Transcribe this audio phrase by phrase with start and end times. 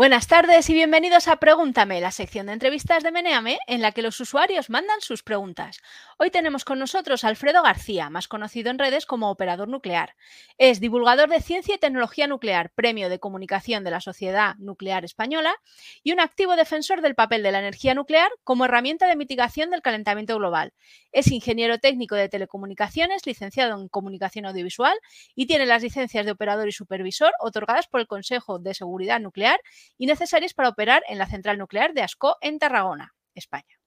[0.00, 4.00] Buenas tardes y bienvenidos a Pregúntame, la sección de entrevistas de Meneame en la que
[4.00, 5.82] los usuarios mandan sus preguntas.
[6.16, 10.16] Hoy tenemos con nosotros a Alfredo García, más conocido en redes como operador nuclear.
[10.56, 15.54] Es divulgador de ciencia y tecnología nuclear, premio de comunicación de la Sociedad Nuclear Española
[16.02, 19.82] y un activo defensor del papel de la energía nuclear como herramienta de mitigación del
[19.82, 20.72] calentamiento global.
[21.12, 24.96] Es ingeniero técnico de telecomunicaciones, licenciado en comunicación audiovisual
[25.34, 29.60] y tiene las licencias de operador y supervisor otorgadas por el Consejo de Seguridad Nuclear
[29.98, 33.80] y necesarias para operar en la central nuclear de Ascó en Tarragona, España.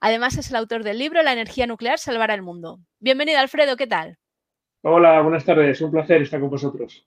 [0.00, 2.80] Además, es el autor del libro La energía nuclear salvará el mundo.
[2.98, 4.18] Bienvenido, Alfredo, ¿qué tal?
[4.82, 7.06] Hola, buenas tardes, un placer estar con vosotros.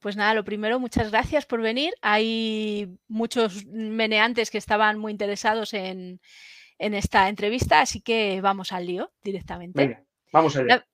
[0.00, 1.94] Pues nada, lo primero, muchas gracias por venir.
[2.02, 6.20] Hay muchos meneantes que estaban muy interesados en,
[6.78, 9.80] esta entrevista, así que vamos al lío directamente.
[9.80, 10.66] Venga, vamos allá.
[10.66, 10.86] La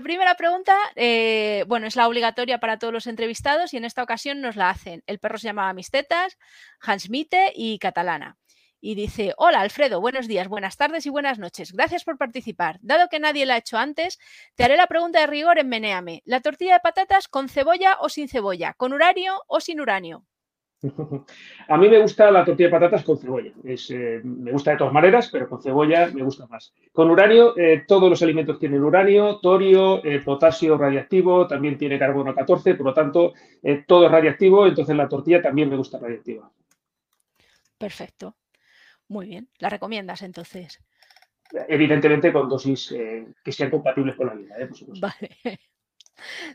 [0.00, 4.40] primera pregunta, eh, bueno, es la obligatoria para todos los entrevistados y en esta ocasión
[4.40, 5.02] nos la hacen.
[5.06, 6.38] El perro se llamaba Mistetas,
[6.80, 8.38] Hans Mitte y Catalana.
[8.80, 11.72] Y dice, hola Alfredo, buenos días, buenas tardes y buenas noches.
[11.72, 12.78] Gracias por participar.
[12.80, 14.18] Dado que nadie la ha hecho antes,
[14.56, 16.22] te haré la pregunta de rigor en Meneame.
[16.24, 18.74] ¿La tortilla de patatas con cebolla o sin cebolla?
[18.74, 20.26] ¿Con uranio o sin uranio?
[21.68, 23.52] A mí me gusta la tortilla de patatas con cebolla.
[23.64, 26.72] Eh, me gusta de todas maneras, pero con cebolla me gusta más.
[26.92, 32.34] Con uranio, eh, todos los alimentos tienen uranio, torio, eh, potasio radiactivo, también tiene carbono
[32.34, 33.32] 14, por lo tanto,
[33.86, 36.50] todo es radiactivo, entonces la tortilla también me gusta radiactiva.
[37.78, 38.36] Perfecto.
[39.08, 39.48] Muy bien.
[39.58, 40.80] ¿La recomiendas entonces?
[41.68, 42.94] Evidentemente con dosis
[43.44, 44.56] que sean compatibles con la vida,
[45.00, 45.30] Vale.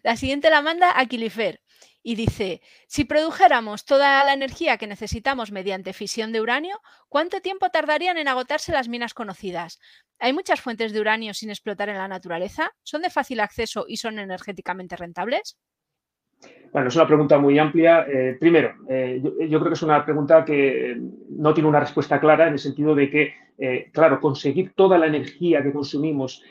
[0.04, 1.60] La siguiente la manda Aquilifer
[2.08, 7.70] y dice, si produjéramos toda la energía que necesitamos mediante fisión de uranio, ¿cuánto tiempo
[7.70, 9.78] tardarían en agotarse las minas conocidas?
[10.18, 12.72] ¿Hay muchas fuentes de uranio sin explotar en la naturaleza?
[12.82, 15.58] ¿Son de fácil acceso y son energéticamente rentables?
[16.78, 18.06] Bueno, es una pregunta muy amplia.
[18.08, 20.96] Eh, primero, eh, yo, creo que es una pregunta que
[21.30, 25.08] no tiene una respuesta clara en el sentido de que, eh, claro, conseguir toda la
[25.08, 26.44] energía que consumimos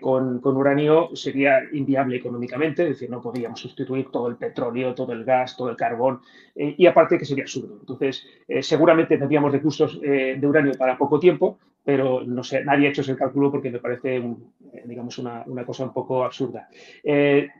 [0.00, 5.24] con, uranio sería inviable económicamente, es decir, no podríamos sustituir todo el petróleo, todo el
[5.24, 6.20] gas, todo el carbón,
[6.54, 7.78] y aparte que sería absurdo.
[7.80, 8.24] Entonces,
[8.60, 13.16] seguramente tendríamos recursos de uranio para poco tiempo, pero no sé, nadie ha hecho ese
[13.16, 14.22] cálculo porque me parece,
[14.84, 16.68] digamos, una, cosa un poco absurda.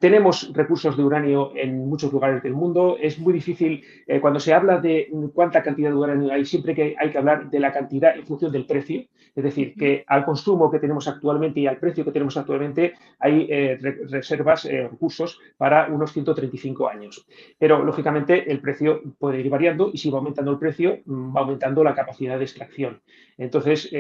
[0.00, 2.96] tenemos recursos de uranio en muchos lugares del mundo.
[3.00, 6.96] Es muy difícil, eh, cuando se habla de cuánta cantidad de uranio hay, siempre que
[6.98, 9.04] hay que hablar de la cantidad en función del precio.
[9.34, 13.46] Es decir, que al consumo que tenemos actualmente y al precio que tenemos actualmente hay
[13.48, 13.78] eh,
[14.10, 17.26] reservas, eh, recursos para unos 135 años.
[17.58, 21.40] Pero, lógicamente, el precio puede ir variando y si va aumentando el precio, mm, va
[21.40, 23.00] aumentando la capacidad de extracción.
[23.38, 23.90] Entonces,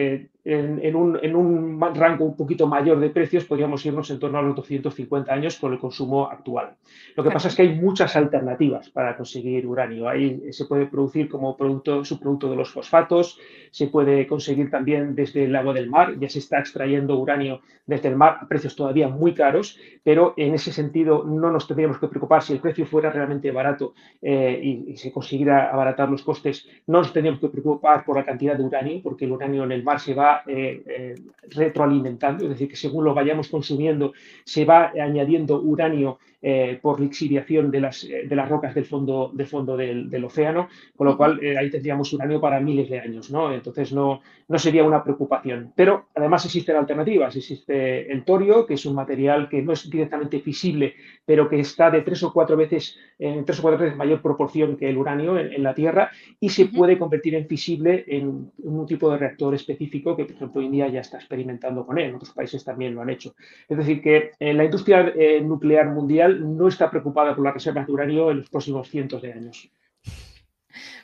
[0.44, 4.42] en, un, en, un, rango un poquito mayor de precios podríamos irnos en torno a
[4.42, 6.74] los 250 años con el consumo actual.
[7.16, 10.08] Lo que pasa es que hay muchas alternativas para conseguir uranio.
[10.08, 13.38] Ahí se puede producir como producto, subproducto de los fosfatos,
[13.70, 18.08] se puede conseguir también desde el agua del mar, ya se está extrayendo uranio desde
[18.08, 22.08] el mar a precios todavía muy caros, pero en ese sentido no nos tendríamos que
[22.08, 26.98] preocupar si el precio fuera realmente barato eh, y, se consiguiera abaratar los costes, no
[26.98, 30.00] nos tendríamos que preocupar por la cantidad de uranio, porque el uranio en el mar
[30.02, 31.14] se va eh, eh,
[31.50, 34.12] retroalimentando, es decir, que según lo vayamos consumiendo
[34.44, 39.30] se va añadiendo uranio eh, por lixiviación de las, eh, de las rocas del fondo,
[39.32, 43.30] del, fondo del, océano, con lo cual eh, ahí tendríamos uranio para miles de años,
[43.30, 43.54] ¿no?
[43.54, 45.72] Entonces no, no sería una preocupación.
[45.76, 47.36] Pero además existen alternativas.
[47.36, 50.94] Existe el torio, que es un material que no es directamente fisible,
[51.24, 54.76] pero que está de tres o cuatro veces, en tres o cuatro veces mayor proporción
[54.76, 56.10] que el uranio en, la Tierra
[56.40, 60.60] y se puede convertir en fisible en un tipo de reactor específico que, por ejemplo,
[60.60, 62.06] India ya está experimentando con él.
[62.06, 63.36] En otros países también lo han hecho.
[63.68, 68.30] Es decir, que la industria nuclear mundial no está preocupada por las reservas de uranio
[68.30, 69.70] en los próximos cientos de años.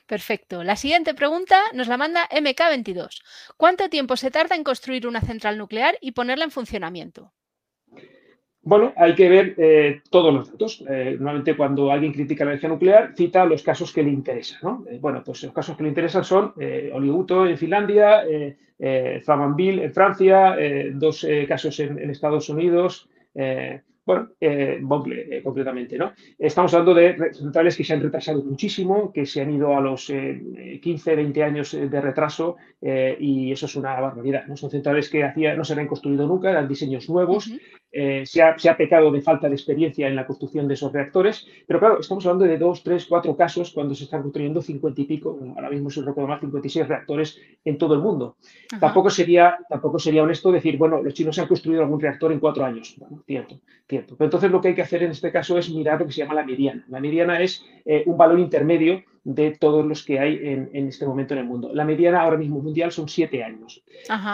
[0.07, 0.65] Perfecto.
[0.65, 3.21] La siguiente pregunta nos la manda MK22.
[3.57, 7.33] ¿Cuánto tiempo se tarda en construir una central nuclear y ponerla en funcionamiento?
[8.63, 10.85] Bueno, hay que ver eh, todos los datos.
[10.89, 14.85] Eh, normalmente cuando alguien critica la energía nuclear cita los casos que le interesan.
[14.91, 16.53] Eh, bueno, pues los casos que le interesan son
[16.93, 18.25] Olivuto en Finlandia,
[19.25, 20.57] Flamanville en Francia,
[20.93, 23.09] dos casos en Estados Unidos,
[24.09, 26.15] bueno, eh, eh, completamente, ¿no?
[26.39, 30.07] Estamos hablando de centrales que se han retrasado muchísimo, que se han ido a los
[30.07, 34.57] 15, eh, 20 años eh, de retraso y eso es una barbaridad, ¿no?
[34.57, 37.53] Son centrales que hacía, no se habían construido nunca, eran diseños nuevos,
[37.91, 42.01] se, ha, pecado de falta de experiencia en la construcción de esos reactores, pero claro,
[42.01, 45.71] estamos hablando de dos, tres, cuatro casos cuando se están construyendo 50 y pico, ahora
[45.71, 48.37] mismo se recuerdo más, 56 reactores en todo el mundo.
[48.81, 52.65] Tampoco sería, tampoco sería honesto decir, bueno, los chinos han construido algún reactor en cuatro
[52.65, 52.95] años.
[52.97, 53.98] Bueno, cierto, cierto.
[54.07, 56.19] Pero entonces lo que hay que hacer en este caso es mirar lo que se
[56.19, 56.85] llama la mediana.
[56.89, 61.35] La mediana es eh, un valor intermedio de todos los que hay en, este momento
[61.35, 61.71] en el mundo.
[61.75, 63.83] La mediana ahora mismo mundial son siete años.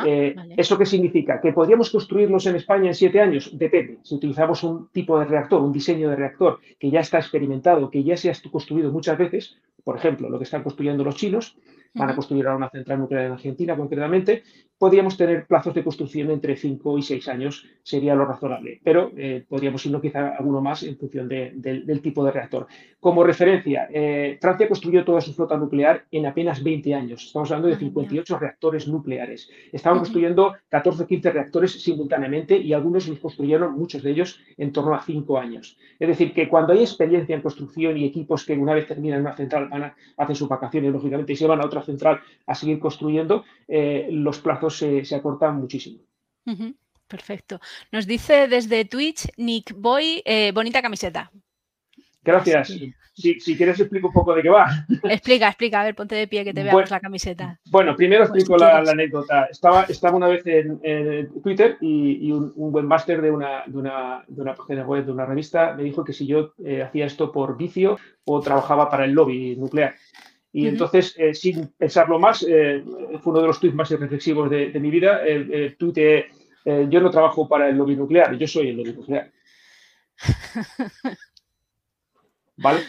[0.06, 1.40] Eh, ¿Eso qué significa?
[1.40, 3.50] ¿Que podríamos construirlos en España en siete años?
[3.52, 3.98] Depende.
[4.02, 8.04] Si utilizamos un tipo de reactor, un diseño de reactor que ya está experimentado, que
[8.04, 11.56] ya se ha construido muchas veces, por ejemplo, lo que están construyendo los chinos,
[11.94, 14.42] van a construir ahora una central nuclear en Argentina concretamente,
[14.78, 19.44] podríamos tener plazos de construcción entre 5 y 6 años, sería lo razonable, pero eh,
[19.48, 22.66] podríamos irnos quizá alguno más en función del tipo de reactor.
[22.98, 27.68] Como referencia, eh, Francia construyó toda su flota nuclear en apenas 20 años, estamos hablando
[27.68, 29.48] de 58 reactores nucleares.
[29.72, 34.72] Estaban construyendo 14 o 15 reactores simultáneamente y algunos los construyeron, muchos de ellos, en
[34.72, 35.78] torno a 5 años.
[35.98, 39.36] Es decir, que cuando hay experiencia en construcción y equipos que una vez terminan una
[39.36, 42.78] central van a, hacen sus vacaciones, lógicamente, y se van a otra central a seguir
[42.78, 46.00] construyendo, eh, los plazos se, acortan muchísimo.
[47.06, 47.60] Perfecto.
[47.92, 51.30] Nos dice desde Twitch Nick Boy, eh, bonita camiseta.
[52.22, 52.72] Gracias.
[53.16, 54.66] Si, quieres explico un poco de qué va.
[55.04, 57.60] Explica, explica, a ver, ponte de pie que te veamos la camiseta.
[57.70, 59.44] Bueno, primero pues explico la, anécdota.
[59.44, 60.80] Estaba, estaba una vez en,
[61.40, 65.26] Twitter y, un, buen máster de una, de, una, de una, página web, de una
[65.26, 69.12] revista, me dijo que si yo eh, hacía esto por vicio o trabajaba para el
[69.12, 69.94] lobby nuclear.
[70.54, 72.80] Y entonces, eh, sin pensarlo más, eh,
[73.20, 75.24] fue uno de los tweets más reflexivos de, mi vida.
[75.26, 76.28] El, el tuite,
[76.64, 79.32] eh, yo no trabajo para el lobby nuclear, yo soy el lobby nuclear.
[82.56, 82.82] ¿Vale?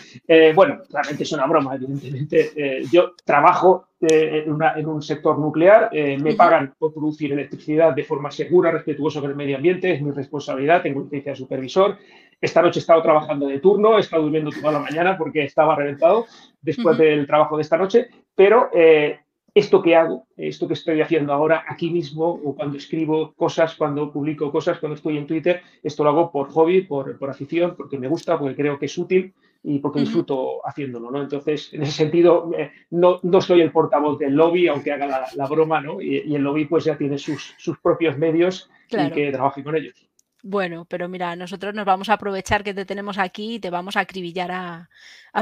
[0.54, 2.84] bueno, realmente es una broma, evidentemente.
[2.92, 9.22] yo trabajo en, un sector nuclear, me pagan por producir electricidad de forma segura, respetuosa
[9.22, 11.98] con el medio ambiente, es mi responsabilidad, tengo licencia de supervisor.
[12.42, 15.76] Esta noche he estado trabajando de turno, he estado durmiendo toda la mañana porque estaba
[15.76, 16.26] reventado
[16.62, 19.20] después del trabajo de esta noche, pero eh,
[19.56, 24.12] esto que hago, esto que estoy haciendo ahora aquí mismo, o cuando escribo cosas, cuando
[24.12, 28.10] publico cosas, cuando estoy en Twitter, esto lo hago por hobby, por, afición, porque me
[28.10, 29.34] gusta, porque creo que es útil
[29.64, 31.22] y porque disfruto haciéndolo, ¿no?
[31.22, 35.48] Entonces, en ese sentido, eh, no, no, soy el portavoz del lobby, aunque haga la,
[35.48, 36.02] broma, ¿no?
[36.02, 40.06] Y, el lobby pues ya tiene sus, sus propios medios y que trabaje con ellos.
[40.48, 43.96] Bueno, pero mira, nosotros nos vamos a aprovechar que te tenemos aquí y te vamos
[43.96, 44.90] a acribillar a,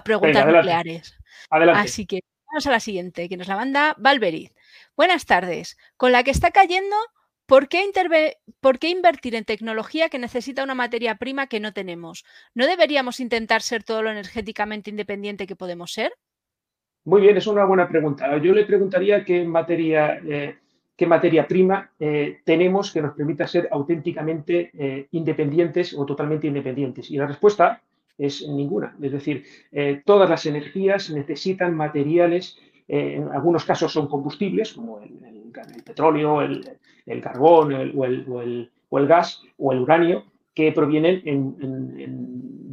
[0.02, 1.20] preguntas nucleares.
[1.50, 1.82] Adelante.
[1.82, 4.54] Así que vamos a la siguiente, que nos la manda Valveriz.
[4.96, 5.78] Buenas tardes.
[5.98, 6.96] Con la que está cayendo,
[7.46, 7.84] ¿por qué,
[8.62, 12.24] ¿por qué invertir en tecnología que necesita una materia prima que no tenemos?
[12.54, 16.14] ¿No deberíamos intentar ser todo lo energéticamente independiente que podemos ser?
[17.04, 18.38] Muy bien, es una buena pregunta.
[18.38, 20.60] Yo le preguntaría qué materia eh,
[20.96, 27.10] qué materia prima eh, tenemos que nos permita ser auténticamente eh, independientes o totalmente independientes.
[27.10, 27.82] Y la respuesta
[28.18, 28.96] es ninguna.
[29.02, 35.14] Es decir, eh, todas las energías necesitan materiales, en algunos casos son combustibles, como el,
[35.86, 41.22] petróleo, el, carbón o, el, gas o el uranio, que provienen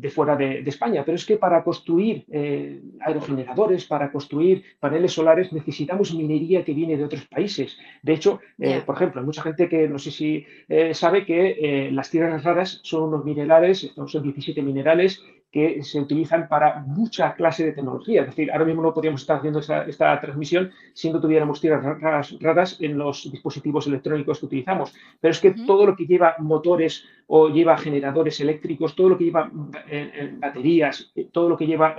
[0.00, 1.02] de fuera de, España.
[1.04, 6.96] Pero es que para construir eh, aerogeneradores, para construir paneles solares, necesitamos minería que viene
[6.96, 7.78] de otros países.
[8.02, 11.90] De hecho, eh, por ejemplo, hay mucha gente que no sé si eh, sabe que
[11.92, 17.64] las tierras raras son unos minerales, son 17 minerales que se utilizan para mucha clase
[17.64, 18.22] de tecnología.
[18.22, 22.00] Es decir, ahora mismo no podríamos estar haciendo esta, transmisión si no tuviéramos tierras
[22.40, 24.94] raras, en los dispositivos electrónicos que utilizamos.
[25.20, 29.24] Pero es que todo lo que lleva motores o lleva generadores eléctricos, todo lo que
[29.24, 29.50] lleva
[29.88, 31.96] eh, eh, baterías, eh, todo lo que lleva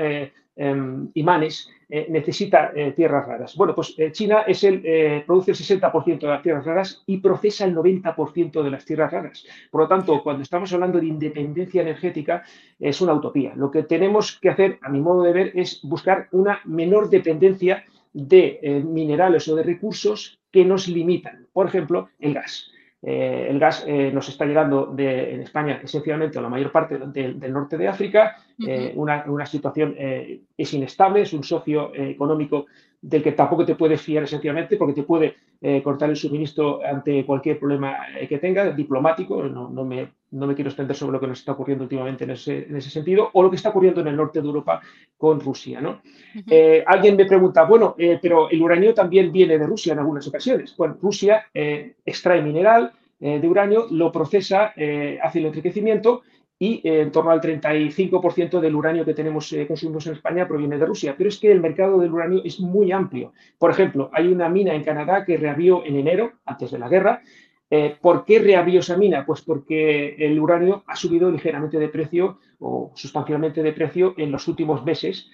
[0.54, 1.70] Em, imanes,
[2.10, 3.56] necesita tierras raras.
[3.56, 7.74] Bueno, pues China es el, produce el 60% de las tierras raras y procesa el
[7.76, 9.46] 90% de las tierras raras.
[9.72, 12.44] Por lo tanto, cuando estamos hablando de independencia energética,
[12.80, 13.54] es una utopía.
[13.56, 17.86] Lo que tenemos que hacer, a mi modo de ver, es buscar una menor dependencia
[18.14, 21.48] de minerales o de recursos que nos limitan.
[21.52, 22.71] Por ejemplo, el gas.
[23.04, 27.54] Eh, el gas eh, nos está llegando en España esencialmente a la mayor parte del
[27.54, 28.38] norte de África.
[28.66, 32.68] Eh, una, una, situación es inestable, es un socio económico
[33.02, 37.26] del que tampoco te puedes fiar esencialmente porque te puede eh, cortar el suministro ante
[37.26, 41.20] cualquier problema eh, que tenga, diplomático, no, no, me, no, me, quiero extender sobre lo
[41.20, 44.02] que nos está ocurriendo últimamente en ese, en ese, sentido, o lo que está ocurriendo
[44.02, 44.82] en el norte de Europa
[45.18, 45.82] con Rusia.
[45.82, 46.02] ¿no?
[46.48, 50.76] Eh, alguien me pregunta, bueno, pero el uranio también viene de Rusia en algunas ocasiones.
[50.78, 54.74] Bueno, Rusia extrae mineral de uranio, lo procesa,
[55.22, 56.24] hace el enriquecimiento
[56.62, 60.78] y eh, en torno al 35% del uranio que tenemos eh, consumimos en España proviene
[60.78, 61.16] de Rusia.
[61.18, 63.34] Pero es que el mercado del uranio es muy amplio.
[63.58, 67.24] Por ejemplo, hay una mina en Canadá que reabrió en enero, antes de la guerra.
[67.68, 69.26] Eh, ¿Por qué reabrió esa mina?
[69.26, 74.48] Pues porque el uranio ha subido ligeramente de precio o sustancialmente de precio en los
[74.48, 75.32] últimos meses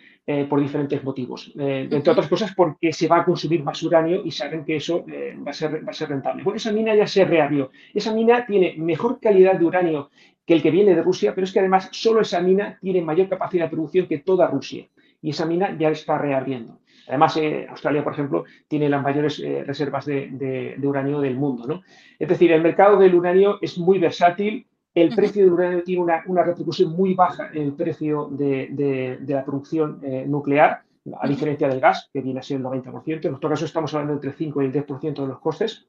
[0.50, 1.54] por diferentes motivos.
[1.56, 5.52] entre otras cosas porque se va a consumir más uranio y saben que eso va,
[5.52, 6.44] a ser, va a ser rentable.
[6.44, 7.72] Bueno, esa mina ya se reabrió.
[7.94, 10.10] Esa mina tiene mejor calidad de uranio
[10.48, 13.28] que el que viene de Rusia, pero es que además solo esa mina tiene mayor
[13.28, 14.88] capacidad de producción que toda Rusia.
[15.22, 16.80] y esa mina ya está reabriendo.
[17.08, 21.66] Además, eh, Australia, por ejemplo, tiene las mayores eh, reservas de, uranio del mundo.
[21.66, 21.82] ¿no?
[22.20, 24.68] Es decir, el mercado del uranio es muy versátil.
[24.94, 30.00] El precio del uranio tiene una, repercusión muy baja en el precio de, la producción
[30.04, 30.84] eh, nuclear,
[31.20, 33.26] a diferencia del gas, que viene a ser el 90%.
[33.26, 35.88] En nuestro caso estamos hablando entre el 5 y el 10% de los costes.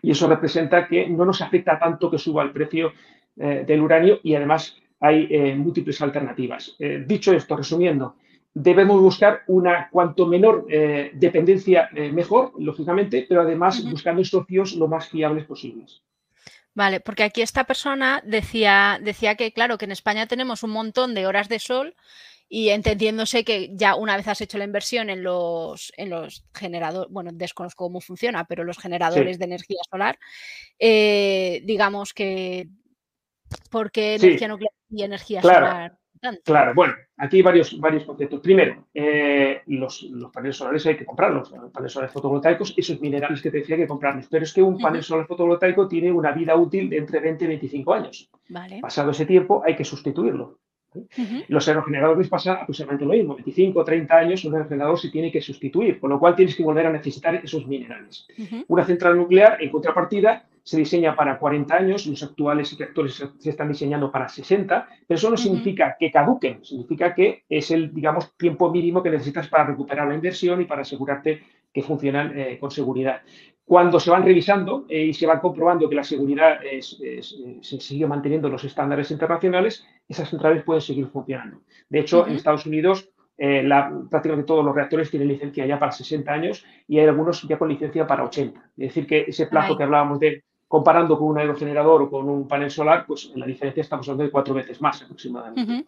[0.00, 2.92] Y eso representa que no nos afecta tanto que suba el precio
[3.36, 6.76] del uranio y además hay múltiples alternativas.
[7.06, 8.16] dicho esto, resumiendo,
[8.54, 14.86] debemos buscar una cuanto menor eh, dependencia eh, mejor, lógicamente, pero además buscando socios lo
[14.86, 16.02] más fiables posibles.
[16.72, 21.14] Vale, porque aquí esta persona decía, decía que, claro, que en España tenemos un montón
[21.14, 21.94] de horas de sol
[22.48, 27.12] y entendiéndose que ya una vez has hecho la inversión en los, en los generadores,
[27.12, 30.18] bueno, desconozco cómo funciona, pero los generadores de energía solar,
[30.78, 32.68] eh, digamos que
[33.70, 35.98] porque energía nuclear y energía solar
[36.44, 38.40] Claro, bueno, aquí hay varios, varios conceptos.
[38.40, 43.50] Primero, eh, los, paneles solares hay que comprarlos, los paneles solares fotovoltaicos, esos minerales que
[43.50, 44.26] te decía que comprarlos.
[44.30, 47.48] Pero es que un panel solar fotovoltaico tiene una vida útil de entre 20 y
[47.48, 48.30] 25 años.
[48.80, 50.60] Pasado ese tiempo hay que sustituirlo.
[51.48, 55.40] Los aerogeneradores pasan aproximadamente lo mismo, 25 o 30 años un aerogenerador se tiene que
[55.40, 58.26] sustituir, con lo cual tienes que volver a necesitar esos minerales.
[58.68, 63.68] Una central nuclear, en contrapartida, se diseña para 40 años, los actuales reactores se están
[63.68, 68.70] diseñando para 60, pero eso no significa que caduquen, significa que es el, digamos, tiempo
[68.70, 73.20] mínimo que necesitas para recuperar la inversión y para asegurarte que funcionan eh, con seguridad.
[73.64, 78.48] Cuando se van revisando eh, y se van comprobando que la seguridad se sigue manteniendo
[78.48, 81.62] los estándares internacionales, esas centrales pueden seguir funcionando.
[81.88, 83.68] De hecho, en Estados Unidos eh,
[84.10, 87.68] prácticamente todos los reactores tienen licencia ya para 60 años y hay algunos ya con
[87.68, 88.60] licencia para 80.
[88.76, 92.48] Es decir, que ese plazo que hablábamos de comparando con un aerogenerador o con un
[92.48, 95.84] panel solar, pues en la diferencia estamos hablando de cuatro veces más aproximadamente.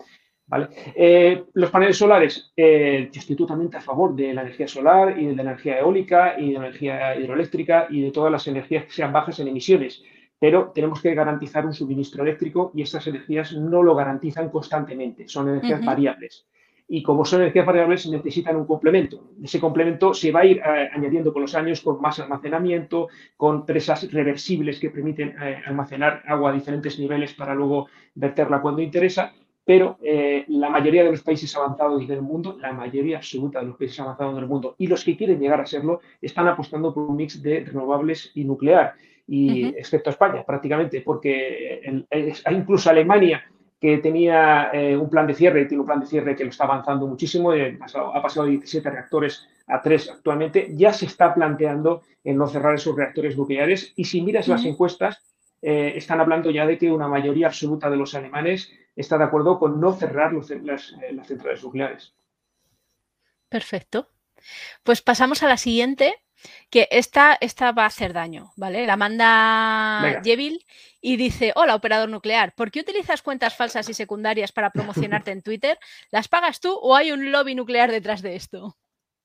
[0.48, 0.68] ¿Vale?
[0.94, 5.26] Eh, los paneles solares, eh, yo estoy totalmente a favor de la energía solar y
[5.26, 8.92] de la energía eólica y de la energía hidroeléctrica y de todas las energías que
[8.92, 10.04] sean bajas en emisiones,
[10.38, 15.48] pero tenemos que garantizar un suministro eléctrico y estas energías no lo garantizan constantemente, son
[15.48, 16.46] energías variables
[16.88, 19.32] y como son energías variables necesitan un complemento.
[19.42, 23.66] Ese complemento se va a ir eh, añadiendo con los años con más almacenamiento, con
[23.66, 29.32] presas reversibles que permiten eh, almacenar agua a diferentes niveles para luego verterla cuando interesa,
[29.66, 33.76] pero eh, la mayoría de los países avanzados del mundo, la mayoría absoluta de los
[33.76, 37.16] países avanzados del mundo y los que quieren llegar a serlo, están apostando por un
[37.16, 38.94] mix de renovables y nuclear,
[39.26, 41.82] y excepto España prácticamente, porque
[42.48, 43.42] incluso Alemania
[43.80, 46.64] que tenía eh, un plan de cierre, tiene un plan de cierre que lo está
[46.64, 52.02] avanzando muchísimo, eh, ha pasado de 17 reactores a 3 actualmente, ya se está planteando
[52.22, 56.66] en no cerrar esos reactores nucleares y si miras las encuestas, eh, están hablando ya
[56.66, 60.94] de que una mayoría absoluta de los alemanes está de acuerdo con no cerrar las,
[61.12, 62.14] las centrales nucleares.
[63.48, 64.08] Perfecto.
[64.82, 66.14] Pues pasamos a la siguiente,
[66.70, 68.86] que esta, esta va a hacer daño, ¿vale?
[68.86, 70.64] La manda Jevil
[71.00, 75.42] y dice, hola operador nuclear, ¿por qué utilizas cuentas falsas y secundarias para promocionarte en
[75.42, 75.78] Twitter?
[76.10, 78.76] ¿Las pagas tú o hay un lobby nuclear detrás de esto?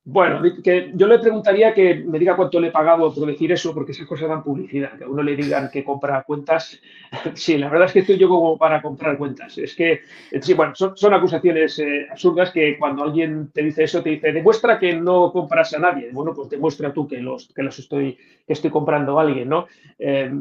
[0.04, 3.72] Bueno, que yo le preguntaría que me diga cuánto le he pagado por decir eso,
[3.72, 4.98] porque esas cosas dan publicidad.
[4.98, 6.80] Que a uno le digan que compra cuentas.
[7.36, 9.58] Sí, la verdad es que estoy yo como para comprar cuentas.
[9.58, 10.02] Es que,
[10.42, 14.80] sí, bueno, son, acusaciones eh, absurdas que cuando alguien te dice eso, te dice, demuestra
[14.80, 16.10] que no compras a nadie.
[16.12, 18.18] Bueno, pues demuestra tú que los, que los estoy,
[18.48, 19.68] que estoy comprando a alguien, ¿no?
[20.00, 20.32] Eh,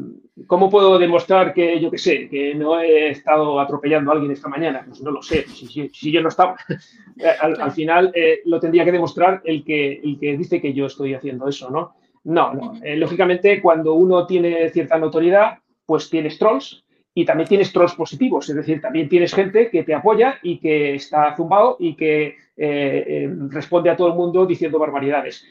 [0.47, 4.47] ¿Cómo puedo demostrar que, yo qué sé, que no he estado atropellando a alguien esta
[4.47, 4.83] mañana?
[4.87, 5.45] Pues no lo sé.
[5.47, 6.55] Si, yo no estaba,
[7.41, 11.13] al, final eh, lo tendría que demostrar el que, el que dice que yo estoy
[11.13, 11.93] haciendo eso, ¿no?
[12.23, 12.73] No, no.
[12.83, 18.49] Eh, lógicamente, cuando uno tiene cierta notoriedad, pues tienes trolls y también tienes trolls positivos.
[18.49, 23.29] Es decir, también tienes gente que te apoya y que está zumbado y que eh,
[23.49, 25.45] responde a todo el mundo diciendo barbaridades.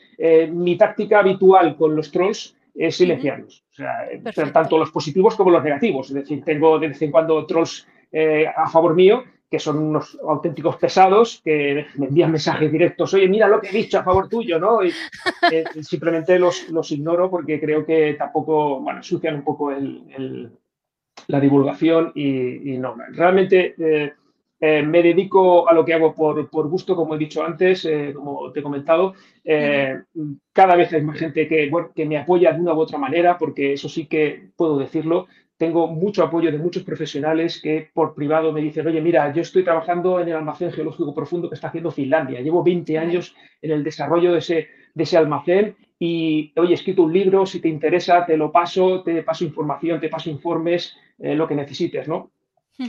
[0.52, 3.64] mi táctica habitual con los trolls es silenciarlos.
[3.72, 6.08] O sea, tanto los positivos como los negativos.
[6.08, 10.16] Es decir, tengo de vez en cuando trolls eh, a favor mío que son unos
[10.26, 14.28] auténticos pesados que me envían mensajes directos, oye, mira lo que he dicho a favor
[14.28, 14.84] tuyo, ¿no?
[14.84, 14.92] Y
[15.50, 20.52] eh, simplemente los, los, ignoro porque creo que tampoco, bueno, sucian un poco el,
[21.26, 24.12] la divulgación y, no, realmente eh,
[24.60, 28.60] eh, me dedico a lo que hago por, gusto, como he dicho antes, como te
[28.60, 29.14] he comentado.
[30.52, 33.72] Cada vez hay más gente que, que me apoya de una u otra manera, porque
[33.72, 35.26] eso sí que puedo decirlo.
[35.60, 39.62] Tengo mucho apoyo de muchos profesionales que por privado me dicen, oye, mira, yo estoy
[39.62, 42.40] trabajando en el almacén geológico profundo que está haciendo Finlandia.
[42.40, 47.02] Llevo 20 años en el desarrollo de ese, de ese almacén y, oye, he escrito
[47.02, 51.46] un libro, si te interesa, te lo paso, te paso información, te paso informes, lo
[51.46, 52.30] que necesites, ¿no?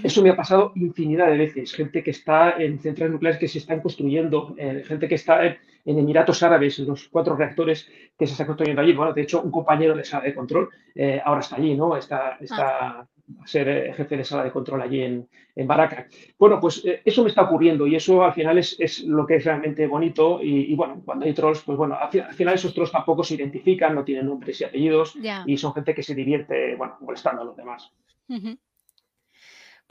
[0.02, 1.74] Eso me ha pasado infinidad de veces.
[1.74, 5.58] Gente que está en centrales nucleares que se están construyendo, eh, gente que está en,
[5.86, 8.94] Emiratos Árabes, en los cuatro reactores que se están construyendo allí.
[8.94, 11.96] Bueno, de hecho, un compañero de sala de control eh, ahora está allí, ¿no?
[11.96, 13.08] Está, está
[13.40, 16.08] a ser eh, jefe de sala de control allí en, en Baraka.
[16.38, 19.46] Bueno, pues eso me está ocurriendo y eso al final es, es lo que es
[19.46, 20.40] realmente bonito.
[20.42, 24.04] Y, bueno, cuando hay trolls, pues bueno, al, final esos trolls tampoco se identifican, no
[24.04, 27.92] tienen nombres y apellidos y son gente que se divierte, bueno, molestando a los demás.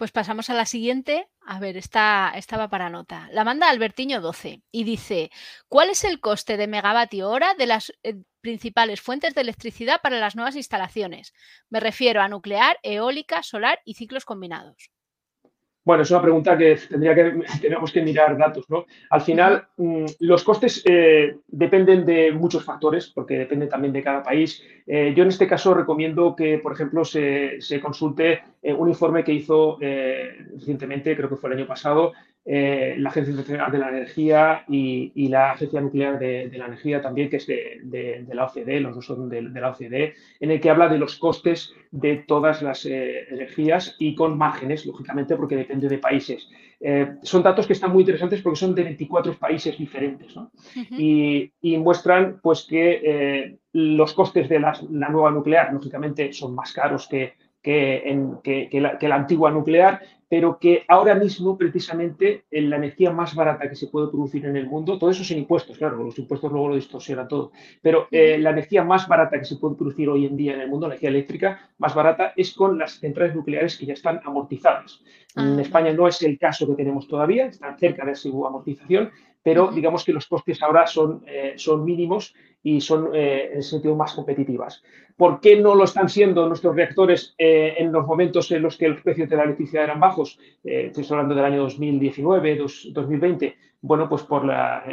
[0.01, 1.29] Pues pasamos a la siguiente.
[1.43, 3.29] A ver, esta, estaba para nota.
[3.33, 5.31] La manda Albertiño 12 y dice,
[5.69, 10.19] ¿cuál es el coste de megavatio hora de las eh, principales fuentes de electricidad para
[10.19, 11.35] las nuevas instalaciones?
[11.69, 14.91] Me refiero a nuclear, eólica, solar y ciclos combinados.
[15.83, 18.85] Bueno, es una pregunta que tendría que tenemos que mirar datos, ¿no?
[19.09, 24.23] Al final, mm, los costes eh, dependen de muchos factores, porque dependen también de cada
[24.23, 24.63] país.
[24.87, 29.33] Eh, yo en este caso recomiendo que, por ejemplo, se, consulte eh, un informe que
[29.33, 34.65] hizo recientemente, creo que fue el año pasado, eh, la Agencia Internacional de la Energía
[34.67, 39.05] y, la Agencia Nuclear de, la Energía también, que es de, la OCDE, los dos
[39.05, 43.27] son de, la OCDE, en el que habla de los costes de todas las eh,
[43.31, 46.49] energías y con márgenes, lógicamente, porque depende de países.
[46.81, 50.35] Eh, son datos que están muy interesantes porque son de 24 países diferentes
[50.91, 57.35] y, muestran pues, que los costes de la, nueva nuclear, lógicamente, son más caros que,
[57.63, 63.75] que, la, antigua nuclear, pero que ahora mismo precisamente en la energía más barata que
[63.75, 66.77] se puede producir en el mundo, todo eso sin impuestos, claro, los impuestos luego lo
[66.77, 67.51] distorsionan todo,
[67.83, 70.69] pero eh, la energía más barata que se puede producir hoy en día en el
[70.69, 75.03] mundo, la energía eléctrica más barata, es con las centrales nucleares que ya están amortizadas.
[75.37, 79.11] En ah, España no es el caso que tenemos todavía, están cerca de su amortización,
[79.43, 83.71] pero digamos que los costes ahora son, eh, son mínimos y son eh, en ese
[83.71, 84.83] sentido más competitivas.
[85.17, 88.89] ¿Por qué no lo están siendo nuestros reactores eh, en los momentos en los que
[88.89, 90.39] los precios de la electricidad eran bajos?
[90.63, 92.59] estoy hablando del año 2019,
[92.93, 93.57] 2020.
[93.83, 94.85] Bueno, pues por la,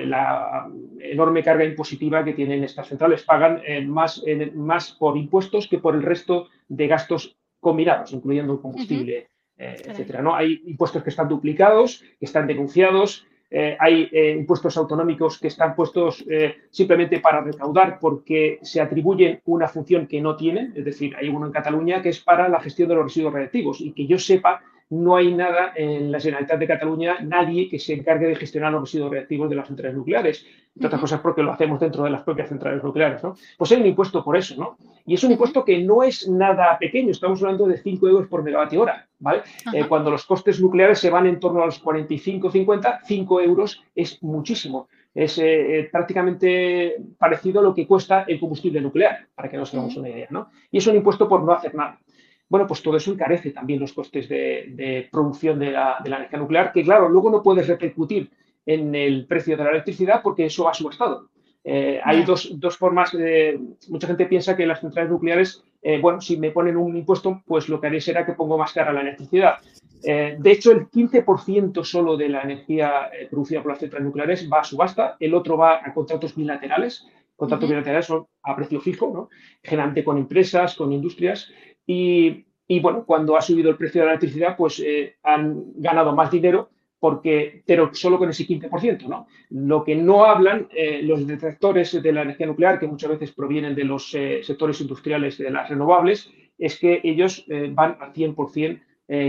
[0.99, 3.23] enorme carga impositiva que tienen estas centrales.
[3.23, 9.27] Pagan más, más por impuestos que por el resto de gastos combinados, incluyendo el combustible,
[9.57, 10.21] etcétera.
[10.21, 10.35] ¿no?
[10.35, 15.73] Hay impuestos que están duplicados, que están denunciados, eh, hay eh, impuestos autonómicos que están
[15.73, 21.15] puestos eh, simplemente para recaudar porque se atribuyen una función que no tienen, es decir,
[21.15, 24.05] hay uno en Cataluña que es para la gestión de los residuos radiactivos y que
[24.05, 28.35] yo sepa no hay nada en la Generalitat de Cataluña, nadie que se encargue de
[28.35, 30.45] gestionar los residuos reactivos de las centrales nucleares,
[30.75, 33.35] entre otras cosas porque lo hacemos dentro de las propias centrales nucleares, ¿no?
[33.57, 34.77] Pues hay un impuesto por eso, ¿no?
[35.05, 38.43] Y es un impuesto que no es nada pequeño, estamos hablando de 5 euros por
[38.43, 39.41] megavatio hora, ¿vale?
[39.73, 43.83] Eh, cuando los costes nucleares se van en torno a los 45, 50, 5 euros
[43.95, 44.87] es muchísimo.
[45.13, 49.73] Es eh, eh, prácticamente parecido a lo que cuesta el combustible nuclear, para que nos
[49.73, 50.49] hagamos una idea, ¿no?
[50.69, 51.99] Y es un impuesto por no hacer nada
[52.49, 56.83] bueno, pues todo eso encarece también los costes de, producción de la, energía nuclear, que
[56.83, 58.31] claro, luego no puedes repercutir
[58.65, 61.29] en el precio de la electricidad porque eso va subastado.
[61.63, 66.37] Eh, hay dos, formas, de, mucha gente piensa que las centrales nucleares, eh, bueno, si
[66.37, 69.55] me ponen un impuesto, pues lo que haré será que pongo más cara la electricidad.
[70.03, 74.61] Eh, de hecho, el 15% solo de la energía producida por las centrales nucleares va
[74.61, 77.05] a subasta, el otro va a contratos bilaterales.
[77.35, 79.29] Contratos bilaterales son a precio fijo, ¿no?
[79.61, 81.51] generalmente con empresas, con industrias,
[81.87, 86.29] y, bueno, cuando ha subido el precio de la electricidad, pues eh, han ganado más
[86.29, 86.69] dinero,
[86.99, 89.07] porque, pero solo con ese 15%.
[89.07, 89.27] ¿no?
[89.51, 93.73] Lo que no hablan eh, los detractores de la energía nuclear, que muchas veces provienen
[93.73, 98.81] de los eh, sectores industriales de las renovables, es que ellos van al 100%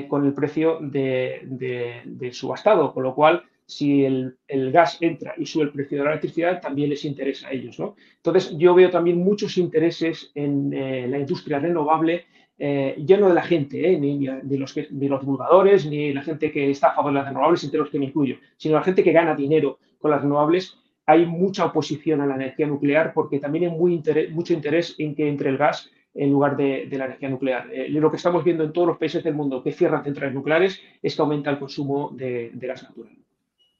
[0.09, 5.65] con el precio de, subastado, con lo cual si el, el, gas entra y sube
[5.65, 7.79] el precio de la electricidad, también les interesa a ellos.
[7.79, 7.97] ¿no?
[8.17, 10.71] Entonces, yo veo también muchos intereses en
[11.11, 12.25] la industria renovable
[12.59, 16.71] eh, no de la gente, eh, ni, de, los los divulgadores, ni la gente que
[16.71, 19.13] está a favor de las renovables, entre los que me incluyo, sino la gente que
[19.13, 20.79] gana dinero con las renovables.
[21.07, 25.29] Hay mucha oposición a la energía nuclear porque también hay muy mucho interés en que
[25.29, 27.71] entre el gas en lugar de, la energía nuclear.
[27.73, 30.83] Eh, lo que estamos viendo en todos los países del mundo que cierran centrales nucleares
[31.01, 33.13] es que aumenta el consumo de, de gas natural.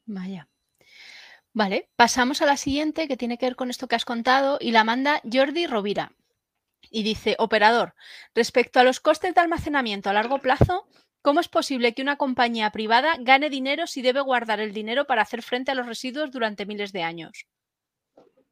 [0.07, 0.49] Vaya.
[1.53, 4.71] Vale, pasamos a la siguiente que tiene que ver con esto que has contado y
[4.71, 6.13] la manda Jordi Rovira.
[6.91, 7.95] Y dice, operador,
[8.35, 10.87] respecto a los costes de almacenamiento a largo plazo,
[11.23, 15.23] ¿cómo es posible que una compañía privada gane dinero si debe guardar el dinero para
[15.23, 17.47] hacer frente a los residuos durante miles de años?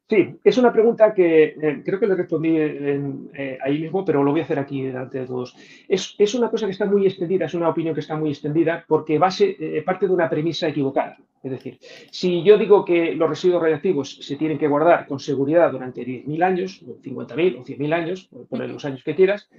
[0.09, 4.31] Sí, es una pregunta que eh, creo que le respondí eh, ahí mismo, pero lo
[4.31, 5.53] voy a hacer aquí delante de todos.
[5.85, 9.19] Es, una cosa que está muy extendida, es una opinión que está muy extendida porque
[9.19, 11.17] base, eh, parte de una premisa equivocada.
[11.43, 11.77] Es decir,
[12.09, 16.43] si yo digo que los residuos radiactivos se tienen que guardar con seguridad durante 10.000
[16.43, 19.49] años, o 50.000 o 100.000 años, poner los años que quieras,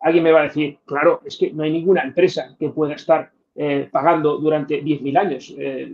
[0.00, 3.32] alguien me va a decir, claro, es que no hay ninguna empresa que pueda estar
[3.56, 5.54] eh, pagando durante 10.000 años.
[5.58, 5.92] Eh,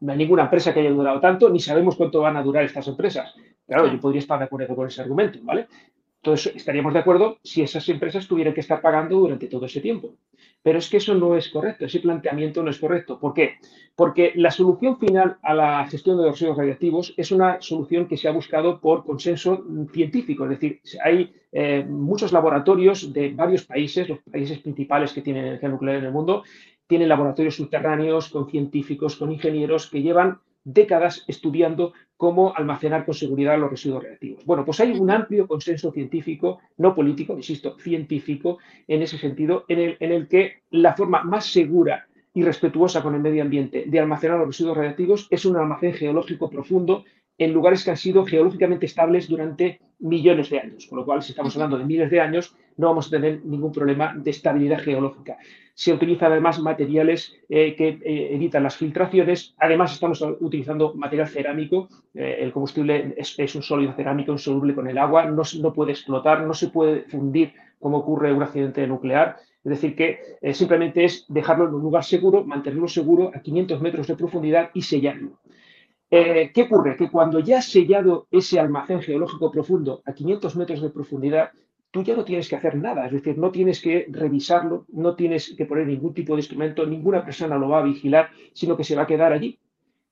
[0.00, 2.88] no hay ninguna empresa que haya durado tanto, ni sabemos cuánto van a durar estas
[2.88, 3.34] empresas.
[3.66, 5.66] Claro, yo podría estar de acuerdo con ese argumento, ¿vale?
[6.26, 10.16] Entonces, estaríamos de acuerdo si esas empresas tuvieran que estar pagando durante todo ese tiempo.
[10.60, 13.20] Pero es que eso no es correcto, ese planteamiento no es correcto.
[13.20, 13.58] ¿Por qué?
[13.94, 18.16] Porque la solución final a la gestión de los residuos radiactivos es una solución que
[18.16, 20.42] se ha buscado por consenso científico.
[20.42, 25.68] Es decir, hay eh, muchos laboratorios de varios países, los países principales que tienen energía
[25.68, 26.42] nuclear en el mundo,
[26.86, 33.58] tienen laboratorios subterráneos con científicos, con ingenieros que llevan décadas estudiando cómo almacenar con seguridad
[33.58, 34.44] los residuos reactivos.
[34.44, 39.78] Bueno, pues hay un amplio consenso científico, no político, insisto, científico, en ese sentido, en
[39.78, 44.00] el, en el que la forma más segura y respetuosa con el medio ambiente de
[44.00, 47.04] almacenar los residuos radiactivos es un almacén geológico profundo
[47.38, 51.32] en lugares que han sido geológicamente estables durante millones de años, con lo cual si
[51.32, 55.38] estamos hablando de miles de años no vamos a tener ningún problema de estabilidad geológica.
[55.74, 61.88] Se utilizan además materiales eh, que eh, evitan las filtraciones, además estamos utilizando material cerámico,
[62.14, 66.42] eh, el combustible es, un sólido cerámico insoluble con el agua, no, no puede explotar,
[66.42, 70.20] no se puede fundir como ocurre en un accidente nuclear, es decir, que
[70.54, 74.82] simplemente es dejarlo en un lugar seguro, mantenerlo seguro a 500 metros de profundidad y
[74.82, 75.40] sellarlo.
[76.10, 76.96] Eh, ¿Qué ocurre?
[76.96, 81.50] Que cuando ya has sellado ese almacén geológico profundo a 500 metros de profundidad,
[81.90, 85.54] tú ya no tienes que hacer nada, es decir, no tienes que revisarlo, no tienes
[85.56, 88.94] que poner ningún tipo de instrumento, ninguna persona lo va a vigilar, sino que se
[88.94, 89.58] va a quedar allí.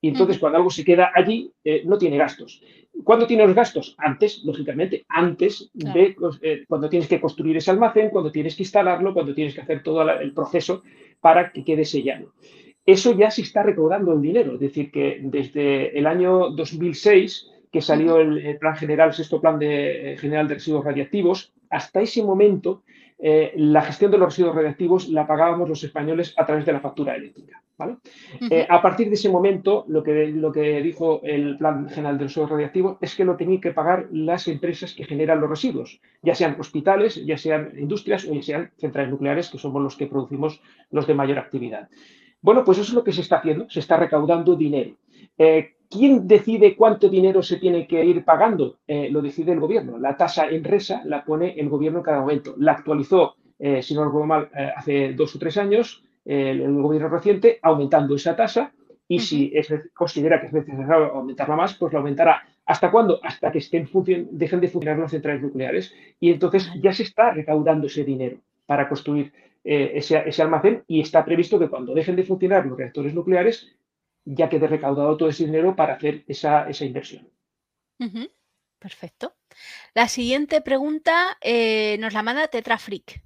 [0.00, 2.62] Y entonces, cuando algo se queda allí, eh, no tiene gastos.
[3.04, 3.94] ¿Cuándo tiene los gastos?
[3.96, 9.14] Antes, lógicamente, antes de eh, cuando tienes que construir ese almacén, cuando tienes que instalarlo,
[9.14, 10.82] cuando tienes que hacer todo el proceso
[11.20, 12.32] para que quede sellado
[12.86, 14.54] eso ya se está recaudando el dinero.
[14.54, 19.58] Es decir, que desde el año 2006, que salió el, plan general, el sexto plan
[19.58, 22.82] de, eh, general de residuos radiactivos, hasta ese momento
[23.18, 26.80] eh, la gestión de los residuos radiactivos la pagábamos los españoles a través de la
[26.80, 27.62] factura eléctrica.
[28.50, 32.24] Eh, a partir de ese momento, lo que, lo que dijo el Plan General de
[32.24, 36.36] Residuos Radiactivos es que lo tenían que pagar las empresas que generan los residuos, ya
[36.36, 40.62] sean hospitales, ya sean industrias o ya sean centrales nucleares, que somos los que producimos
[40.92, 41.88] los de mayor actividad.
[42.44, 44.90] Bueno, pues eso es lo que se está haciendo, se está recaudando dinero.
[45.38, 48.80] Eh, ¿Quién decide cuánto dinero se tiene que ir pagando?
[48.86, 49.96] Eh, lo decide el gobierno.
[49.96, 52.54] La tasa en resa la pone el gobierno en cada momento.
[52.58, 57.60] La actualizó, eh, si no recuerdo mal, hace dos o tres años el gobierno reciente,
[57.62, 58.74] aumentando esa tasa.
[59.08, 59.50] Y si
[59.94, 62.42] considera que es necesario aumentarla más, pues la aumentará.
[62.66, 63.20] ¿Hasta cuándo?
[63.22, 63.88] Hasta que estén
[64.32, 65.94] dejen de funcionar las centrales nucleares.
[66.20, 69.32] Y entonces ya se está recaudando ese dinero para construir
[69.64, 73.74] eh, ese, almacén y está previsto que cuando dejen de funcionar los reactores nucleares
[74.24, 77.28] ya quede recaudado todo ese dinero para hacer esa, inversión.
[78.78, 79.34] Perfecto.
[79.94, 83.22] La siguiente pregunta eh, nos la manda Tetrafric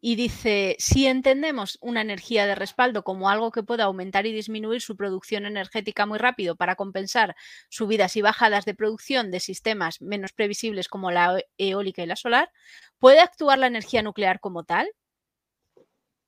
[0.00, 4.80] y dice, si entendemos una energía de respaldo como algo que pueda aumentar y disminuir
[4.80, 7.36] su producción energética muy rápido para compensar
[7.68, 12.50] subidas y bajadas de producción de sistemas menos previsibles como la eólica y la solar,
[12.98, 14.90] ¿puede actuar la energía nuclear como tal?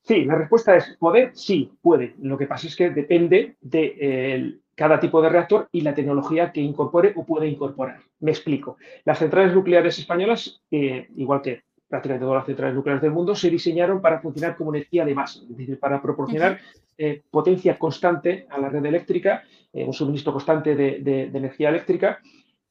[0.03, 2.15] Sí, la respuesta es poder, sí, puede.
[2.21, 6.51] Lo que pasa es que depende de eh, cada tipo de reactor y la tecnología
[6.53, 8.01] que incorpore o puede incorporar.
[8.21, 8.79] Me explico.
[9.05, 13.51] Las centrales nucleares españolas, eh, igual que prácticamente todas las centrales nucleares del mundo, se
[13.51, 16.59] diseñaron para funcionar como energía de masa, es decir, para proporcionar
[16.99, 22.19] eh, potencia constante a la red eléctrica, un suministro constante de energía eléctrica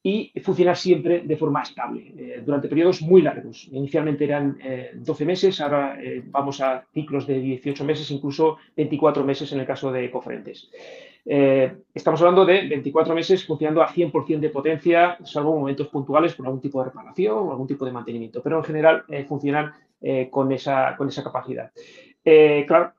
[0.04, 3.68] y funcionar siempre de forma estable eh, durante periodos muy largos.
[3.72, 4.58] Inicialmente eran
[4.96, 9.60] 12 eh, meses, ahora eh, vamos a ciclos de 18 meses, incluso 24 meses en
[9.60, 10.72] el caso de cofrentes.
[11.24, 16.62] estamos hablando de 24 meses funcionando a 100% de potencia, salvo momentos puntuales por algún
[16.62, 19.72] tipo de reparación o algún tipo de mantenimiento, pero en general funcionan
[20.32, 21.72] con, esa, con esa capacidad.
[22.66, 22.94] claro,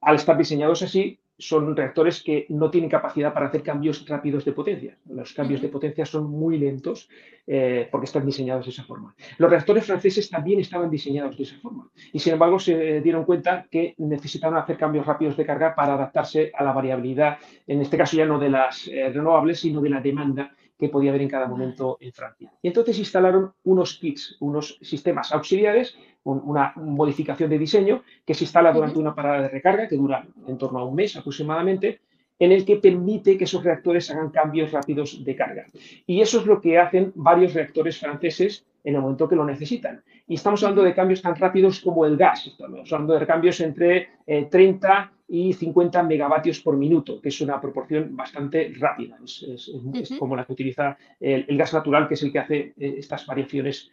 [0.00, 4.52] al estar diseñados así, son reactores que no tienen capacidad para hacer cambios rápidos de
[4.52, 4.96] potencia.
[5.08, 7.08] Los cambios de potencia son muy lentos
[7.46, 9.14] eh, porque están diseñados de esa forma.
[9.38, 13.66] Los reactores franceses también estaban diseñados de esa forma y sin embargo se dieron cuenta
[13.70, 18.16] que necesitaban hacer cambios rápidos de carga para adaptarse a la variabilidad, en este caso
[18.16, 21.46] ya no de las eh, renovables, sino de la demanda que podía haber en cada
[21.46, 22.52] momento en Francia.
[22.62, 28.72] Y entonces instalaron unos kits, unos sistemas auxiliares, una modificación de diseño que se instala
[28.72, 32.00] durante una parada de recarga que dura en torno a un mes aproximadamente,
[32.38, 35.66] en el que permite que esos reactores hagan cambios rápidos de carga.
[36.06, 40.02] Y eso es lo que hacen varios reactores franceses en el momento que lo necesitan.
[40.28, 44.08] Y estamos hablando de cambios tan rápidos como el gas, estamos hablando de cambios entre
[44.50, 49.18] 30 eh, y 50 megavatios por minuto, que es una proporción bastante rápida.
[49.22, 49.72] Es,
[50.18, 53.90] como la que utiliza el, gas natural, que es el que hace eh, estas variaciones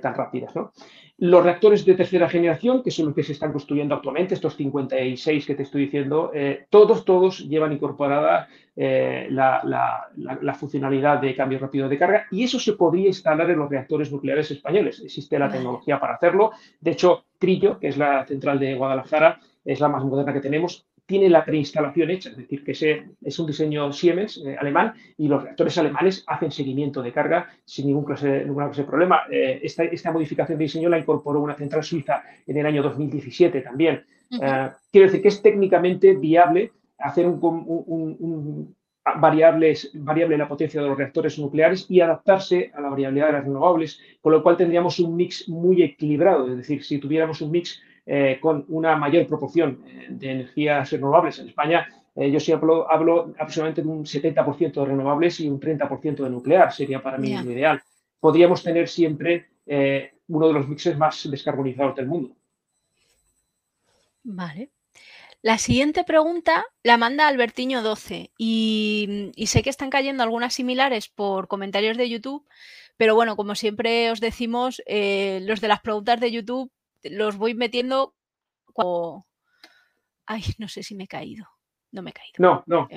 [0.00, 0.52] tan rápidas.
[1.18, 5.46] Los reactores de tercera generación, que son los que se están construyendo actualmente, estos 56
[5.46, 6.30] que te estoy diciendo,
[6.70, 13.08] todos, todos llevan incorporada la, funcionalidad de cambio rápido de carga y eso se podría
[13.08, 15.00] instalar en los reactores nucleares españoles.
[15.02, 16.52] Existe la tecnología para hacerlo.
[16.80, 20.86] De hecho, Trillo, que es la central de Guadalajara, es la más moderna que tenemos,
[21.06, 22.72] tiene la preinstalación hecha, es decir, que
[23.22, 27.86] es un diseño Siemens eh, alemán y los reactores alemanes hacen seguimiento de carga sin
[27.86, 29.20] ningún clase, ninguna clase de problema.
[29.30, 34.04] Eh, esta, modificación de diseño la incorporó una central suiza en el año 2017 también.
[34.30, 38.74] Eh, quiero decir que es técnicamente viable hacer un,
[39.18, 43.44] variables, variable la potencia de los reactores nucleares y adaptarse a la variabilidad de las
[43.44, 46.48] renovables, con lo cual tendríamos un mix muy equilibrado.
[46.48, 51.40] Es decir, si tuviéramos un mix eh, con una mayor proporción eh, de energías renovables.
[51.40, 55.58] En España eh, yo sí hablo, hablo, aproximadamente de un 70% de renovables y un
[55.58, 57.82] 30% de nuclear, sería para mí lo ideal.
[58.20, 59.48] Podríamos tener siempre
[60.28, 62.36] uno de los mixes más descarbonizados del mundo.
[64.22, 64.70] Vale.
[65.42, 71.08] La siguiente pregunta la manda Albertiño 12 y, y, sé que están cayendo algunas similares
[71.08, 72.46] por comentarios de YouTube,
[72.96, 76.70] pero bueno, como siempre os decimos, los de las preguntas de YouTube
[77.02, 78.14] los voy metiendo
[78.72, 79.26] cuando...
[80.26, 81.46] Ay, no sé si me he caído.
[81.92, 82.34] No me he caído.
[82.38, 82.88] No, no.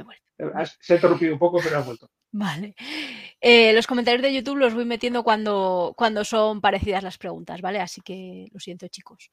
[0.82, 2.10] Se ha interrumpido un poco, pero ha vuelto.
[2.32, 2.76] Vale.
[3.42, 7.80] Eh, los comentarios de YouTube los voy metiendo cuando, cuando son parecidas las preguntas, ¿vale?
[7.80, 9.32] Así que lo siento, chicos.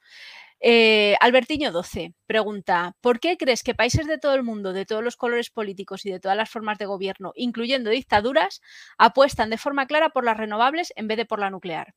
[0.61, 5.05] Eh, Albertiño 12 pregunta: ¿Por qué crees que países de todo el mundo, de todos
[5.05, 8.63] los colores políticos y de todas las formas de gobierno, incluyendo dictaduras,
[8.97, 11.95] apuestan de forma clara por las renovables en vez de por la nuclear?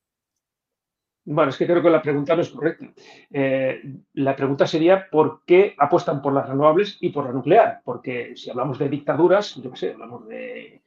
[1.32, 2.88] Bueno, es que creo que la pregunta no es correcta.
[3.30, 7.82] Eh, la pregunta sería por qué apuestan por las renovables y por la nuclear.
[7.86, 10.82] Porque si hablamos de dictaduras, yo qué sé, hablamos de,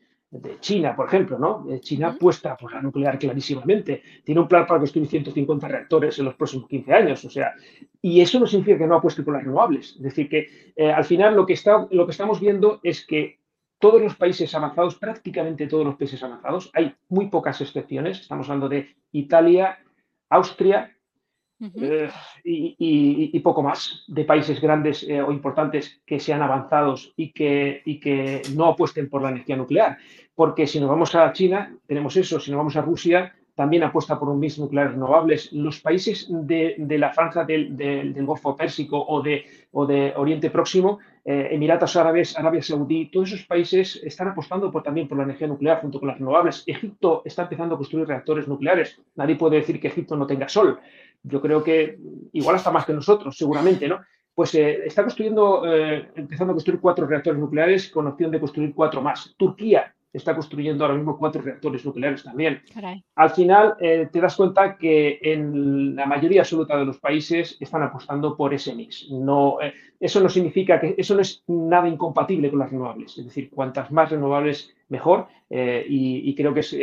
[0.58, 1.64] China, por ejemplo, ¿no?
[1.70, 4.02] Eh, China apuesta por la nuclear clarísimamente.
[4.24, 7.24] Tiene un plan para construir 150 reactores en los próximos 15 años.
[7.24, 7.54] O sea,
[8.00, 9.94] y eso no significa que no apueste por las renovables.
[9.94, 13.38] Es decir, que eh, al final lo que, está, lo que estamos viendo es que
[13.78, 18.20] todos los países avanzados, prácticamente todos los países avanzados, hay muy pocas excepciones.
[18.20, 19.78] Estamos hablando de Italia,
[20.32, 20.96] Austria
[21.74, 22.10] eh,
[22.42, 28.00] y, poco más de países grandes eh, o importantes que sean avanzados y que, y
[28.00, 29.98] que no apuesten por la energía nuclear.
[30.34, 34.18] Porque si nos vamos a China, tenemos eso, si nos vamos a Rusia, también apuesta
[34.18, 35.52] por un mix nuclear renovables.
[35.52, 41.48] Los países de, la franja del, Golfo Pérsico o de, o de Oriente Próximo, eh,
[41.50, 45.80] Emiratos Árabes, Arabia Saudí, todos esos países están apostando por, también por la energía nuclear
[45.80, 46.64] junto con las renovables.
[46.66, 49.00] Egipto está empezando a construir reactores nucleares.
[49.16, 50.80] Nadie puede decir que Egipto no tenga sol.
[51.22, 51.98] Yo creo que
[52.32, 54.00] igual hasta más que nosotros, seguramente, ¿no?
[54.34, 58.74] Pues eh, está construyendo, eh, empezando a construir cuatro reactores nucleares con opción de construir
[58.74, 59.34] cuatro más.
[59.36, 62.62] Turquía está construyendo ahora mismo cuatro reactores nucleares también.
[63.16, 67.82] Al final, eh, te das cuenta que en la mayoría absoluta de los países están
[67.82, 69.10] apostando por ese mix.
[69.10, 73.16] No, eh, eso no significa que eso no es nada incompatible con las renovables.
[73.16, 75.28] Es decir, cuantas más renovables, mejor.
[75.48, 76.76] Eh, y, creo que es,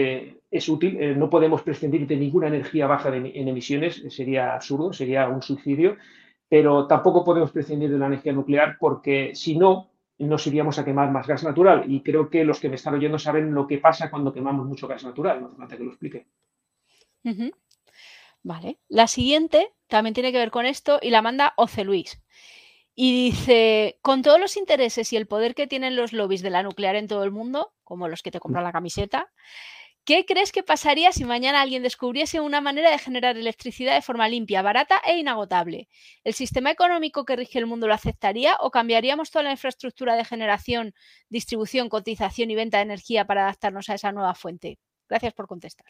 [0.52, 1.18] es útil.
[1.18, 4.04] no podemos prescindir de ninguna energía baja en emisiones.
[4.10, 5.98] Sería absurdo, sería un suicidio.
[6.48, 9.90] Pero tampoco podemos prescindir de la energía nuclear porque si no,
[10.26, 11.84] nos iríamos a quemar más gas natural.
[11.88, 14.88] Y creo que los que me están oyendo saben lo que pasa cuando quemamos mucho
[14.88, 15.42] gas natural.
[15.42, 16.28] No hace falta que lo explique.
[18.44, 18.80] Vale.
[18.88, 22.22] La siguiente también tiene que ver con esto y la manda Oce Luis.
[22.96, 26.64] Y dice, con todos los intereses y el poder que tienen los lobbies de la
[26.64, 29.32] nuclear en todo el mundo, como los que te compran la camiseta,
[30.10, 34.28] ¿Qué crees que pasaría si mañana alguien descubriese una manera de generar electricidad de forma
[34.28, 35.88] limpia, barata e inagotable?
[36.24, 40.26] ¿El sistema económico que rige el mundo lo aceptaría o cambiaríamos toda la infraestructura de
[40.26, 40.96] generación,
[41.30, 44.80] distribución, cotización y venta de energía para adaptarnos a esa nueva fuente?
[45.08, 45.86] Gracias por contestar.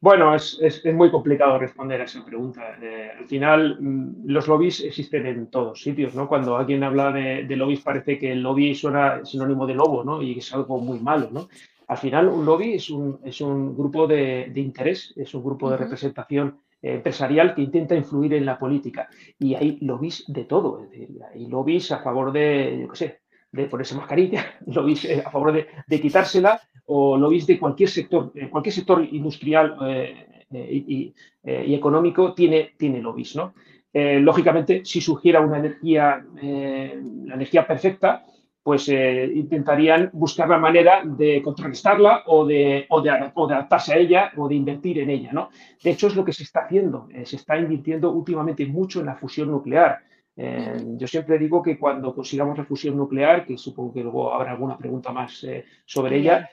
[0.00, 2.78] Bueno, es, muy complicado responder a esa pregunta.
[2.80, 6.28] Eh, al final, mm, los lobbies existen en todos sitios, ¿no?
[6.28, 10.22] Cuando alguien habla de, de, lobbies parece que el lobby suena sinónimo de lobo, ¿no?
[10.22, 11.48] Y es algo muy malo, ¿no?
[11.86, 15.76] Al final, un lobby es un, es un grupo de, interés, es un grupo de
[15.76, 19.08] representación empresarial que intenta influir en la política.
[19.38, 20.86] Y hay lobbies de todo.
[21.32, 23.20] hay lobbies a favor de, yo qué sé,
[23.54, 28.48] de ponerse mascarilla, lobbies eh, a favor de, quitársela, o lobbies de cualquier sector, eh,
[28.50, 33.54] cualquier sector industrial eh, y, económico tiene, tiene lobbies, ¿no?
[33.92, 38.24] lógicamente, si surgiera una energía, la energía perfecta,
[38.64, 44.32] pues eh, intentarían buscar la manera de contrarrestarla o de, o, de, adaptarse a ella
[44.38, 45.32] o de invertir en ella.
[45.32, 45.50] ¿no?
[45.82, 47.06] De hecho, es lo que se está haciendo.
[47.12, 49.98] Eh, se está invirtiendo últimamente mucho en la fusión nuclear.
[50.34, 54.52] Eh, yo siempre digo que cuando consigamos la fusión nuclear, que supongo que luego habrá
[54.52, 55.46] alguna pregunta más
[55.84, 56.48] sobre ella,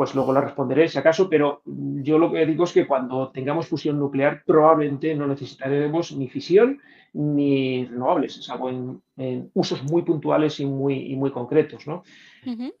[0.00, 3.66] pues luego la responderé si acaso, pero yo lo que digo es que cuando tengamos
[3.66, 6.80] fusión nuclear probablemente no necesitaremos ni fisión
[7.12, 11.86] ni renovables, salvo en, en usos muy puntuales y muy, muy concretos.
[11.86, 12.02] ¿no?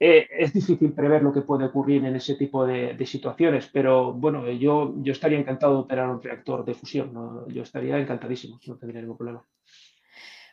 [0.00, 4.50] Eh, es difícil prever lo que puede ocurrir en ese tipo de, situaciones, pero bueno,
[4.52, 7.12] yo, yo estaría encantado de operar un reactor de fusión,
[7.48, 9.44] yo estaría encantadísimo, no tendría ningún problema.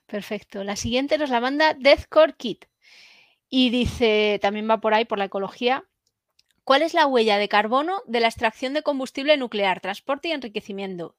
[0.06, 0.65] Perfecto.
[0.65, 2.65] La siguiente nos la manda Deathcore Kit
[3.49, 5.86] y dice, también va por ahí, por la ecología,
[6.67, 11.15] ¿Cuál es la huella de carbono de la extracción de combustible nuclear, transporte y enriquecimiento?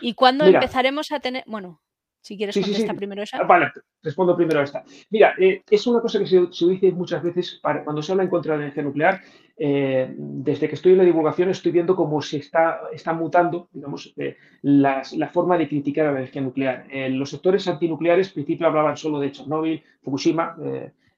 [0.00, 1.44] ¿Y cuándo empezaremos a tener...
[1.46, 1.82] Bueno,
[2.22, 3.36] si quieres contestar primero esa.
[3.36, 3.70] Ah, vale,
[4.02, 4.84] respondo primero a esta.
[5.10, 8.54] Mira, eh, es una cosa que se, dice muchas veces cuando se habla en contra
[8.54, 9.20] de la energía nuclear.
[9.54, 14.14] Eh, desde que estoy en la divulgación estoy viendo cómo se está, está mutando, digamos,
[14.16, 16.86] eh, la forma de criticar a la energía nuclear.
[17.10, 20.56] los sectores antinucleares, al principio hablaban solo de Chernobyl, Fukushima,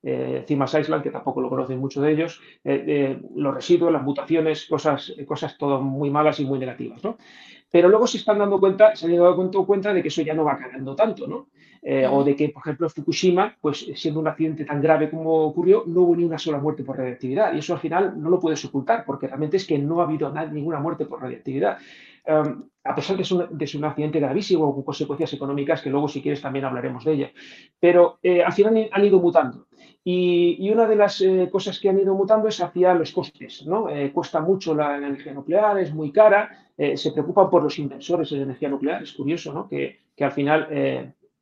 [0.05, 4.67] eh, Island, que tampoco lo conocen muchos de ellos, eh, eh, los residuos, las mutaciones,
[4.67, 7.03] cosas, cosas todo muy malas y muy negativas.
[7.03, 7.17] ¿no?
[7.71, 10.45] Pero luego se están dando cuenta, se han dado cuenta de que eso ya no
[10.45, 11.49] va ganando tanto, ¿no?
[11.87, 15.83] Eh, o de que, por ejemplo, Fukushima, pues siendo un accidente tan grave como ocurrió,
[15.87, 17.53] no hubo ni una sola muerte por radiactividad.
[17.53, 20.33] Y eso al final no lo puedes ocultar, porque realmente es que no ha habido
[20.51, 21.77] ninguna muerte por radiactividad.
[22.25, 26.23] Em, a pesar de ser, de un accidente gravísimo con consecuencias económicas, que luego si
[26.23, 27.33] quieres también hablaremos de ella.
[27.79, 29.67] Pero al final han ido mutando.
[30.07, 33.65] Y, una de las eh, cosas que han ido mutando es hacia los costes.
[33.67, 33.89] ¿no?
[33.89, 38.29] Eh, cuesta mucho la, energía nuclear, es muy cara, eh, se preocupan por los inversores
[38.29, 39.03] de energía nuclear.
[39.03, 39.67] Es curioso ¿no?
[39.67, 40.69] que, que, al final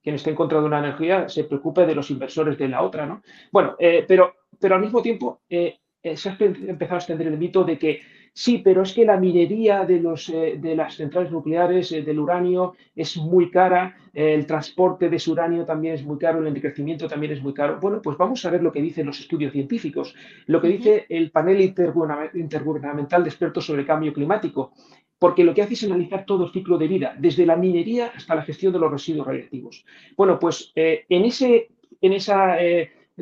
[0.01, 3.05] quien esté en contra de una energía se preocupe de los inversores de la otra.
[3.05, 3.23] ¿no?
[3.51, 8.01] Bueno, pero, pero al mismo tiempo se ha empezado a extender el mito de que
[8.35, 12.19] Sí, pero es que la minería de, los, eh, de las centrales nucleares, eh, del
[12.19, 17.09] uranio, es muy cara, el transporte de ese uranio también es muy caro, el enriquecimiento
[17.09, 17.79] también es muy caro.
[17.79, 20.15] Bueno, pues vamos a ver lo que dicen los estudios científicos,
[20.47, 24.73] lo que dice el panel intergubernamental de expertos sobre el cambio climático,
[25.19, 28.35] porque lo que hace es analizar todo el ciclo de vida, desde la minería hasta
[28.35, 29.85] la gestión de los residuos radiactivos.
[30.17, 31.69] Bueno, pues eh, en ese
[32.01, 32.33] en ese,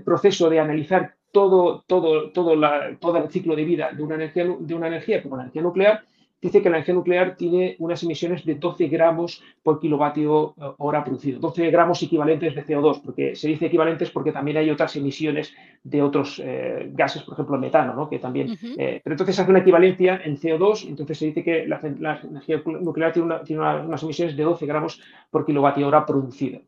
[0.04, 2.54] proceso de analizar todo, todo, todo,
[2.98, 6.04] todo el ciclo de vida de una, energía, de una energía como la energía nuclear,
[6.40, 11.04] dice que la energía nuclear tiene unas emisiones de 12 gramos por kilovatio eh, hora
[11.04, 11.38] producido.
[11.38, 16.02] 12 gramos equivalentes de CO2, porque se dice equivalentes porque también hay otras emisiones de
[16.02, 18.08] otros eh, gases, por ejemplo, metano, ¿no?
[18.08, 18.56] que también.
[18.78, 23.12] Eh, pero entonces hace una equivalencia en CO2, entonces se dice que la, energía nuclear
[23.12, 26.60] tiene, tiene unas emisiones de 12 gramos por kilovatio hora producido.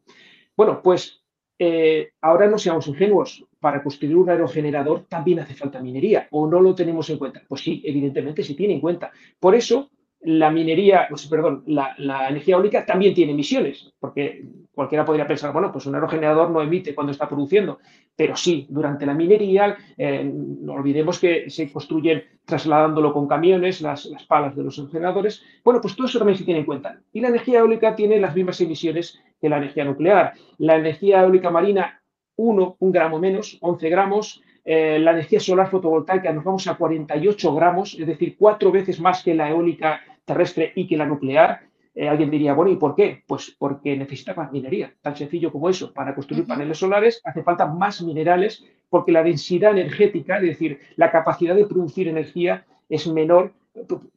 [0.54, 1.21] Bueno, pues
[1.64, 6.60] eh, ahora no seamos ingenuos, para construir un aerogenerador también hace falta minería, o no
[6.60, 7.40] lo tenemos en cuenta.
[7.46, 9.12] Pues sí, evidentemente se tiene en cuenta.
[9.38, 9.88] Por eso,
[10.24, 11.94] la minería, pues, perdón, la,
[12.28, 16.94] energía eólica también tiene emisiones, porque cualquiera podría pensar, bueno, pues un aerogenerador no emite
[16.94, 17.80] cuando está produciendo,
[18.14, 24.06] pero sí, durante la minería, eh, no olvidemos que se construyen trasladándolo con camiones, las,
[24.06, 27.00] las, palas de los aerogeneradores, bueno, pues todo eso también se tiene en cuenta.
[27.12, 30.34] Y la energía eólica tiene las mismas emisiones que la energía nuclear.
[30.58, 32.00] La energía eólica marina,
[32.36, 34.42] 1, un gramo menos, 11 gramos.
[34.64, 39.24] Eh, la energía solar fotovoltaica nos vamos a 48 gramos, es decir, cuatro veces más
[39.24, 41.60] que la eólica terrestre y que la nuclear.
[41.94, 43.22] Eh, alguien diría, bueno, ¿y por qué?
[43.26, 45.92] Pues porque necesita más minería, tan sencillo como eso.
[45.92, 51.10] Para construir paneles solares hace falta más minerales porque la densidad energética, es decir, la
[51.10, 53.52] capacidad de producir energía es menor,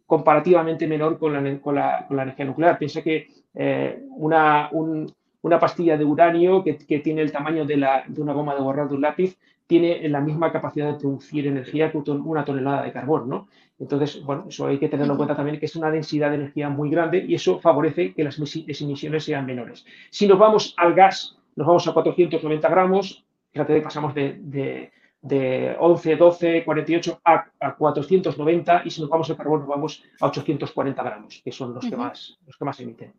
[0.05, 2.77] comparativamente menor con la, con la, energía nuclear.
[2.77, 8.03] Piensa que eh, una, una, pastilla de uranio que, que tiene el tamaño de, la,
[8.07, 9.37] de, una goma de borrar de un lápiz
[9.67, 13.47] tiene la misma capacidad de producir energía que una tonelada de carbón, ¿no?
[13.77, 16.69] Entonces, bueno, eso hay que tenerlo en cuenta también, que es una densidad de energía
[16.69, 19.85] muy grande y eso favorece que las emisiones sean menores.
[20.09, 25.75] Si nos vamos al gas, nos vamos a 490 gramos, fíjate, pasamos de, de, de
[25.77, 30.27] 11, 12, 48 a, a, 490 y si nos vamos al carbón nos vamos a
[30.27, 33.13] 840 gramos, que son los, que, más, los que más emiten.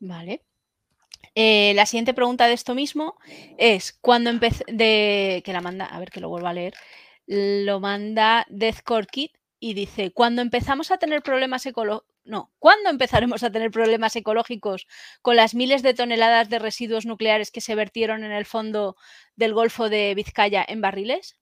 [0.00, 0.42] Vale.
[1.34, 3.16] Eh, la siguiente pregunta de esto mismo
[3.58, 6.74] es, ¿cuándo empecé de que la manda, a ver que lo vuelvo a leer,
[7.26, 13.42] lo manda Deathcore Kit y dice, cuando empezamos a tener problemas ecológicos, no, ¿cuándo empezaremos
[13.42, 14.86] a tener problemas ecológicos
[15.20, 18.96] con las miles de toneladas de residuos nucleares que se vertieron en el fondo
[19.36, 21.38] del Golfo de Vizcaya en barriles?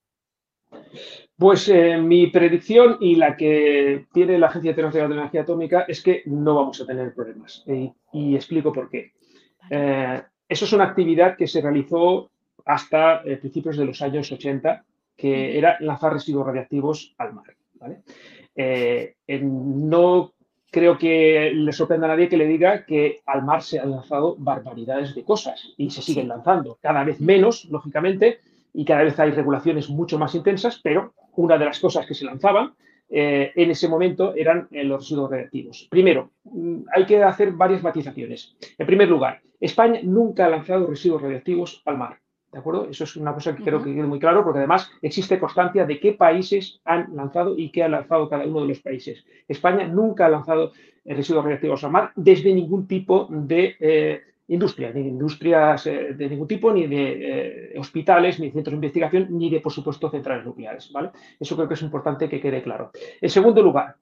[1.37, 6.03] Pues eh, mi predicción y la que tiene la Agencia Internacional de Energía Atómica es
[6.03, 7.65] que no vamos a tener problemas.
[7.67, 9.13] y explico por qué.
[9.71, 12.31] Eh, eso es una actividad que se realizó
[12.65, 14.85] hasta eh, principios de los años 80,
[15.23, 17.55] que era lanzar residuos radiactivos al mar.
[18.57, 20.33] Eh, no
[20.69, 24.35] creo que le sorprenda a nadie que le diga que al mar se han lanzado
[24.37, 28.41] barbaridades de cosas y se siguen lanzando, cada vez menos, lógicamente,
[28.75, 32.25] y cada vez hay regulaciones mucho más intensas, pero una de las cosas que se
[32.25, 32.75] lanzaban
[33.09, 35.87] eh, en ese momento eran eh, los residuos radiactivos.
[35.89, 38.57] Primero, mm, hay que hacer varias matizaciones.
[38.77, 42.19] En primer lugar, España nunca ha lanzado residuos radiactivos al mar.
[42.53, 42.87] ¿De acuerdo?
[42.89, 45.99] Eso es una cosa que creo que quede muy claro, porque además existe constancia de
[45.99, 49.25] qué países han lanzado y qué ha lanzado cada uno de los países.
[49.49, 50.73] España nunca ha lanzado
[51.05, 53.77] eh, residuos radiactivos al mar desde ningún tipo de
[54.49, 58.73] industria, ni de industrias eh, de ningún tipo, ni de eh, hospitales, ni de centros
[58.73, 60.93] de investigación, ni de, por supuesto, centrales nucleares.
[60.93, 61.11] ¿vale?
[61.39, 62.91] Eso creo que es importante que quede claro.
[63.21, 63.97] En segundo lugar,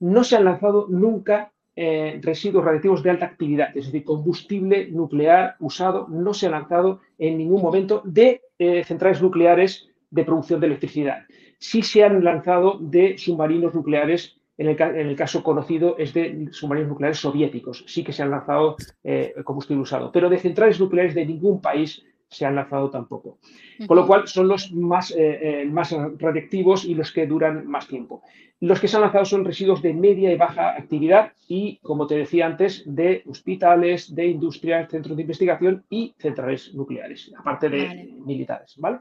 [0.00, 5.56] no se han lanzado nunca eh, residuos radiactivos de alta actividad, es decir, combustible nuclear
[5.60, 8.42] usado, no se ha lanzado en ningún momento de
[8.84, 11.24] centrales nucleares de producción de electricidad.
[11.58, 14.68] Sí se han lanzado de submarinos nucleares en
[15.08, 17.82] el, caso conocido es de submarinos nucleares soviéticos.
[17.86, 22.04] Sí que se han lanzado eh, combustible usado, pero de centrales nucleares de ningún país
[22.30, 23.38] se han lanzado tampoco.
[23.86, 27.88] Con lo cual son los más, eh, eh, más radiactivos y los que duran más
[27.88, 28.22] tiempo.
[28.60, 32.16] Los que se han lanzado son residuos de media y baja actividad y, como te
[32.16, 38.74] decía antes, de hospitales, de industrias, centros de investigación y centrales nucleares, aparte de militares.
[38.76, 38.98] ¿vale?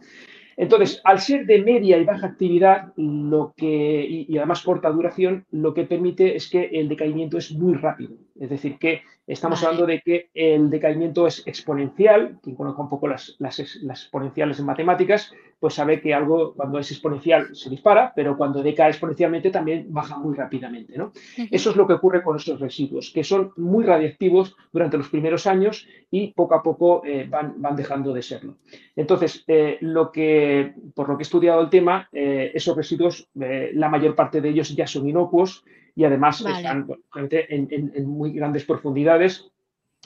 [0.59, 5.73] Entonces, al ser de media y baja actividad, lo que, y, además corta duración, lo
[5.73, 8.17] que permite es que el decaimiento es muy rápido.
[8.37, 12.39] Es decir, que estamos hablando de que el decaimiento es exponencial.
[12.43, 16.89] Quien conozca un poco las, las, exponenciales en matemáticas, pues sabe que algo cuando es
[16.91, 20.97] exponencial se dispara, pero cuando decae exponencialmente también baja muy rápidamente.
[20.97, 21.11] ¿no?
[21.51, 25.47] Eso es lo que ocurre con estos residuos, que son muy radiactivos durante los primeros
[25.47, 28.55] años y poco a poco eh, van, van, dejando de serlo.
[28.95, 33.89] Entonces, eh, lo que, por lo que he estudiado el tema, eh, esos residuos, la
[33.89, 35.63] mayor parte de ellos ya son inocuos
[35.95, 39.51] y además están en, muy grandes profundidades.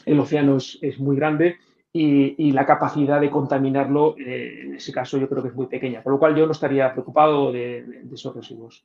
[0.05, 1.57] El océano es, muy grande
[1.95, 6.01] y, la capacidad de contaminarlo, eh, en ese caso, yo creo que es muy pequeña,
[6.01, 8.83] por lo cual yo no estaría preocupado de, esos residuos.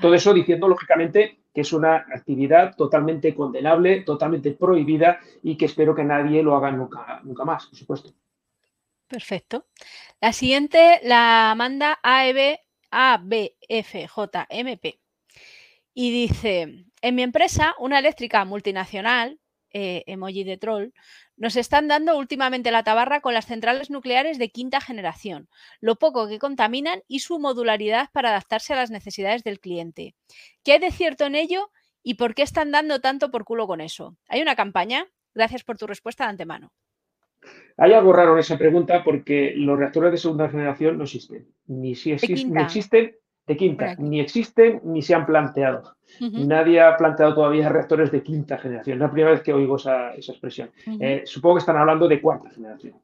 [0.00, 5.96] Todo eso diciendo, lógicamente, que es una actividad totalmente condenable, totalmente prohibida y que espero
[5.96, 8.10] que nadie lo haga nunca, nunca más, por supuesto.
[9.08, 9.66] Perfecto.
[10.20, 12.58] La siguiente la manda AEB,
[12.92, 14.84] ABFJMP.
[15.92, 19.40] Y dice, en mi empresa, una eléctrica multinacional,
[19.74, 20.92] eh, emoji de troll,
[21.36, 25.48] nos están dando últimamente la tabarra con las centrales nucleares de quinta generación,
[25.80, 30.14] lo poco que contaminan y su modularidad para adaptarse a las necesidades del cliente.
[30.62, 31.70] ¿Qué hay de cierto en ello
[32.04, 34.16] y por qué están dando tanto por culo con eso?
[34.28, 35.08] ¿Hay una campaña?
[35.34, 36.72] Gracias por tu respuesta de antemano.
[37.76, 41.48] Hay algo raro en esa pregunta porque los reactores de segunda generación no existen.
[41.66, 43.16] Ni si existen, ni existen
[43.46, 45.96] de quinta, ni existen ni se han planteado.
[46.20, 48.96] Nadie ha planteado todavía reactores de quinta generación.
[48.96, 50.70] Es la primera vez que oigo esa, expresión.
[51.00, 52.94] Eh, supongo que están hablando de cuarta generación.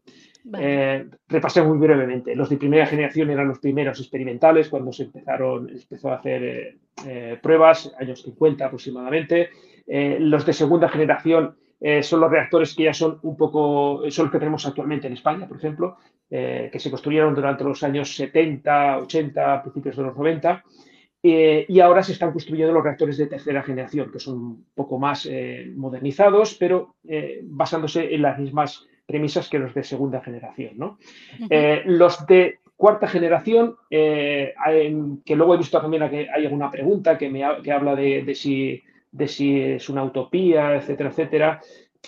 [0.58, 2.34] Eh, repasé muy brevemente.
[2.34, 6.76] Los de primera generación eran los primeros experimentales cuando se empezaron, empezó a hacer
[7.06, 9.50] eh, pruebas, años 50 aproximadamente.
[9.86, 11.56] los de segunda generación
[12.02, 15.48] son los reactores que ya son un poco, son los que tenemos actualmente en España,
[15.48, 15.96] por ejemplo,
[16.32, 20.62] eh, que se construyeron durante los años 70, 80, principios de los 90.
[21.22, 24.96] Eh, y ahora se están construyendo los reactores de tercera generación, que son un poco
[24.96, 26.94] más eh, modernizados, pero
[27.42, 30.74] basándose en las mismas premisas que los de segunda generación.
[30.76, 30.98] ¿no?
[31.86, 34.54] los de cuarta generación, que
[35.36, 38.80] luego he visto también que hay alguna pregunta que, me que habla de, de, si,
[39.12, 41.60] de si es una utopía, etcétera, etcétera.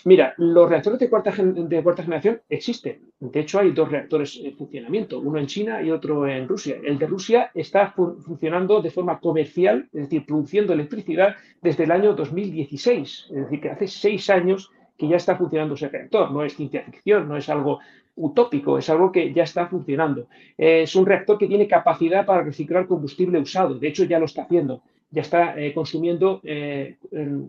[0.04, 3.02] Mira, los reactores de cuarta, generación existen.
[3.20, 6.76] De hecho, hay dos reactores en funcionamiento, uno en China y otro en Rusia.
[6.82, 12.14] El de Rusia está funcionando de forma comercial, es decir, produciendo electricidad desde el año
[12.14, 13.26] 2016.
[13.30, 16.32] Es decir, que hace seis años que ya está funcionando ese reactor.
[16.32, 17.78] No es ciencia ficción, no es algo
[18.16, 20.26] utópico, es algo que ya está funcionando.
[20.56, 23.78] Es un reactor que tiene capacidad para reciclar combustible usado.
[23.78, 24.82] De hecho, ya lo está haciendo
[25.12, 26.96] ya está eh, consumiendo eh,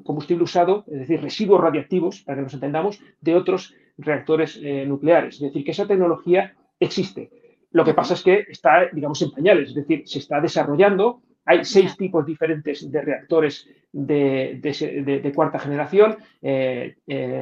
[0.04, 5.36] combustible usado, es decir, residuos radiactivos, para que nos entendamos, de otros reactores eh, nucleares.
[5.36, 7.32] Es decir, que esa tecnología existe.
[7.72, 11.22] Lo que pasa es que está, digamos, en pañales, es decir, se está desarrollando.
[11.46, 16.18] Hay seis tipos diferentes de reactores de, cuarta generación.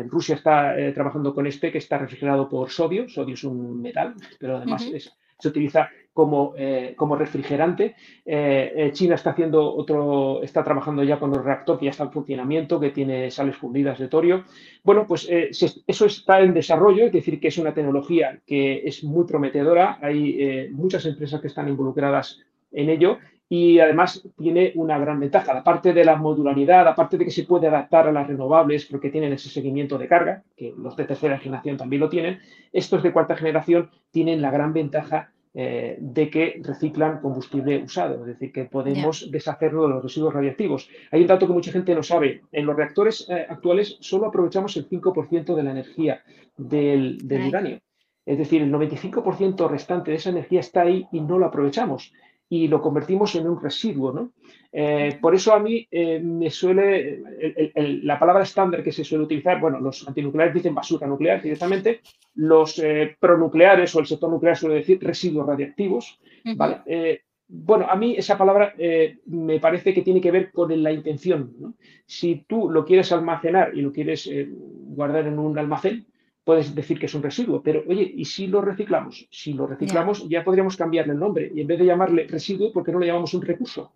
[0.07, 3.07] Rusia está trabajando con este que está refrigerado por sodio.
[3.09, 4.89] Sodio es un metal, pero además
[5.37, 5.89] se utiliza
[6.21, 7.95] como, eh, como refrigerante.
[8.23, 12.03] Eh, eh, China está haciendo otro, está trabajando ya con un reactor que ya está
[12.03, 14.43] en funcionamiento, que tiene sales fundidas de torio.
[14.83, 19.25] Bueno, pues eso está en desarrollo, es decir, que es una tecnología que es muy
[19.25, 19.97] prometedora.
[19.99, 22.39] Hay muchas empresas que están involucradas
[22.71, 23.17] en ello
[23.49, 25.57] y además tiene una gran ventaja.
[25.57, 29.33] Aparte de la modularidad, aparte de que se puede adaptar a las renovables porque tienen
[29.33, 32.39] ese seguimiento de carga, que los de tercera generación también lo tienen,
[32.71, 38.27] estos de cuarta generación tienen la gran ventaja eh, de que reciclan combustible usado, es
[38.27, 40.89] decir, que podemos deshacerlo de los residuos radiactivos.
[41.11, 42.43] Hay un dato que mucha gente no sabe.
[42.53, 46.23] En los reactores eh, actuales solo aprovechamos el 5% de la energía
[46.57, 47.17] del,
[47.49, 47.81] uranio.
[48.25, 52.13] Es decir, el 95% restante de esa energía está ahí y no lo aprovechamos
[52.51, 54.11] y lo convertimos en un residuo.
[54.11, 54.33] ¿no?
[54.73, 57.23] Eh, por eso a mí eh, me suele,
[58.03, 62.01] la palabra estándar que se suele utilizar, bueno, los antinucleares dicen basura nuclear directamente,
[62.35, 66.19] los eh, pronucleares o el sector nuclear suele decir residuos radiactivos.
[67.47, 68.73] bueno, a mí esa palabra
[69.27, 71.75] me parece que tiene que ver con la intención.
[72.05, 76.05] Si tú lo quieres almacenar y lo quieres guardar en un almacén,
[76.51, 79.25] puedes decir que es un residuo, pero oye, ¿y si lo reciclamos?
[79.31, 82.83] Si lo reciclamos, ya podríamos cambiarle el nombre y en vez de llamarle residuo, ¿por
[82.83, 83.93] qué no le llamamos un recurso?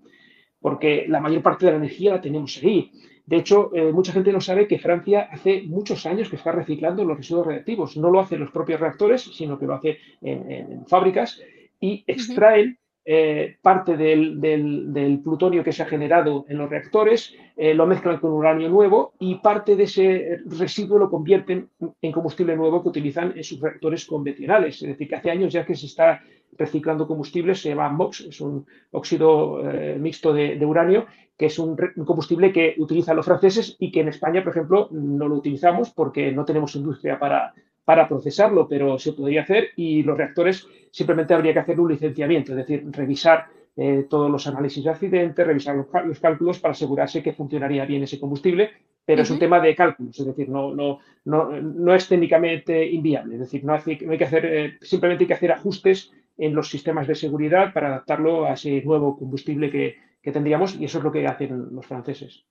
[0.61, 2.93] Porque la mayor parte de la energía la tenemos ahí.
[3.25, 7.03] De hecho, eh, mucha gente no sabe que Francia hace muchos años que está reciclando
[7.03, 7.97] los residuos reactivos.
[7.97, 11.41] No lo hacen los propios reactores, sino que lo hace en, fábricas
[11.81, 17.85] y extraen eh, parte del, plutonio que se ha generado en los reactores, eh, lo
[17.85, 21.69] mezclan con uranio nuevo y parte de ese residuo lo convierten
[22.01, 24.81] en combustible nuevo que utilizan en sus reactores convencionales.
[24.81, 26.21] Es decir, que hace años ya que se está
[26.57, 31.05] reciclando combustible, se llama MOX, es un óxido eh, mixto de, uranio,
[31.37, 31.75] que es un,
[32.05, 36.31] combustible que utilizan los franceses y que en España, por ejemplo, no lo utilizamos porque
[36.31, 37.53] no tenemos industria para,
[37.85, 42.51] para procesarlo, pero se podría hacer y los reactores simplemente habría que hacer un licenciamiento,
[42.51, 43.45] es decir, revisar
[43.77, 48.19] eh, todos los análisis de accidentes, revisar los, cálculos para asegurarse que funcionaría bien ese
[48.19, 48.71] combustible,
[49.05, 53.41] pero es un tema de cálculos, es decir, no, no, no, es técnicamente inviable, es
[53.41, 57.15] decir, no, hay que hacer, eh, simplemente hay que hacer ajustes en los sistemas de
[57.15, 61.27] seguridad para adaptarlo a ese nuevo combustible que, que tendríamos y eso es lo que
[61.27, 62.45] hacen los franceses.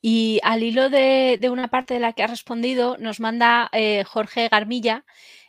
[0.00, 4.48] Y al hilo de, una parte de la que ha respondido, nos manda eh, Jorge
[4.48, 5.04] Garmilla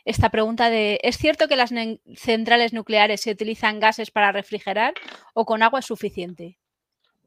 [0.06, 1.74] esta pregunta de, ¿es cierto que las
[2.14, 4.94] centrales nucleares se utilizan gases para refrigerar
[5.34, 6.58] o con agua es suficiente?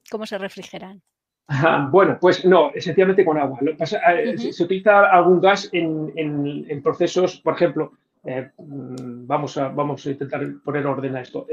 [0.10, 1.02] ¿Cómo se refrigeran?
[1.92, 3.60] bueno, pues no, esencialmente con agua.
[3.62, 7.92] Eh, se, utiliza algún gas en, procesos, por ejemplo,
[8.24, 11.48] eh, vamos, a, vamos a intentar poner orden a esto.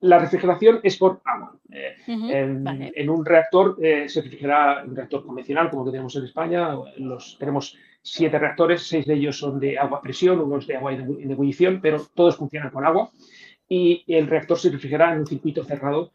[0.00, 1.56] la refrigeración es por agua.
[1.74, 6.76] Eh, en, un reactor eh, se refrigera un reactor convencional, como que tenemos en España.
[6.98, 10.92] Los, tenemos siete reactores, seis de ellos son de agua a presión, unos de agua
[10.92, 13.10] en ebullición, pero todos funcionan con agua.
[13.68, 16.12] Y el reactor se refrigera en un circuito cerrado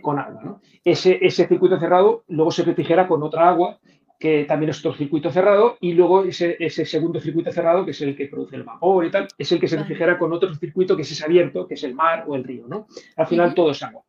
[0.00, 0.60] con agua.
[0.82, 3.78] Ese, ese circuito cerrado luego se refrigera con otra agua
[4.18, 8.14] que también es otro circuito cerrado, y luego ese, segundo circuito cerrado, que es el
[8.14, 11.02] que produce el vapor y tal, es el que se refrigera con otro circuito que
[11.02, 12.86] es abierto, que es el mar o el río, ¿no?
[13.16, 14.04] Al final todo es agua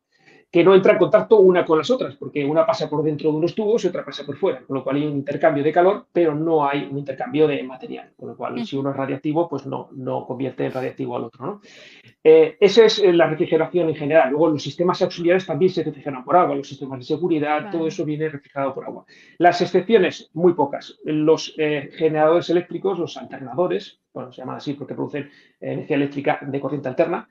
[0.54, 3.38] que no entra en contacto una con las otras, porque una pasa por dentro de
[3.38, 6.06] unos tubos y otra pasa por fuera, con lo cual hay un intercambio de calor,
[6.14, 9.66] pero no hay un intercambio de material, con lo cual si uno es radiactivo, pues
[9.66, 11.44] no, no convierte en radiactivo al otro.
[11.44, 11.62] ¿no?
[12.24, 14.30] Eh, esa es eh, la refrigeración en general.
[14.30, 18.06] Luego los sistemas auxiliares también se refrigeran por agua, los sistemas de seguridad, todo eso
[18.06, 19.06] viene refrigerado por agua.
[19.40, 21.00] Las excepciones, muy pocas.
[21.04, 26.60] Los eh, generadores eléctricos, los alternadores, bueno, se llaman así porque producen energía eléctrica de
[26.60, 27.28] corriente alterna,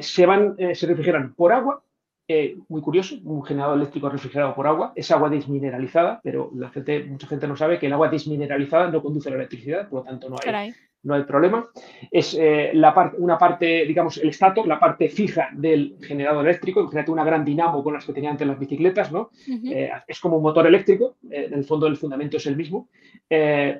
[0.00, 1.84] se, van, se refrigeran por agua
[2.30, 7.02] eh, muy curioso, un generador eléctrico refrigerado por agua, es agua desmineralizada, pero la gente,
[7.04, 10.04] mucha gente no sabe que el agua desmineralizada no conduce a la electricidad, por lo
[10.04, 10.74] tanto no hay,
[11.04, 11.66] no hay problema.
[12.10, 17.10] Es eh, la una parte, digamos, el estator, la parte fija del generador eléctrico, imagínate
[17.10, 19.30] una gran dinamo con las que tenían antes las bicicletas, ¿no?
[19.64, 22.90] Eh, es como un motor eléctrico, en el fondo el fundamento es el mismo.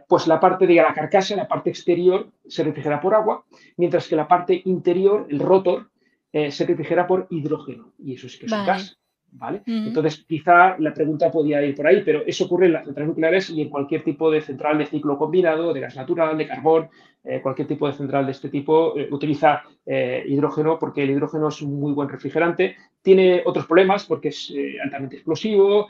[0.09, 3.45] pues la parte de la carcasa, la parte exterior, se refrigera por agua,
[3.77, 5.91] mientras que la parte interior, el rotor,
[6.33, 8.99] eh, se refrigera por hidrógeno y eso es que es un gas.
[9.31, 9.63] ¿Vale?
[9.67, 13.51] Entonces, quizá la pregunta podía ir por ahí, pero eso ocurre en las centrales nucleares
[13.51, 16.89] y en cualquier tipo de central de ciclo combinado, de gas natural, de carbón,
[17.23, 21.61] eh, cualquier tipo de central de este tipo eh, utiliza hidrógeno porque el hidrógeno es
[21.61, 22.77] un muy buen refrigerante.
[23.03, 24.51] Tiene otros problemas porque es
[24.83, 25.89] altamente explosivo,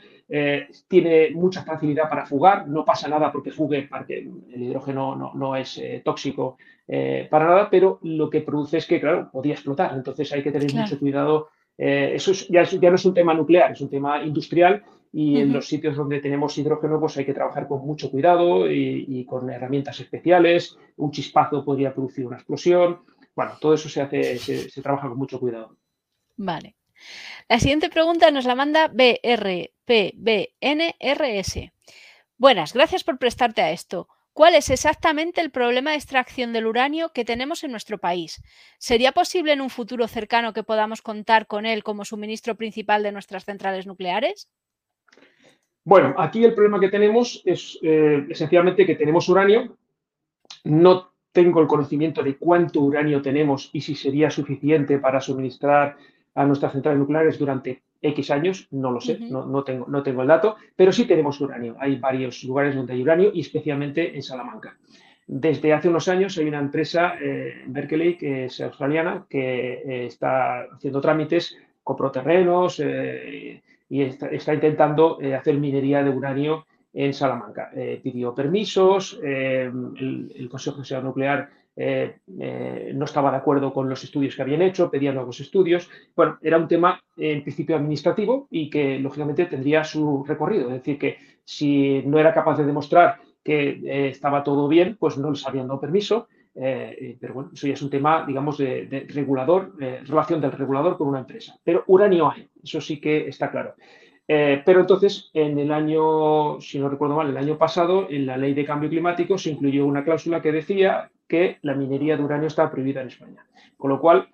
[0.87, 4.19] tiene mucha facilidad para fugar, no pasa nada porque fugue, porque
[4.53, 6.57] el hidrógeno no, no es tóxico
[6.91, 9.93] eh, para nada, pero lo que produce es que, claro, podía explotar.
[9.93, 11.49] Entonces hay que tener mucho cuidado.
[11.77, 14.83] Eh, eso ya, no es un tema nuclear, es un tema industrial
[15.13, 19.23] y en los sitios donde tenemos hidrógeno pues hay que trabajar con mucho cuidado y,
[19.25, 20.77] con herramientas especiales.
[20.97, 23.01] Un chispazo podría producir una explosión.
[23.35, 25.77] Bueno, todo eso se hace, se, trabaja con mucho cuidado.
[26.37, 26.75] Vale.
[27.47, 29.69] La siguiente pregunta nos la manda BRPBNRS.
[32.37, 34.07] Buenas, gracias por prestarte a esto.
[34.39, 38.41] ¿Cuál es exactamente el problema de extracción del uranio que tenemos en nuestro país?
[38.77, 43.11] ¿Sería posible en un futuro cercano que podamos contar con él como suministro principal de
[43.11, 44.47] nuestras centrales nucleares?
[45.83, 49.77] Bueno, aquí el problema que tenemos es eh, esencialmente que tenemos uranio,
[50.63, 55.97] no tengo el conocimiento de cuánto uranio tenemos y si sería suficiente para suministrar
[56.33, 60.27] a nuestras centrales nucleares durante X años, no lo sé, no, tengo, no tengo el
[60.27, 61.75] dato, pero sí tenemos uranio.
[61.79, 64.77] Hay varios lugares donde hay uranio y especialmente en Salamanca.
[65.27, 70.61] Desde hace unos años hay una empresa eh, Berkeley, que es australiana, que eh, está
[70.61, 77.71] haciendo trámites, compró terrenos eh, y está, intentando hacer minería de uranio en Salamanca.
[78.01, 84.35] pidió permisos, el, el, Consejo de Seguridad Nuclear no estaba de acuerdo con los estudios
[84.35, 85.89] que habían hecho, pedía nuevos estudios.
[86.15, 90.67] Bueno, era un tema en principio administrativo y que lógicamente tendría su recorrido.
[90.67, 95.17] Es decir, que si no era capaz de demostrar que eh, estaba todo bien, pues
[95.17, 96.27] no les habían dado permiso.
[96.53, 101.07] Eh, pero bueno, eso ya es un tema, digamos, de, regulador, relación del regulador con
[101.07, 101.57] una empresa.
[101.63, 103.75] Pero uranio hay, eso sí que está claro.
[104.31, 108.37] Eh, pero entonces, en el año, si no recuerdo mal, el año pasado, en la
[108.37, 112.47] ley de cambio climático se incluyó una cláusula que decía que la minería de uranio
[112.47, 113.45] estaba prohibida en España.
[113.77, 114.27] Con lo cual,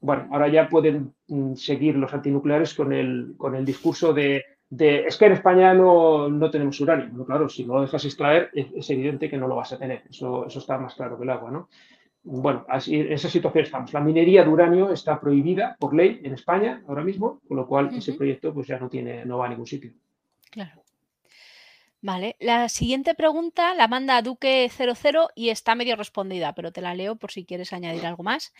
[0.00, 4.44] bueno, ahora ya pueden mm, seguir los antinucleares con el, con el discurso de
[4.78, 7.24] es que en España no, no tenemos uranio.
[7.24, 10.04] claro, si no lo dejas extraer, es, evidente que no lo vas a tener.
[10.08, 11.68] Eso, eso está más claro que el agua, ¿no?
[12.22, 13.92] Bueno, así, en esa situación estamos.
[13.92, 17.90] La minería de uranio está prohibida por ley en España ahora mismo, con lo cual
[17.94, 19.92] ese proyecto pues ya no tiene, no va a ningún sitio.
[20.50, 20.82] Claro.
[22.02, 27.16] Vale, la siguiente pregunta la manda Duque00 y está medio respondida, pero te la leo
[27.16, 28.54] por si quieres añadir algo más.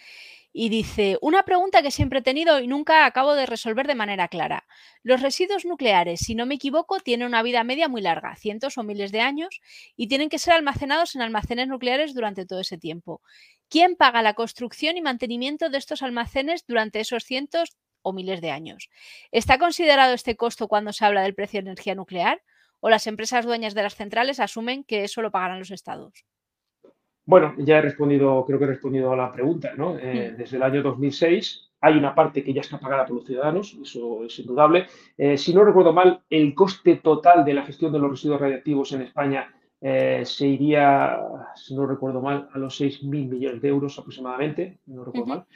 [0.52, 4.28] Y dice, una pregunta que siempre he tenido y nunca acabo de resolver de manera
[4.28, 4.66] clara.
[5.02, 8.82] Los residuos nucleares, si no me equivoco, tienen una vida media muy larga, cientos o
[8.82, 9.60] miles de años,
[9.96, 13.22] y tienen que ser almacenados en almacenes nucleares durante todo ese tiempo.
[13.70, 17.70] ¿Quién paga la construcción y mantenimiento de estos almacenes durante esos cientos
[18.02, 18.90] o miles de años?
[19.30, 22.42] ¿Está considerado este costo cuando se habla del precio de energía nuclear?
[22.80, 26.24] ¿O las empresas dueñas de las centrales asumen que eso lo pagarán los estados?
[27.24, 29.96] Bueno, ya he respondido, creo que he respondido a la pregunta, ¿no?
[29.98, 33.78] Eh, desde el año 2006 hay una parte que ya está pagada por los ciudadanos,
[33.80, 34.86] eso es indudable.
[35.16, 38.92] Eh, si no recuerdo mal, el coste total de la gestión de los residuos radiactivos
[38.92, 41.18] en España eh, se iría,
[41.54, 45.46] si no recuerdo mal, a los 6.000 millones de euros aproximadamente, no recuerdo mal.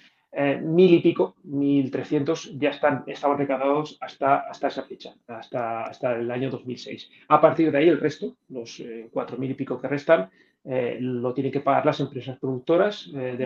[0.63, 6.31] Mil y pico, 1.300, ya están, estaban recaudados hasta, hasta esa fecha, hasta, hasta el
[6.31, 7.11] año 2006.
[7.29, 8.83] A partir de ahí, el resto, los
[9.13, 10.31] cuatro mil y pico que restan,
[10.67, 13.37] eh, lo tienen que pagar las empresas productoras, eh,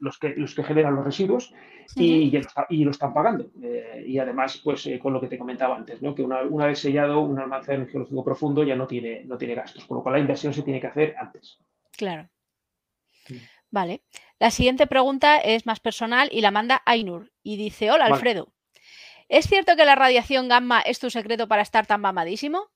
[0.00, 1.54] los, que, los, que, generan los residuos
[1.94, 2.36] y,
[2.70, 3.48] y, lo están pagando.
[3.62, 6.16] Eh, y además, pues con lo que te comentaba antes, ¿no?
[6.16, 9.84] que una, una, vez sellado un almacén geológico profundo ya no tiene, no tiene gastos,
[9.84, 11.60] con lo cual la inversión se tiene que hacer antes.
[11.96, 12.28] Claro.
[13.70, 14.02] Vale.
[14.38, 18.52] La siguiente pregunta es más personal y la manda Ainur y dice, hola Alfredo,
[19.28, 22.70] ¿es cierto que la radiación gamma es tu secreto para estar tan mamadísimo?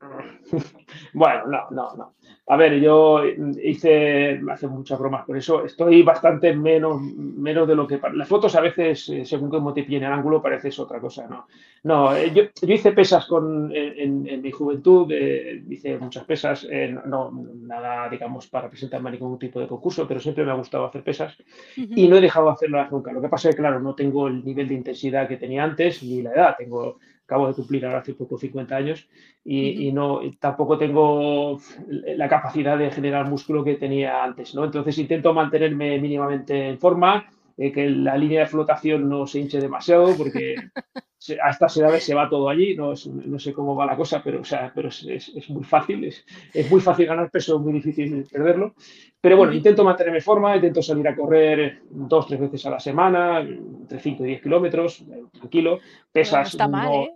[1.12, 2.14] Bueno, no, no, no.
[2.46, 3.22] A ver, yo
[3.62, 8.00] hice, hace muchas bromas por eso, estoy bastante menos, menos de lo que...
[8.14, 11.46] Las fotos a veces, eh, según cómo te piden el ángulo, pareces otra cosa, ¿no?
[11.84, 16.66] No, eh, yo, yo hice pesas con, en, mi juventud, eh, hice muchas pesas,
[17.06, 17.30] no,
[17.62, 21.04] nada, digamos, para presentarme a ningún tipo de concurso, pero siempre me ha gustado hacer
[21.04, 21.36] pesas
[21.76, 23.12] y no he dejado de hacerlas nunca.
[23.12, 26.02] Lo que pasa es que, claro, no tengo el nivel de intensidad que tenía antes
[26.02, 26.98] ni la edad, tengo
[27.30, 29.08] acabo de cumplir ahora hace poco 50 años
[29.44, 34.64] y, no tampoco tengo la capacidad de generar músculo que tenía antes, ¿no?
[34.64, 39.60] Entonces intento mantenerme mínimamente en forma, eh, que la línea de flotación no se hinche
[39.60, 40.56] demasiado, porque
[41.42, 44.40] a estas edades se va todo allí, no, no sé cómo va la cosa, pero,
[44.40, 47.74] o sea, pero es, es, muy fácil, es, es, muy fácil ganar peso, es muy
[47.74, 48.74] difícil perderlo.
[49.20, 52.80] Pero bueno, intento mantenerme en forma, intento salir a correr dos, tres veces a la
[52.80, 55.78] semana, entre 5 y 10 kilómetros, tranquilo,
[56.10, 56.40] pesas.
[56.40, 57.10] No está mal, ¿eh?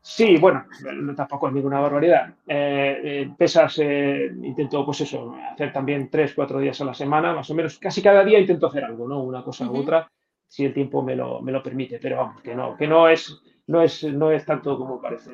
[0.00, 0.64] Sí, bueno,
[1.16, 2.34] tampoco es ninguna barbaridad.
[2.46, 7.50] Eh, eh, pesas, intento, pues eso, hacer también tres, cuatro días a la semana, más
[7.50, 7.78] o menos.
[7.78, 9.22] Casi cada día intento hacer algo, ¿no?
[9.22, 10.08] Una cosa u otra
[10.48, 13.40] si el tiempo me lo, me lo permite, pero vamos, que no, que no es,
[13.66, 15.30] no es, no es tanto como parece.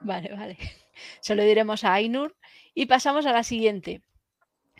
[0.00, 0.56] Vale, vale.
[1.20, 2.36] Se lo diremos a Ainur
[2.74, 4.02] y pasamos a la siguiente.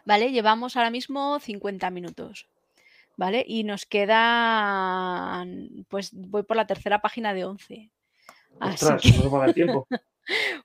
[0.05, 2.49] Vale, llevamos ahora mismo 50 minutos.
[3.17, 3.45] ¿Vale?
[3.47, 5.45] Y nos queda,
[5.89, 7.91] pues voy por la tercera página de 11.
[8.61, 9.89] Así no va a dar tiempo.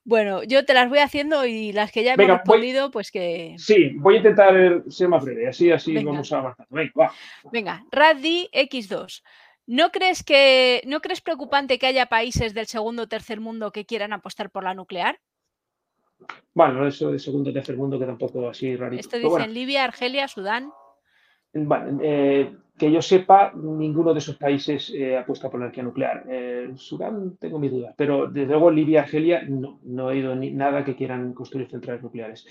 [0.04, 3.56] Bueno, yo te las voy haciendo y las que ya hemos respondido, pues que.
[3.58, 6.68] Sí, voy a intentar ser más breve, así, así vamos avanzando.
[6.70, 7.14] Venga, va.
[7.52, 9.24] Venga, Raddi X2.
[9.66, 13.86] ¿No crees que no crees preocupante que haya países del segundo o tercer mundo que
[13.86, 15.20] quieran apostar por la nuclear?
[16.54, 19.00] Bueno, eso de segundo o tercer mundo que tampoco así rarito.
[19.00, 20.72] Esto dicen Libia, Argelia, Sudán.
[21.54, 26.24] Vale, eh, que yo sepa, ninguno de esos países eh, apuesta por la energía nuclear.
[26.28, 30.50] Eh, Sudán tengo mi duda, pero desde luego Libia, Argelia, no, no he oído ni,
[30.52, 32.48] nada que quieran construir centrales nucleares.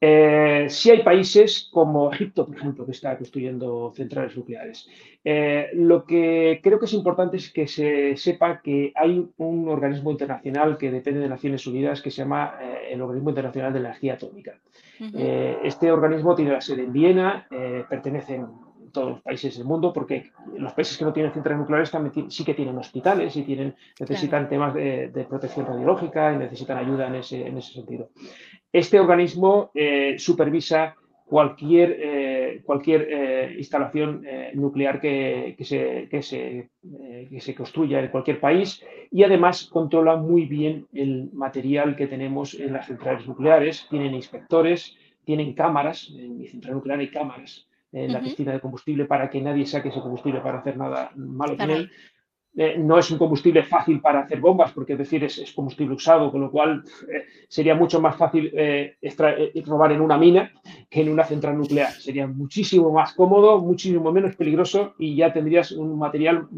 [0.00, 4.88] Eh, sí hay países como Egipto, por ejemplo, que está construyendo centrales nucleares.
[5.24, 10.12] Eh, lo que creo que es importante es que se sepa que hay un organismo
[10.12, 14.14] internacional que depende de Naciones Unidas que se llama eh, el Organismo Internacional de Energía
[14.14, 14.58] Atómica.
[15.00, 17.46] este organismo tiene la sede en Viena,
[17.88, 18.46] pertenecen
[18.92, 22.44] todos los países del mundo, porque los países que no tienen centrales nucleares también sí
[22.44, 27.46] que tienen hospitales y tienen, necesitan temas de, protección radiológica y necesitan ayuda en ese,
[27.46, 28.10] en ese sentido.
[28.72, 34.24] Este organismo eh, supervisa cualquier, eh, cualquier eh, instalación
[34.54, 36.70] nuclear que, se, que, se,
[37.28, 42.54] que, se, construya en cualquier país y además controla muy bien el material que tenemos
[42.54, 43.86] en las centrales nucleares.
[43.90, 49.04] Tienen inspectores, tienen cámaras, en mi central nuclear hay cámaras en la piscina de combustible
[49.06, 51.90] para que nadie saque ese combustible para hacer nada malo con él.
[52.56, 56.32] Eh, no es un combustible fácil para hacer bombas, porque es decir, es, combustible usado,
[56.32, 58.96] con lo cual eh, sería mucho más fácil eh,
[59.64, 60.50] robar en una mina
[60.90, 61.92] que en una central nuclear.
[61.92, 66.48] Sería muchísimo más cómodo, muchísimo menos peligroso y ya tendrías un material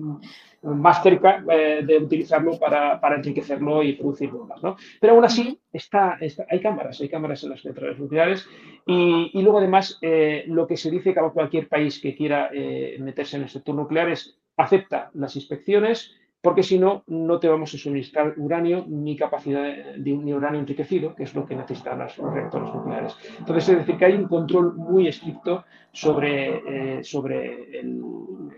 [0.63, 4.63] más cerca de utilizarlo para, enriquecerlo y producir bombas.
[4.63, 4.77] ¿no?
[5.01, 8.47] Pero aún así, está, hay cámaras, hay cámaras en las centrales nucleares
[8.87, 9.99] y, y luego además
[10.47, 12.51] lo que se dice que cualquier país que quiera
[12.99, 17.75] meterse en el sector nuclear es acepta las inspecciones, porque si no, no te vamos
[17.75, 22.17] a suministrar uranio ni capacidad de, ni uranio enriquecido, que es lo que necesitan los
[22.17, 23.17] reactores nucleares.
[23.39, 27.83] Entonces, es decir, que hay un control muy estricto sobre, eh, sobre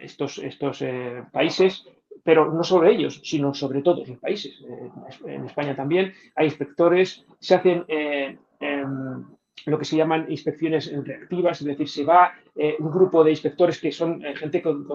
[0.00, 1.84] estos, estos eh, países,
[2.22, 4.62] pero no sobre ellos, sino sobre todos los países.
[4.68, 9.24] Eh, en España también hay inspectores, se hacen em,
[9.66, 13.80] lo que se llaman inspecciones reactivas, es decir, se va eh, un grupo de inspectores
[13.80, 14.86] que son eh, gente con,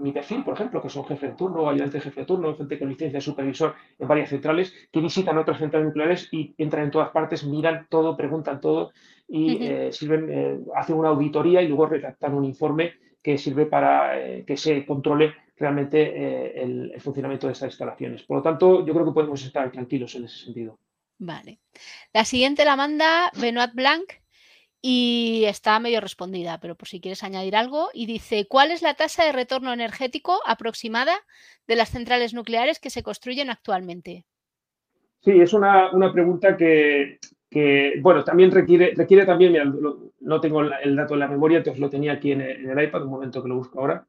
[0.00, 2.78] mi perfil, por ejemplo, que son jefe de turno, ayudante de jefe de turno, gente
[2.78, 6.90] con licencia de supervisor en varias centrales, que visitan otras centrales nucleares y entran en
[6.90, 8.92] todas partes, miran todo, preguntan todo
[9.26, 14.56] y eh, sirven, hacen una auditoría y luego redactan un informe que sirve para que
[14.56, 18.22] se controle realmente el funcionamiento de estas instalaciones.
[18.22, 20.78] Por lo tanto, yo creo que podemos estar tranquilos en ese sentido.
[21.18, 21.58] Vale.
[22.12, 24.04] La siguiente la manda Benoit Blanc
[24.80, 27.90] y está medio respondida, pero por si quieres añadir algo.
[27.92, 31.14] Y dice, ¿cuál es la tasa de retorno energético aproximada
[31.66, 34.24] de las centrales nucleares que se construyen actualmente?
[35.20, 37.18] Sí, es una, pregunta que,
[38.00, 41.90] bueno, también requiere, requiere también, mira, no tengo el dato en la memoria, entonces lo
[41.90, 44.06] tenía aquí en el, iPad, un momento que lo busco ahora.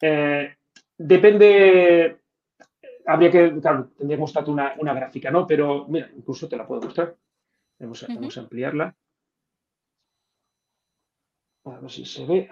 [0.00, 0.54] Eh,
[0.98, 2.18] depende,
[3.12, 5.46] habría que, claro, tendría que mostrar una, una, gráfica, ¿no?
[5.46, 7.16] Pero mira, incluso te la puedo mostrar.
[7.78, 8.02] Vamos
[8.36, 8.96] a, ampliarla.
[11.64, 12.48] A ver si se ve.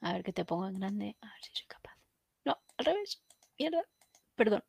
[0.00, 1.16] A ver que te pongo en grande.
[1.20, 1.96] A ver si soy capaz.
[2.44, 3.22] No, al revés.
[3.58, 3.82] Mierda.
[4.34, 4.62] Perdón.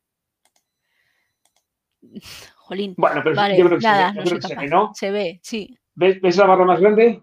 [2.56, 2.94] Jolín.
[2.96, 4.94] Bueno, pero yo creo que nada, se, ve, no, se, ve, ¿no?
[4.94, 5.78] se ve, sí.
[5.94, 7.22] ¿Ves, ¿Ves la barra más grande?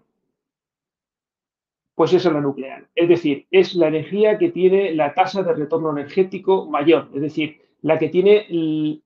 [1.94, 2.88] Pues eso es la nuclear.
[2.94, 7.08] Es decir, es la energía que tiene la tasa de retorno energético mayor.
[7.14, 8.46] Es decir, la que tiene,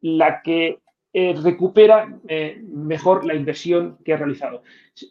[0.01, 0.79] la que
[1.13, 4.63] eh, recupera eh, mejor la inversión que ha realizado.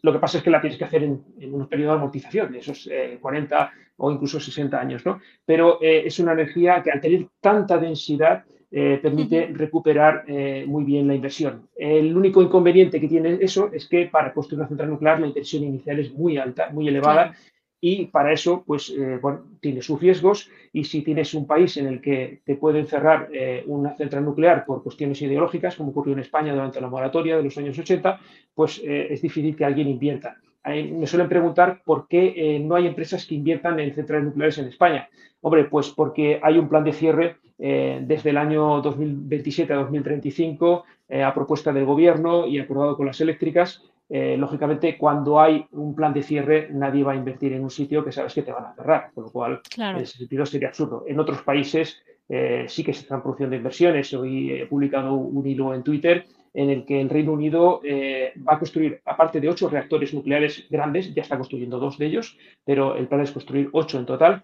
[0.02, 2.60] Lo que pasa es que la tienes que hacer en, un periodo de amortización, de
[2.60, 2.88] esos
[3.20, 5.20] 40 eh, o incluso 60 años, ¿no?
[5.44, 10.24] Pero es una energía que al tener tanta densidad permite recuperar
[10.66, 11.68] muy bien la inversión.
[11.74, 15.64] El único inconveniente que tiene eso es que para construir una central nuclear la inversión
[15.64, 17.34] inicial es muy alta, muy elevada
[17.80, 19.20] y para eso, pues, eh,
[19.60, 23.62] tiene sus riesgos y si tienes un país en el que te pueden cerrar eh,
[23.66, 27.56] una central nuclear por cuestiones ideológicas, como ocurrió en España durante la moratoria de los
[27.56, 28.20] años 80,
[28.54, 30.36] pues eh, es difícil que alguien invierta.
[30.64, 35.08] me suelen preguntar por qué no hay empresas que inviertan en centrales nucleares en España.
[35.40, 40.84] Hombre, pues porque hay un plan de cierre desde el año 2027 a 2035
[41.24, 46.14] a propuesta del gobierno y acordado con las eléctricas eh, lógicamente, cuando hay un plan
[46.14, 48.74] de cierre, nadie va a invertir en un sitio que sabes que te van a
[48.74, 51.04] cerrar, con lo cual, en ese sentido sería absurdo.
[51.06, 54.12] En otros países eh, sí que se están produciendo inversiones.
[54.14, 58.54] Hoy he publicado un hilo en Twitter en el que el Reino Unido eh, va
[58.54, 62.96] a construir, aparte de ocho reactores nucleares grandes, ya está construyendo dos de ellos, pero
[62.96, 64.42] el plan es construir ocho en total.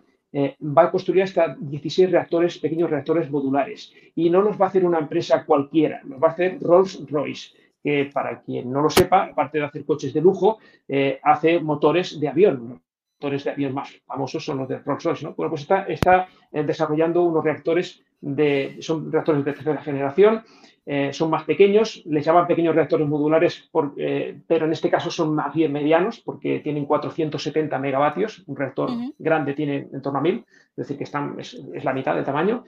[0.61, 3.95] va a construir hasta 16 reactores, pequeños reactores modulares.
[4.15, 8.11] Y no los va a hacer una empresa cualquiera, los va a hacer Rolls-Royce que
[8.13, 10.59] para quien no lo sepa, aparte de hacer coches de lujo,
[10.89, 12.81] eh, hace motores de avión.
[13.21, 15.27] Motores de avión más famosos son los de Rolls-Royce.
[15.27, 15.35] ¿no?
[15.35, 20.43] Bueno, pues está, está eh, desarrollando unos reactores de, son reactores de tercera generación,
[20.87, 25.55] eh, son más pequeños, les llaman pequeños reactores modulares, pero en este caso son más
[25.55, 30.77] bien medianos porque tienen 470 megavatios, un reactor grande tiene en torno a 1000, es
[30.77, 32.65] decir, que están, es, la mitad del tamaño.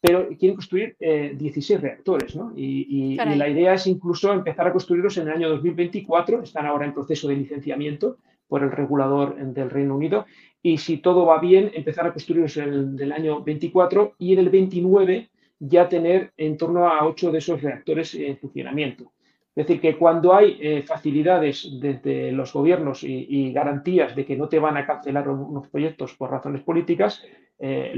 [0.00, 2.52] Pero quieren construir 16 eh, reactores, ¿no?
[2.56, 6.94] Y, la idea es incluso empezar a construirlos en el año 2024, están ahora en
[6.94, 8.16] proceso de licenciamiento
[8.48, 10.26] por el regulador del Reino Unido,
[10.62, 14.48] y si todo va bien, empezar a construirlos en el año 24 y en el
[14.48, 15.28] 29
[15.60, 19.12] ya tener en torno a 8 de esos reactores en funcionamiento.
[19.60, 24.48] Es decir, que cuando hay eh, facilidades desde los gobiernos y, garantías de que no
[24.48, 27.22] te van a cancelar unos proyectos por razones políticas,
[27.58, 27.92] eh,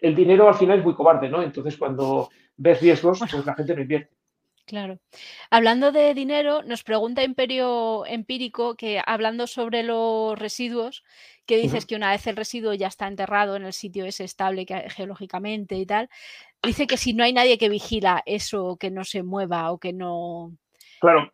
[0.00, 1.42] el dinero al final es muy cobarde, ¿no?
[1.42, 4.14] Entonces, cuando ves riesgos, pues la gente no invierte.
[4.64, 5.00] Claro.
[5.50, 11.02] Hablando de dinero, nos pregunta Imperio Empírico que hablando sobre los residuos,
[11.46, 14.66] que dices que una vez el residuo ya está enterrado en el sitio es estable
[14.88, 16.08] geológicamente y tal,
[16.66, 19.92] dice que si no hay nadie que vigila eso, que no se mueva o que
[19.92, 20.56] no...
[21.00, 21.30] Claro,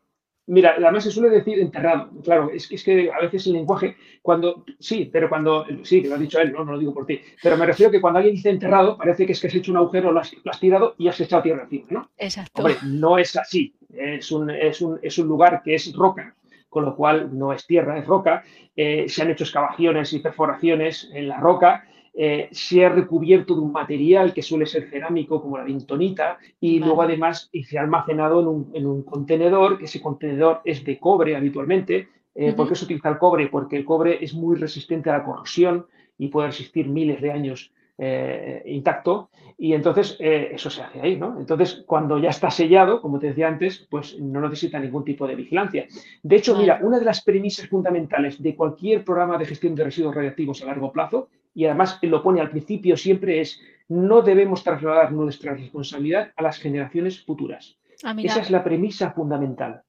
[0.51, 2.11] Mira, además se suele decir enterrado.
[2.25, 4.65] Claro, es, es, que a veces el lenguaje, cuando.
[4.81, 5.65] Sí, pero cuando.
[5.85, 7.21] Sí, que lo ha dicho él, no, no lo digo por ti.
[7.41, 9.77] Pero me refiero que cuando alguien dice enterrado, parece que es que has hecho un
[9.77, 12.11] agujero, lo has, tirado y has echado tierra encima, ¿no?
[12.19, 12.63] Exacto.
[12.63, 13.77] Hombre, no es así.
[13.95, 16.35] Es un, es un, es un lugar que es roca,
[16.69, 18.43] con lo cual no es tierra, es roca.
[18.75, 21.85] Eh, se han hecho excavaciones y perforaciones en la roca
[22.23, 26.79] eh, se ha recubierto de un material que suele ser cerámico como la vintonita y
[26.79, 28.41] luego además se ha almacenado
[28.75, 32.11] en un, contenedor, que ese contenedor es de cobre habitualmente.
[32.35, 33.47] Eh, ¿Por qué se utiliza el cobre?
[33.47, 35.87] Porque el cobre es muy resistente a la corrosión
[36.19, 37.73] y puede resistir miles de años
[38.03, 39.29] eh, intacto
[39.59, 41.39] y entonces eso se hace ahí, ¿no?
[41.39, 45.35] Entonces, cuando ya está sellado, como te decía antes, pues no necesita ningún tipo de
[45.35, 45.87] vigilancia.
[46.23, 50.15] De hecho, mira, una de las premisas fundamentales de cualquier programa de gestión de residuos
[50.15, 55.13] radiactivos a largo plazo y además lo pone al principio siempre es, no debemos trasladar
[55.13, 57.77] nuestra responsabilidad a las generaciones futuras.
[58.03, 59.83] Ah, Esa es la premisa fundamental.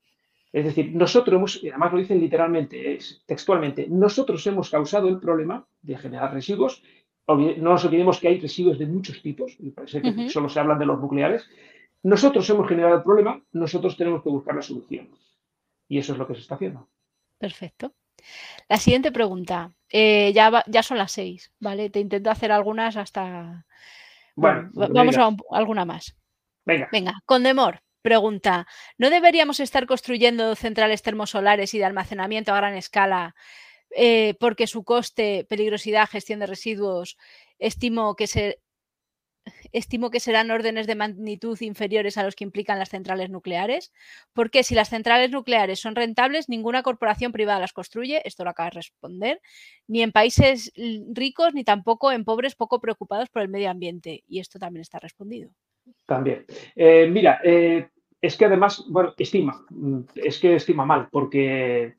[0.51, 5.97] Es decir, nosotros hemos, además lo dicen literalmente, textualmente, nosotros hemos causado el problema de
[5.97, 6.84] generar residuos.
[7.28, 10.80] No nos olvidemos que hay residuos de muchos tipos, y parece que solo se hablan
[10.80, 11.47] de los nucleares.
[12.03, 15.09] Nosotros hemos generado el problema, nosotros tenemos que buscar la solución.
[15.88, 16.89] Y eso es lo que se está haciendo.
[17.38, 17.93] Perfecto.
[18.67, 19.72] La siguiente pregunta.
[19.89, 21.89] Eh, ya, ya son las seis, ¿vale?
[21.89, 23.65] Te intento hacer algunas hasta.
[24.36, 26.15] Bueno, vamos a alguna más.
[26.65, 26.88] Venga.
[26.91, 28.67] Venga, Condemor pregunta:
[28.97, 33.36] ¿No deberíamos estar construyendo centrales termosolares y de almacenamiento a gran escala
[33.95, 37.17] eh, porque su coste, peligrosidad, gestión de residuos,
[37.59, 38.59] estimo que se
[39.71, 43.91] estimo que serán órdenes de magnitud inferiores a los que implican las centrales nucleares,
[44.33, 48.69] porque si las centrales nucleares son rentables, ninguna corporación privada las construye, esto lo acaba
[48.69, 49.41] de responder,
[49.87, 50.71] ni en países
[51.11, 54.23] ricos ni tampoco en pobres poco preocupados por el medio ambiente.
[54.27, 55.49] Y esto también está respondido.
[56.05, 56.45] También.
[56.75, 57.89] Eh, mira, eh,
[58.21, 61.95] es que además, bueno, estima, mm, es que estima mal, porque,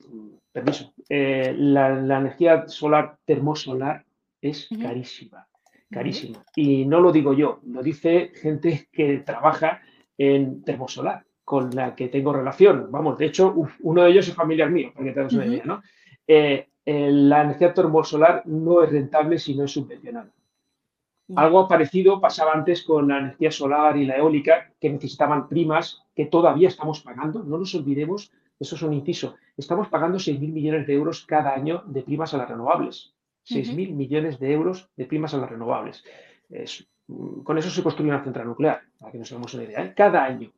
[0.53, 1.89] permiso, eh, la,
[2.19, 4.05] energía solar termosolar
[4.41, 5.49] es carísima
[5.93, 6.43] carísimo.
[6.57, 9.83] Y no lo digo yo, lo dice gente que trabaja
[10.19, 12.89] en termosolar, con la que tengo relación.
[12.91, 15.65] Vamos, de hecho, uno de ellos es familiar mío, para que te hagas una idea,
[15.65, 15.83] ¿no?
[16.27, 20.31] Eh, eh, la energía termosolar no es rentable si no es subvencionada.
[21.37, 26.27] Algo parecido pasaba antes con la energía solar y la eólica, que necesitaban primas que
[26.27, 27.43] todavía estamos pagando.
[27.43, 28.33] No nos olvidemos,
[28.63, 32.39] eso es un inciso, estamos pagando 6.000 millones de euros cada año de primas a
[32.39, 33.15] las renovables.
[33.45, 36.05] 6.000 millones de euros de primas a las renovables.
[37.09, 39.93] Mm, con eso se construye una central nuclear, para que nos hagamos una idea, ¿eh?
[39.97, 40.53] cada año.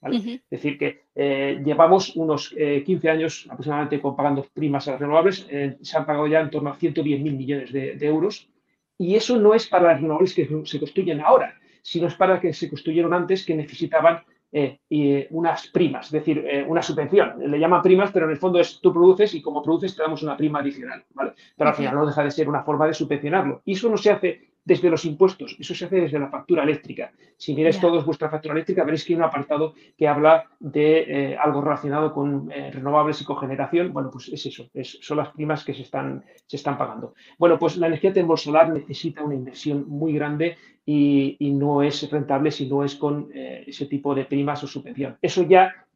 [0.00, 5.48] Es decir, que eh, llevamos unos 15 eh, años aproximadamente pagando primas a las renovables,
[5.82, 8.48] se han pagado ya en torno a 110.000 millones de, euros,
[8.96, 12.52] y eso no es para las renovables que se construyen ahora, sino es para que
[12.52, 14.22] se construyeron antes que necesitaban
[14.52, 17.34] y, unas primas, es decir, una subvención.
[17.50, 20.22] Le llaman primas, pero en el fondo es tú produces y como produces te damos
[20.22, 21.04] una prima adicional.
[21.14, 21.32] ¿vale?
[21.56, 23.62] Pero al final no deja de ser una forma de subvencionarlo.
[23.64, 27.10] Y eso no se hace desde los impuestos, eso se hace desde la factura eléctrica.
[27.38, 31.36] Si miráis todos vuestra factura eléctrica, veréis que hay un apartado que habla de eh,
[31.38, 33.94] algo relacionado con eh, renovables y cogeneración.
[33.94, 34.68] Bueno, pues es eso,
[35.00, 37.14] son las primas que se están, se están pagando.
[37.38, 42.68] Bueno, pues la energía termosolar necesita una inversión muy grande y, no es rentable si
[42.68, 45.16] no es con eh, ese tipo de primas o subvención.
[45.22, 45.86] Eso ya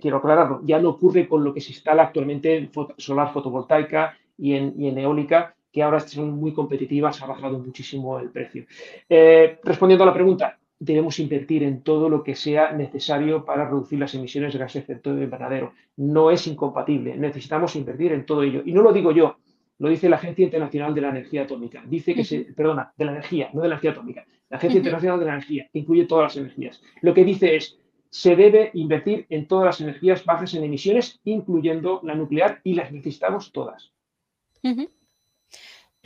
[0.00, 4.54] quiero aclararlo, ya no ocurre con lo que se instala actualmente en solar fotovoltaica y
[4.54, 8.64] en eólica, que ahora son muy competitivas, ha bajado muchísimo el precio.
[9.10, 13.98] Eh, respondiendo a la pregunta, debemos invertir en todo lo que sea necesario para reducir
[13.98, 15.74] las emisiones de gases de efecto invernadero.
[15.98, 18.62] No es incompatible, necesitamos invertir en todo ello.
[18.64, 19.36] Y no lo digo yo,
[19.76, 21.84] lo dice la Agencia Internacional de la Energía Atómica.
[21.86, 24.24] Dice que se, perdona, de la energía, no de la energía atómica.
[24.48, 26.80] La Agencia Internacional de la Energía, que incluye todas las energías.
[27.02, 32.00] Lo que dice es, se debe invertir en todas las energías bajas en emisiones, incluyendo
[32.02, 33.92] la nuclear, y las necesitamos todas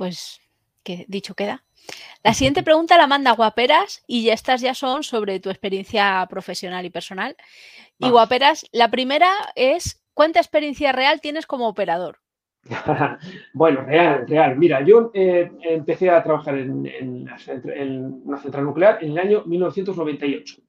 [0.01, 0.41] pues
[0.83, 1.63] que dicho queda.
[2.25, 6.87] La siguiente pregunta la manda Guaperas y ya estas ya son sobre tu experiencia profesional
[6.87, 7.37] y personal.
[7.99, 12.17] Y Guaperas, la primera es, ¿cuánta experiencia real tienes como operador?
[13.53, 14.57] bueno, real, real.
[14.57, 17.29] Mira, yo eh, empecé a trabajar en,
[18.25, 20.63] una central nuclear en el año 1998.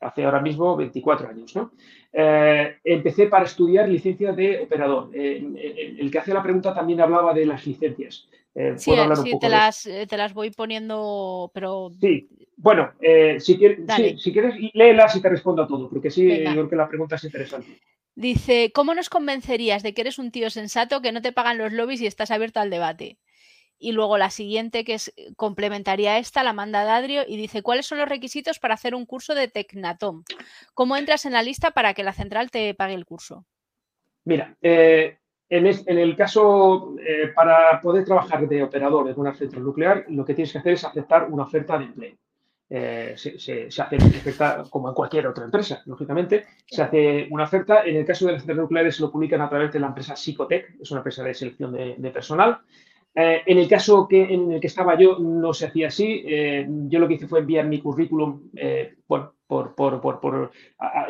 [0.00, 1.72] Hace ahora mismo 24 años, ¿no?
[2.12, 5.10] Eh, empecé para estudiar licencia de operador.
[5.14, 8.28] Eh, el que hace la pregunta también hablaba de las licencias.
[8.76, 8.90] sí,
[9.22, 11.90] sí te, las, te, las, voy poniendo, pero...
[12.00, 12.92] Sí, bueno,
[13.38, 13.80] si, quieres,
[14.20, 17.24] si quieres, léelas y te respondo a todo, porque sí, creo que la pregunta es
[17.24, 17.80] interesante.
[18.14, 21.72] Dice, ¿cómo nos convencerías de que eres un tío sensato, que no te pagan los
[21.72, 23.18] lobbies y estás abierto al debate?
[23.82, 27.86] Y luego la siguiente, que es complementaría a esta, la manda Dadrio y dice, ¿cuáles
[27.86, 30.22] son los requisitos para hacer un curso de Tecnatom?
[30.74, 33.46] ¿Cómo entras en la lista para que la central te pague el curso?
[34.24, 35.16] Mira, eh,
[35.48, 40.34] en, el caso, eh, para poder trabajar de operador en una central nuclear, lo que
[40.34, 42.16] tienes que hacer es aceptar una oferta de empleo.
[42.72, 46.46] Eh, se, hace oferta como en cualquier otra empresa, lógicamente.
[46.64, 47.82] Se hace una oferta.
[47.84, 50.76] En el caso de las centrales nucleares lo publican a través de la empresa Psicotec,
[50.80, 52.60] es una empresa de selección de, personal.
[53.14, 56.22] Eh, en el caso que, en el que estaba yo no se hacía así.
[56.26, 58.50] Eh, yo lo que hice fue enviar mi currículum,
[59.08, 60.52] bueno, por, por, por,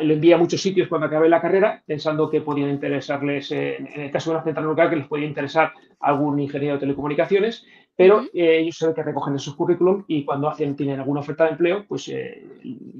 [0.01, 4.09] lo envié a muchos sitios cuando acabé la carrera, pensando que podían interesarles, en el
[4.09, 8.57] caso de una central nuclear, que les podía interesar algún ingeniero de telecomunicaciones pero eh,
[8.59, 12.07] ellos saben que recogen esos currículum y cuando hacen, tienen alguna oferta de empleo, pues
[12.07, 12.43] eh,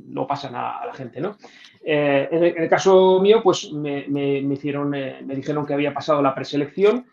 [0.10, 1.38] lo pasan a, la gente, ¿no?
[1.84, 4.06] Eh, en, el, caso mío, pues me,
[4.54, 7.08] hicieron, me dijeron que había pasado la preselección.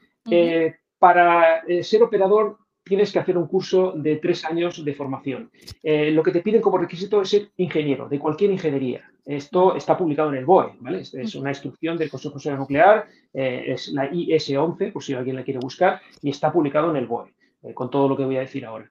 [0.98, 5.50] Para ser operador tienes que hacer un curso de tres años de formación.
[5.82, 9.04] lo que te piden como requisito es ser ingeniero, de cualquier ingeniería.
[9.26, 11.00] Esto está publicado en el BOE, ¿vale?
[11.00, 15.60] Es, una instrucción del Consejo de Nuclear, es la IS-11, por si alguien la quiere
[15.60, 17.34] buscar, y está publicado en el BOE.
[17.62, 18.88] Eh, con todo lo que voy a decir ahora.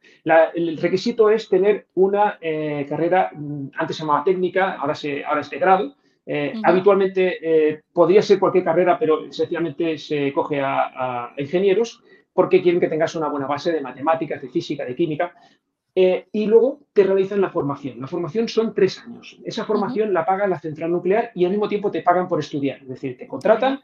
[0.53, 5.41] el requisito es tener una eh, carrera, mm, antes se llamaba técnica, ahora, se, ahora
[5.41, 5.95] es de grado.
[6.29, 12.03] Eh, habitualmente podría ser cualquier carrera, pero esencialmente se coge a, ingenieros
[12.33, 15.33] porque quieren que tengas una buena base de matemáticas, de física, de química.
[15.95, 17.99] y luego te realizan la formación.
[17.99, 19.39] La formación son tres años.
[19.43, 22.81] Esa formación la paga la central nuclear y al mismo tiempo te pagan por estudiar.
[22.81, 23.79] Es decir, te contratan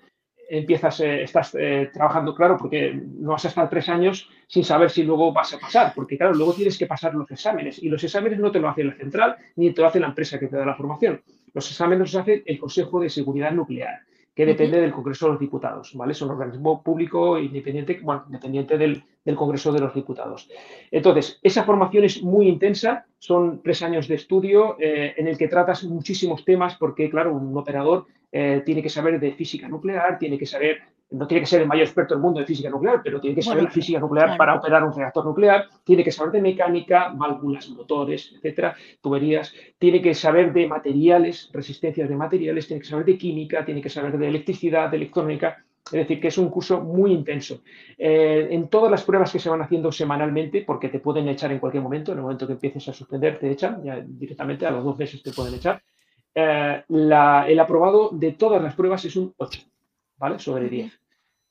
[0.50, 4.90] empiezas, eh, estás eh, trabajando, claro, porque no vas a estar tres años sin saber
[4.90, 8.04] si luego vas a pasar, porque claro, luego tienes que pasar los exámenes y los
[8.04, 10.58] exámenes no te lo hace la central ni te lo hace la empresa que te
[10.58, 11.22] da la formación.
[11.54, 14.02] Los exámenes los hace el Consejo de Seguridad Nuclear,
[14.36, 16.14] que depende del Congreso de los Diputados, ¿vale?
[16.14, 19.04] Es un organismo público independiente, bueno, dependiente del,
[19.36, 20.50] Congreso de los Diputados.
[20.92, 25.48] Entonces, esa formación es muy intensa, son tres años de estudio eh, en el que
[25.48, 30.38] tratas muchísimos temas, porque claro, un operador eh, tiene que saber de física nuclear, tiene
[30.38, 30.82] que saber,
[31.12, 33.42] no tiene que ser el mayor experto del mundo de física nuclear, pero tiene que
[33.42, 38.34] saber física nuclear para operar un reactor nuclear, tiene que saber de mecánica, válvulas, motores,
[38.36, 43.64] etcétera, tuberías, tiene que saber de materiales, resistencias de materiales, tiene que saber de química,
[43.64, 45.64] tiene que saber de electricidad, de electrónica.
[45.86, 47.62] Es decir, que es un curso muy intenso.
[47.98, 51.60] Eh, en todas las pruebas que se van haciendo semanalmente, porque te pueden echar en
[51.60, 54.84] cualquier momento, en el momento que empieces a suspender, te echan, ya directamente a los
[54.84, 55.84] dos meses te pueden echar.
[56.34, 59.60] Eh, el aprobado de todas las pruebas es un 8,
[60.24, 60.40] ¿vale?
[60.40, 60.90] Sobre 10.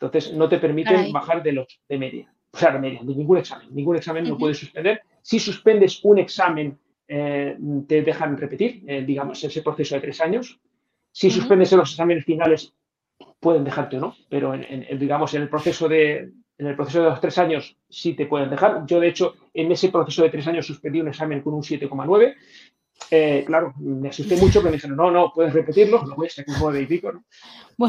[0.00, 2.34] Entonces, no te permiten bajar del 8, de media.
[2.50, 3.68] O sea, de media, de ningún examen.
[3.70, 5.02] Ningún examen no puedes suspender.
[5.20, 7.54] Si suspendes un examen, eh,
[7.86, 10.58] te dejan repetir, eh, digamos, ese proceso de tres años.
[11.10, 12.72] Si suspendes en los exámenes finales,
[13.40, 17.10] pueden dejarte o no, pero en, digamos, en el proceso de, en el proceso de
[17.10, 18.86] los tres años sí te pueden dejar.
[18.86, 22.34] Yo, de hecho, en ese proceso de tres años suspendí un examen con un 7,9
[23.10, 26.30] eh, claro, me asusté mucho, pero me dijeron, no, no, puedes repetirlo, lo voy a
[26.30, 27.24] sacar un nueve y pico, ¿no?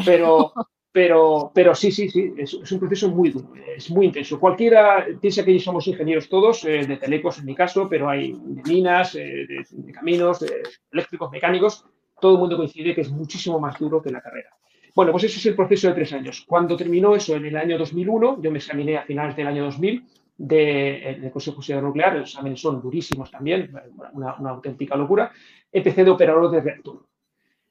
[0.06, 0.54] Pero,
[0.94, 4.40] pero, pero sí, sí, sí, es, un proceso muy duro, es muy intenso.
[4.40, 8.62] Cualquiera piensa que somos ingenieros todos, eh, de telecos en mi caso, pero hay de
[8.72, 11.84] minas, eh, de, caminos, de eléctricos, mecánicos,
[12.22, 14.52] todo el mundo coincide que es muchísimo más duro que la carrera.
[14.96, 16.46] Bueno, pues ese es el proceso de tres años.
[16.48, 20.06] Cuando terminó eso en el año 2001, yo me examiné a finales del año 2000,
[20.38, 23.74] de, del Consejo de Nuclear, los exámenes son durísimos también,
[24.14, 25.32] una, auténtica locura.
[25.72, 27.04] Empecé de operador de reactor.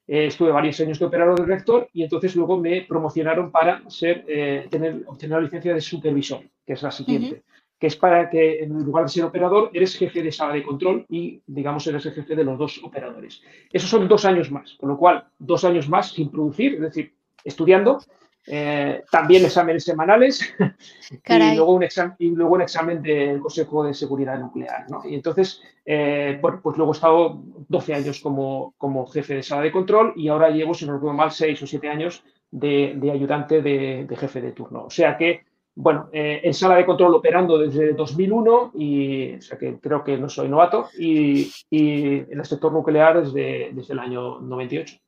[0.05, 4.25] Eh, estuve varios años de operador de reactor y entonces luego me promocionaron para ser,
[4.27, 7.43] eh, tener, obtener la licencia de supervisor, que es la siguiente,
[7.79, 11.05] que es para que en lugar de ser operador eres jefe de sala de control
[11.09, 13.41] y digamos eres el jefe de los dos operadores.
[13.71, 17.13] Esos son dos años más, con lo cual dos años más sin producir, es decir,
[17.43, 17.99] estudiando
[18.45, 20.53] eh, también exámenes semanales
[21.27, 24.85] y luego, un examen, y luego un examen del Consejo de Seguridad Nuclear.
[25.05, 29.71] Y entonces, eh, pues luego he estado 12 años como, como jefe de sala de
[29.71, 34.07] control y ahora llevo, si no recuerdo mal, 6 o 7 años de, ayudante de,
[34.17, 34.85] jefe de turno.
[34.85, 39.57] O sea que bueno, eh, en sala de control operando desde 2001, y, o sea
[39.57, 44.39] que creo que no soy novato, y, en el sector nuclear desde, desde el año
[44.39, 45.02] 98.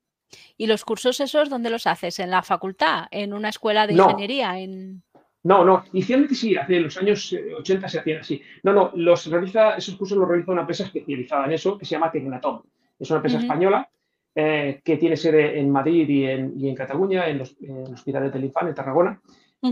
[0.57, 2.19] ¿Y los cursos esos dónde los haces?
[2.19, 3.05] ¿En la facultad?
[3.11, 4.59] ¿En una escuela de ingeniería?
[4.59, 5.03] En...
[5.43, 8.41] No, no, inicialmente sí, hace los años 80 eh, se hacían así.
[8.63, 11.91] No, no, los realiza, esos cursos los realiza una empresa especializada en eso que se
[11.91, 12.61] llama Tecnatom.
[12.99, 13.89] Es una empresa española
[14.33, 18.37] eh, que tiene sede en Madrid y en, Cataluña, en, los, en el Hospital de
[18.37, 19.21] en Tarragona.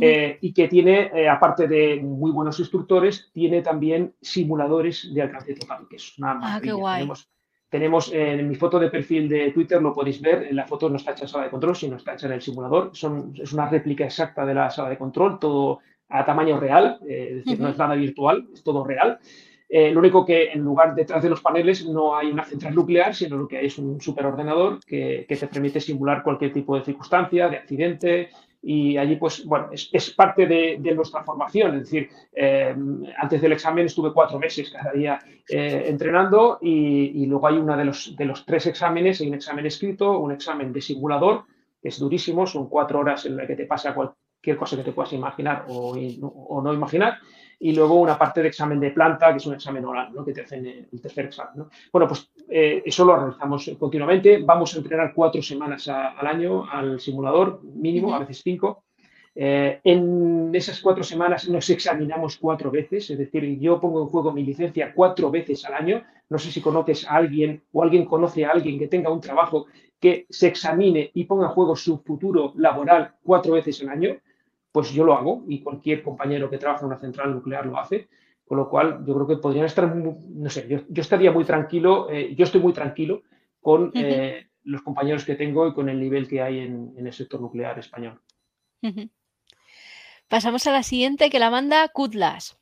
[0.01, 5.53] Eh, y que tiene, eh, aparte de muy buenos instructores, tiene también simuladores de alcance
[5.55, 6.93] total, que es una ah, maravilla.
[6.95, 7.29] Tenemos,
[7.77, 11.11] en mi foto de perfil de Twitter, lo podéis ver, en la foto no está
[11.11, 12.91] hecha en sala de control, sino está hecha en el simulador.
[12.93, 17.27] Son, es una réplica exacta de la sala de control, todo a tamaño real, eh,
[17.29, 19.19] es decir, no es nada virtual, es todo real.
[19.69, 23.37] lo único que en lugar detrás de los paneles no hay una central nuclear, sino
[23.37, 27.49] lo que hay es un superordenador que, que te permite simular cualquier tipo de circunstancia,
[27.49, 28.29] de accidente,
[28.65, 31.75] y allí, pues, bueno, es, parte de, nuestra formación.
[31.75, 32.73] Es decir, eh,
[33.17, 37.83] antes del examen estuve cuatro meses cada día eh, entrenando y, luego hay uno de
[37.83, 41.43] los, de los tres exámenes, hay un examen escrito, un examen de simulador,
[41.81, 44.93] que es durísimo, son cuatro horas en las que te pasa cualquier cosa que te
[44.93, 45.97] puedas imaginar o,
[46.31, 47.17] o no imaginar,
[47.59, 50.23] y luego una parte de examen de planta, que es un examen oral, ¿no?
[50.25, 51.65] que te hacen el tercer examen.
[51.91, 54.39] Bueno, pues eh, eso lo realizamos continuamente.
[54.43, 58.83] Vamos a entrenar cuatro semanas al año al simulador, mínimo, a veces cinco.
[59.35, 64.31] Eh, en esas cuatro semanas nos examinamos cuatro veces, es decir, yo pongo en juego
[64.31, 66.03] mi licencia cuatro veces al año.
[66.29, 69.65] No sé si conoces a alguien o alguien conoce a alguien que tenga un trabajo
[69.99, 74.17] que se examine y ponga en juego su futuro laboral cuatro veces al año
[74.73, 78.09] pues yo lo hago y cualquier compañero que trabaja en una central nuclear lo hace.
[78.45, 82.35] Con lo cual, yo creo que podrían estar, no sé, yo, estaría muy tranquilo, eh,
[82.35, 83.21] yo estoy muy tranquilo
[83.61, 87.39] con eh, los compañeros que tengo y con el nivel que hay en, el sector
[87.39, 88.19] nuclear español.
[90.27, 92.59] Pasamos a la siguiente que la manda Kutlas.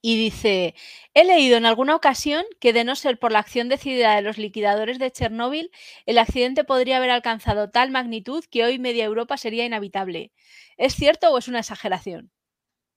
[0.00, 0.74] Y dice,
[1.12, 4.38] he leído en alguna ocasión que de no ser por la acción decidida de los
[4.38, 5.72] liquidadores de Chernóbil,
[6.06, 10.30] el accidente podría haber alcanzado tal magnitud que hoy media Europa sería inhabitable.
[10.76, 12.30] ¿Es cierto o es una exageración?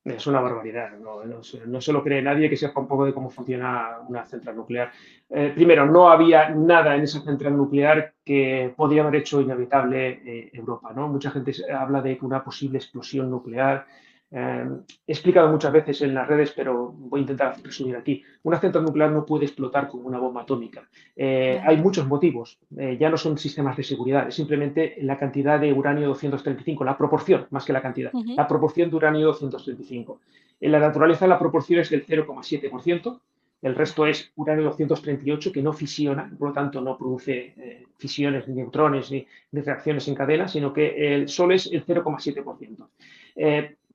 [0.03, 3.99] Es una barbaridad, no, se lo cree nadie que sepa un poco de cómo funciona
[4.07, 4.91] una central nuclear.
[5.29, 10.49] Eh, primero, no había nada en esa central nuclear que podría haber hecho inhabitable eh,
[10.53, 10.91] Europa.
[10.95, 11.07] ¿no?
[11.07, 13.85] Mucha gente habla de una posible explosión nuclear,
[14.33, 14.65] eh,
[15.05, 18.23] he explicado muchas veces en las redes, pero voy a intentar resumir aquí.
[18.43, 20.87] Una central nuclear no puede explotar como una bomba atómica.
[21.15, 22.57] Eh, hay muchos motivos.
[22.77, 26.97] Eh, ya no son sistemas de seguridad, es simplemente la cantidad de uranio 235, la
[26.97, 30.21] proporción, más que la cantidad, la proporción de uranio 235.
[30.61, 33.19] En la naturaleza la proporción es del 0,7%.
[33.61, 37.53] El resto es uranio 238 que no fisiona, por lo tanto no produce
[37.97, 42.87] fisiones, ni neutrones, ni, reacciones en cadena, sino que el Sol es el 0,7%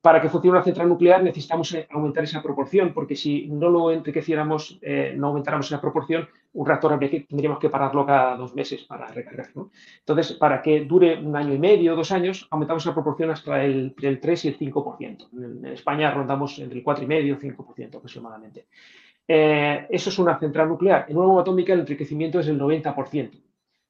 [0.07, 3.91] para que funcione una central nuclear necesitamos eh, aumentar esa proporción, porque si no lo
[3.91, 6.97] enriqueciéramos, eh, no aumentáramos esa proporción, un reactor
[7.27, 9.49] tendríamos que pararlo cada dos meses para recargar.
[9.99, 13.95] Entonces, para que dure un año y medio, dos años, aumentamos la proporción hasta el,
[13.97, 15.27] 3 y el 5%.
[15.33, 18.67] En, España rondamos entre el 4,5 y el 5% aproximadamente.
[19.27, 21.05] Eh, eso es una central nuclear.
[21.09, 23.46] En una bomba atómica el enriquecimiento es del 90%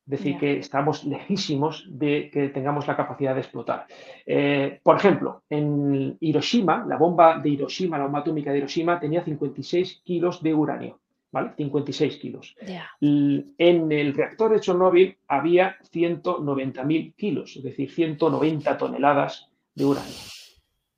[0.08, 3.86] decir, que estamos lejísimos de que tengamos la capacidad de explotar.
[4.26, 9.24] Eh, por ejemplo, en Hiroshima, la bomba de Hiroshima, la bomba atómica de Hiroshima, tenía
[9.24, 11.00] 56 kilos de uranio.
[11.30, 11.52] ¿Vale?
[11.58, 12.56] 56 kilos.
[13.02, 20.16] En el reactor de Chernobyl había 190.000 kilos, es decir, 190 toneladas de uranio.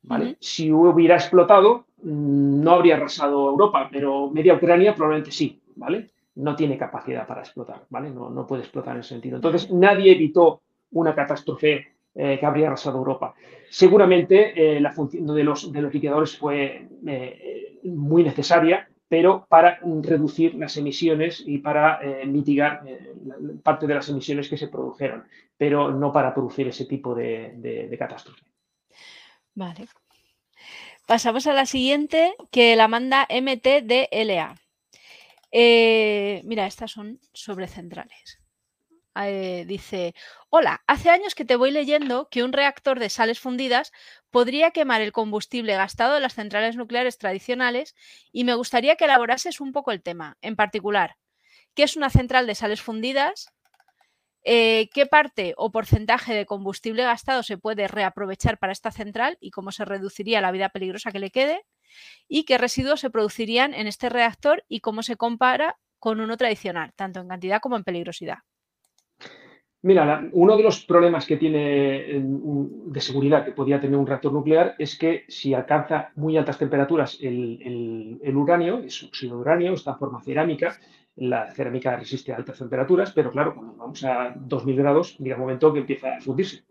[0.02, 0.36] ¿vale?
[0.40, 6.10] Si hubiera explotado, mm, no habría arrasado Europa, pero media Ucrania probablemente sí, ¿vale?
[6.40, 8.10] No tiene capacidad para explotar, ¿vale?
[8.10, 9.36] No, no puede explotar en ese sentido.
[9.36, 10.62] Entonces, nadie evitó
[10.92, 13.34] una catástrofe eh, que habría arrasado Europa.
[13.68, 19.78] Seguramente eh, la función de los, de los liquidadores fue eh, muy necesaria, pero para
[20.02, 22.84] reducir las emisiones y para mitigar
[23.62, 25.24] parte de las emisiones que se produjeron,
[25.56, 28.44] pero no para producir ese tipo de, de catástrofe.
[29.54, 29.88] Vale.
[31.06, 34.54] Pasamos a la siguiente, que la manda MTDLA.
[35.52, 38.38] Eh, mira, estas son sobre centrales.
[39.16, 40.14] Eh, dice,
[40.50, 43.92] hola, hace años que te voy leyendo que un reactor de sales fundidas
[44.30, 47.96] podría quemar el combustible gastado de las centrales nucleares tradicionales
[48.32, 50.38] y me gustaría que elaborases un poco el tema.
[50.42, 51.16] En particular,
[51.74, 53.50] ¿qué es una central de sales fundidas?
[54.44, 59.50] Eh, ¿Qué parte o porcentaje de combustible gastado se puede reaprovechar para esta central y
[59.50, 61.62] cómo se reduciría la vida peligrosa que le quede?
[62.28, 66.92] Y qué residuos se producirían en este reactor y cómo se compara con uno tradicional,
[66.96, 68.38] tanto en cantidad como en peligrosidad.
[69.82, 74.74] Mira, uno de los problemas que tiene de seguridad que podría tener un reactor nuclear
[74.78, 79.98] es que si alcanza muy altas temperaturas el, uranio, es óxido de uranio, está en
[79.98, 80.78] forma cerámica,
[81.16, 85.42] la cerámica resiste a altas temperaturas, pero claro, cuando vamos a 2000 grados, llega un
[85.42, 86.64] momento que empieza a fundirse.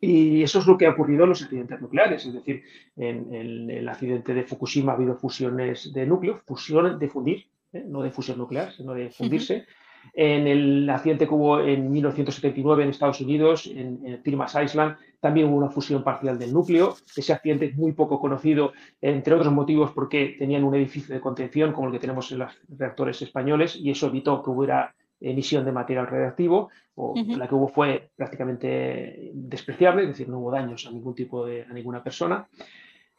[0.00, 2.62] Y eso es lo que ha ocurrido en los accidentes nucleares, es decir,
[2.96, 7.84] en, el accidente de Fukushima ha habido fusiones de núcleo, fusión de fundir, ¿eh?
[7.86, 9.66] no de fusión nuclear, sino de fundirse.
[10.14, 15.48] En el accidente que hubo en 1979 en Estados Unidos, en, en Tyrmas Island, también
[15.48, 16.96] hubo una fusión parcial del núcleo.
[17.16, 21.72] Ese accidente es muy poco conocido, entre otros motivos, porque tenían un edificio de contención
[21.72, 25.72] como el que tenemos en los reactores españoles y eso evitó que hubiera emisión de
[25.72, 30.90] material radiactivo, o la que hubo fue prácticamente despreciable, es decir, no hubo daños a
[30.90, 32.48] ningún tipo de, a ninguna persona.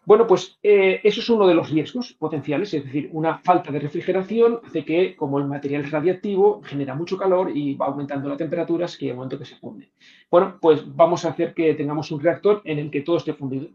[0.05, 3.79] Bueno, pues eh, eso es uno de los riesgos potenciales, es decir, una falta de
[3.79, 8.35] refrigeración hace que, como el material es radiactivo, genera mucho calor y va aumentando la
[8.35, 9.91] temperatura hasta que un momento que se funde.
[10.29, 13.69] Bueno, pues vamos a hacer que tengamos un reactor en el que todo esté fundido.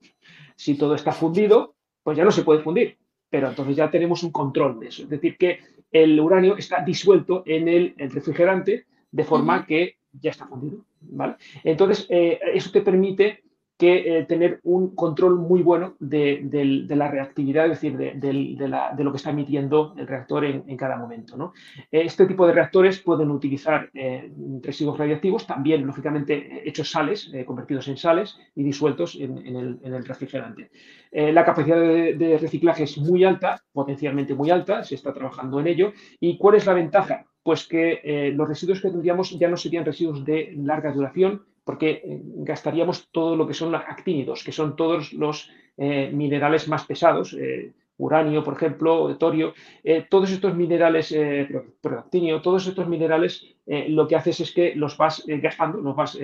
[0.55, 2.99] Si todo está fundido, pues ya no se puede fundir,
[3.31, 5.05] pero entonces ya tenemos un control de eso.
[5.05, 10.47] Es decir, que el uranio está disuelto en el, refrigerante de forma que ya está
[10.47, 10.85] fundido.
[11.01, 11.37] ¿vale?
[11.65, 13.43] Entonces, eh, eso te permite
[13.79, 19.17] que eh, tener un control muy bueno de, la reactividad, es decir, de, lo que
[19.17, 21.53] está emitiendo el reactor en, cada momento.
[21.93, 24.33] Este tipo de reactores pueden utilizar eh,
[24.63, 30.71] residuos radiactivos, también, lógicamente, hechos sales, eh, convertidos en sales y disueltos en, el, refrigerante.
[31.13, 35.93] la capacidad de, reciclaje es muy alta, potencialmente muy alta, se está trabajando en ello.
[36.19, 37.27] ¿Y cuál es la ventaja?
[37.45, 42.23] Pues que los residuos que tendríamos ya no serían residuos de larga duración, porque eh,
[42.49, 47.35] gastaríamos todo lo que son los actínidos, que son todos los eh, minerales más pesados,
[47.35, 49.53] eh, uranio, por ejemplo, torio,
[50.09, 51.15] todos estos minerales,
[51.83, 53.45] actinio, todos estos minerales
[53.89, 56.17] lo que haces es que los vas gastando, los vas,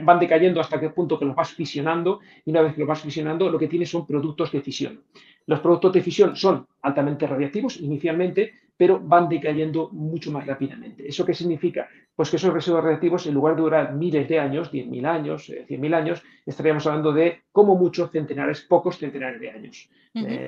[0.00, 3.02] van decayendo hasta qué punto que los vas fisionando y una vez que los vas
[3.02, 5.02] fisionando lo que tienes son productos de fisión.
[5.46, 11.06] Los productos de fisión son altamente radiactivos inicialmente, pero van decayendo mucho más rápidamente.
[11.06, 11.88] ¿Eso qué significa?
[12.16, 15.92] Pues que esos residuos radiactivos, en lugar de durar miles de años, 10.000 años, 100.000
[15.92, 19.88] eh, años, estaríamos hablando de, como mucho, centenares, pocos centenares de años,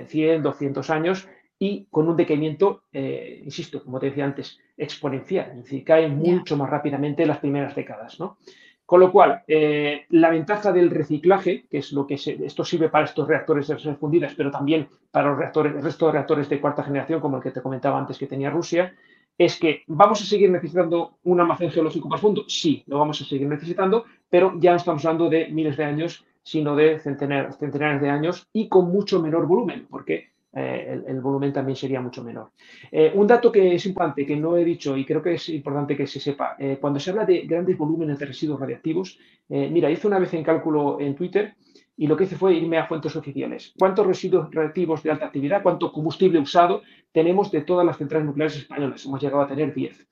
[0.09, 1.29] 100, 200 eh, años,
[1.61, 6.57] y con un decaimiento, eh, insisto, como te decía antes, exponencial, es decir, cae mucho
[6.57, 8.19] más rápidamente en las primeras décadas.
[8.19, 8.39] ¿no?
[8.87, 13.07] Con lo cual, eh, la ventaja del reciclaje, que es lo que esto sirve para
[13.07, 16.61] estos reactores de reservas fundidas, pero también para los reactores, el resto de reactores de
[16.61, 18.95] cuarta generación, como el que te comentaba antes que tenía Rusia,
[19.39, 22.45] es que vamos a seguir necesitando un almacén geológico profundo.
[22.47, 26.25] Sí, lo vamos a seguir necesitando, pero ya no estamos hablando de miles de años,
[26.43, 31.53] sino de centenares, centenares de años y con mucho menor volumen, porque eh, el, volumen
[31.53, 32.53] también sería mucho menor.
[32.91, 35.97] Eh, un dato que es importante, que no he dicho y creo que es importante
[35.97, 39.19] que se sepa, eh, cuando se habla de grandes volúmenes de residuos radiactivos,
[39.49, 41.55] mira, hice una vez en cálculo en Twitter
[41.97, 43.75] y lo que hice fue irme a fuentes oficiales.
[43.79, 46.83] ¿Cuántos residuos radiactivos de alta actividad, cuánto combustible usado
[47.13, 49.05] tenemos de todas las centrales nucleares españolas?
[49.05, 50.09] Hemos llegado a tener 10.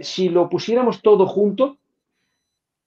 [0.00, 1.78] si lo pusiéramos todo junto,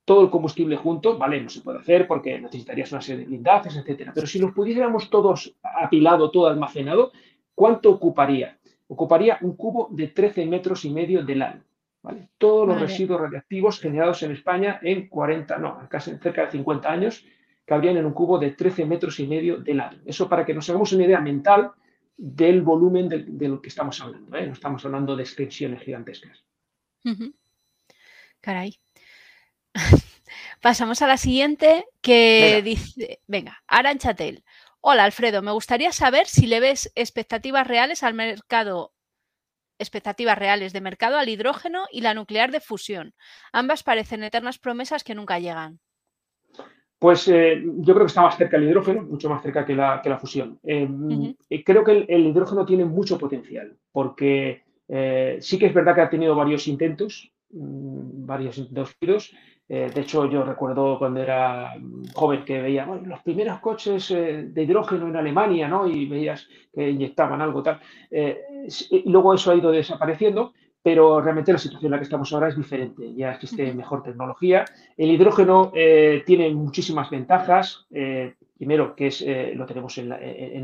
[0.10, 3.76] todo el combustible junto, vale, no se puede hacer porque necesitarías una serie de blindajes,
[3.78, 4.12] etcétera.
[4.16, 7.12] Pero si los pudiéramos todos apilado, todo almacenado,
[7.54, 8.58] ¿cuánto ocuparía?
[8.88, 11.60] Ocuparía un cubo de 13 metros y medio de lado.
[12.02, 12.30] ¿vale?
[12.40, 17.24] Todos los residuos radiactivos generados en España en 40, no, casi cerca de 50 años,
[17.64, 20.00] cabrían en un cubo de 13 metros y medio de lado.
[20.08, 21.70] Eso para que nos hagamos una idea mental
[22.18, 24.36] del volumen de, lo que estamos hablando.
[24.36, 24.48] ¿eh?
[24.48, 26.44] No estamos hablando de extensiones gigantescas.
[28.42, 28.74] Caray.
[30.62, 34.44] Pasamos a la siguiente que dice, venga, Aranchatel.
[34.82, 38.94] Hola Alfredo, me gustaría saber si le ves expectativas reales al mercado,
[39.78, 43.14] expectativas reales de mercado al hidrógeno y la nuclear de fusión.
[43.52, 45.80] Ambas parecen eternas promesas que nunca llegan.
[46.98, 50.02] Pues eh, yo creo que está más cerca el hidrógeno, mucho más cerca que la,
[50.02, 50.60] que la fusión.
[50.64, 51.34] Em,
[51.66, 56.10] creo que el, hidrógeno tiene mucho potencial, porque eh, sí que es verdad que ha
[56.10, 59.32] tenido varios intentos, mm, varios intentos
[59.72, 61.76] eh, de hecho, yo recuerdo cuando era
[62.16, 65.88] joven que veía los primeros coches eh, de hidrógeno en Alemania, ¿no?
[65.88, 67.80] Y veías que inyectaban algo tal.
[68.10, 72.34] Eh, y luego eso ha ido desapareciendo, pero realmente la situación en la que estamos
[72.34, 73.14] ahora es diferente.
[73.14, 74.66] Ya existe mejor tecnología.
[74.98, 75.72] El hidrógeno
[76.26, 77.86] tiene muchísimas ventajas.
[78.58, 79.24] primero, que es,
[79.56, 80.12] lo tenemos en,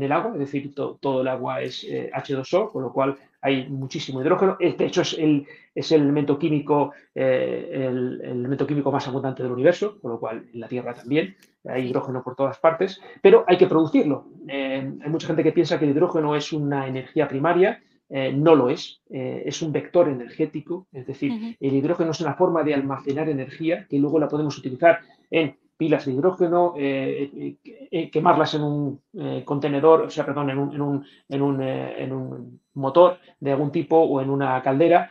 [0.02, 3.16] el agua, es decir, todo el agua es H2O, con lo cual
[3.46, 4.56] hay muchísimo hidrógeno.
[4.58, 9.52] De hecho, es el, es el elemento químico, eh, el, elemento químico más abundante del
[9.52, 13.56] universo, con lo cual en la Tierra también hay hidrógeno por todas partes, pero hay
[13.56, 14.26] que producirlo.
[14.48, 17.80] Eh, hay mucha gente que piensa que el hidrógeno es una energía primaria.
[18.08, 22.72] no lo es, es un vector energético, es decir, el hidrógeno es una forma de
[22.72, 28.54] almacenar energía que luego la podemos utilizar en pilas de hidrógeno, eh, eh, eh, quemarlas
[28.54, 29.00] en un
[29.44, 33.70] contenedor, o sea, perdón, en un, en un, en un, en un motor de algún
[33.70, 35.10] tipo o en una caldera,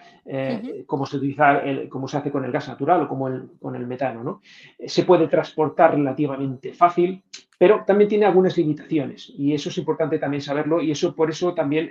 [0.85, 3.29] como, se utiliza como se hace con el gas natural o como
[3.59, 4.23] con el metano.
[4.23, 4.41] ¿no?
[4.85, 7.23] Se puede transportar relativamente fácil,
[7.57, 11.53] pero también tiene algunas limitaciones y eso es importante también saberlo y eso por eso
[11.53, 11.89] también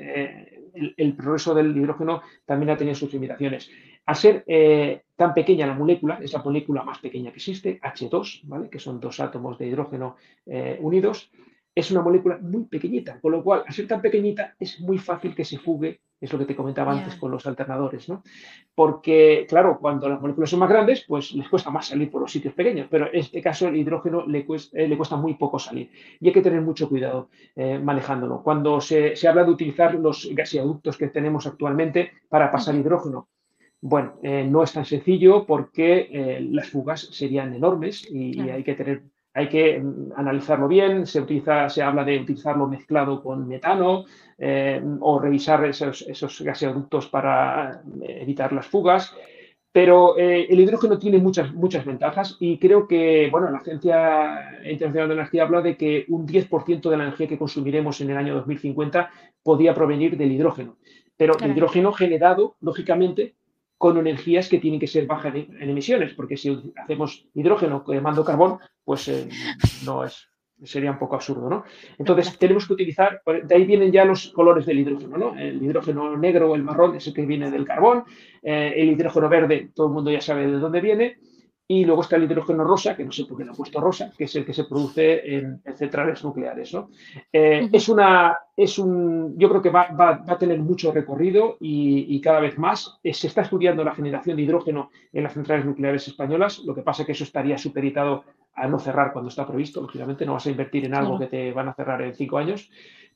[0.75, 3.71] el, progreso del hidrógeno también ha tenido sus limitaciones.
[4.07, 8.41] Al ser eh, tan pequeña la molécula, es la molécula más pequeña que existe, H2,
[8.45, 8.69] ¿vale?
[8.69, 11.31] que son dos átomos de hidrógeno eh, unidos,
[11.75, 15.35] es una molécula muy pequeñita, con lo cual, al ser tan pequeñita, es muy fácil
[15.35, 18.23] que se fugue, es lo que te comentaba antes con los alternadores, ¿no?
[18.75, 22.33] Porque, claro, cuando las moléculas son más grandes, pues les cuesta más salir por los
[22.33, 25.59] sitios pequeños, pero en este caso el hidrógeno le cuesta, eh, le cuesta muy poco
[25.59, 25.91] salir
[26.21, 28.43] y hay que tener mucho cuidado eh, manejándolo.
[28.43, 33.29] Cuando se, habla de utilizar los gaseoductos que tenemos actualmente para pasar hidrógeno,
[33.81, 38.75] bueno, eh, no es tan sencillo porque las fugas serían enormes y, y hay que
[38.75, 39.03] tener
[39.35, 44.05] hay que mm, analizarlo bien, se, utiliza, se habla de utilizarlo mezclado con metano
[44.39, 49.15] eh, o revisar esos, gaseoductos para eh, evitar las fugas.
[49.73, 55.09] Pero eh, el hidrógeno tiene muchas, muchas ventajas y creo que, bueno, la Agencia Internacional
[55.09, 58.37] de Energía habla de que un 10% de la energía que consumiremos en el año
[58.37, 59.11] 2050
[59.43, 60.77] podía provenir del hidrógeno.
[61.17, 63.35] Pero el hidrógeno generado, lógicamente,
[63.79, 68.59] con energías que tienen que ser bajas en, emisiones, porque si hacemos hidrógeno quemando carbón,
[68.85, 69.29] pues eh,
[69.85, 70.29] no es,
[70.63, 71.65] sería un poco absurdo, ¿no?
[71.99, 75.39] Entonces tenemos que utilizar, de ahí vienen ya los colores del hidrógeno, ¿no?
[75.39, 78.05] El hidrógeno negro o el marrón es el que viene del carbón,
[78.43, 81.19] eh, el hidrógeno verde, todo el mundo ya sabe de dónde viene,
[81.67, 84.13] y luego está el hidrógeno rosa, que no sé por qué lo he puesto rosa,
[84.17, 86.75] que es el que se produce en, centrales nucleares.
[86.75, 86.91] ¿no?
[87.33, 92.21] Eh, es una, es un, yo creo que va, va, a tener mucho recorrido y,
[92.21, 92.99] cada vez más.
[93.03, 96.59] Eh, se está estudiando la generación de hidrógeno en las centrales nucleares españolas.
[96.65, 98.25] Lo que pasa es que eso estaría superitado
[98.55, 99.81] a no cerrar cuando está previsto.
[99.81, 102.71] Lógicamente, no vas a invertir en algo que te van a cerrar en cinco años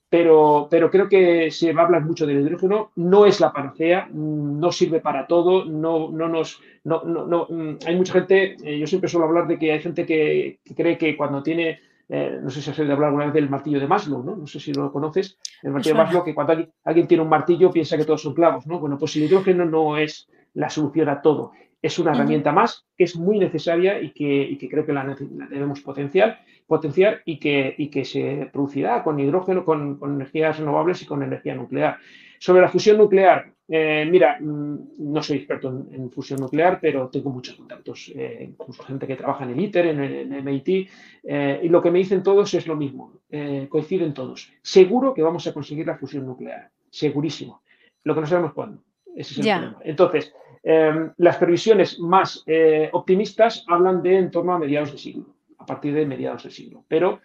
[0.09, 4.09] pero, pero creo que se va a hablar mucho del hidrógeno, no es la panacea,
[4.11, 8.87] no sirve para todo, no, no nos, no, no, mm, hay mucha gente, eh, yo
[8.87, 11.79] siempre suelo hablar de que hay gente que, cree que cuando tiene,
[12.09, 14.35] eh, no sé si has oído hablar alguna vez del martillo de Maslow, ¿no?
[14.35, 16.53] No sé si lo conoces, el martillo de Maslow, que cuando
[16.83, 18.79] alguien, tiene un martillo piensa que todos son clavos, ¿no?
[18.79, 23.05] Bueno, pues el hidrógeno no es la solución a todo, es una herramienta más que
[23.05, 25.15] es muy necesaria y que, y que creo que la, la
[25.49, 26.39] debemos potenciar
[26.69, 31.23] potenciar y que, y que se producirá con hidrógeno, con, con, energías renovables y con
[31.23, 31.97] energía nuclear.
[32.37, 37.31] Sobre la fusión nuclear, eh, mira, mm, no soy experto en, fusión nuclear, pero tengo
[37.31, 40.89] muchos contactos, eh, incluso gente que trabaja en el ITER, en el MIT,
[41.23, 43.13] eh, y lo que me dicen todos es lo mismo,
[43.67, 44.51] coinciden todos.
[44.61, 47.63] Seguro que vamos a conseguir la fusión nuclear, segurísimo.
[48.03, 48.83] Lo que no sabemos cuándo.
[49.15, 49.79] Ese es el problema.
[49.83, 50.33] Entonces,
[50.63, 52.43] las previsiones más
[52.91, 56.85] optimistas hablan de en torno a mediados de siglo a partir de mediados del siglo.
[56.87, 57.19] Pero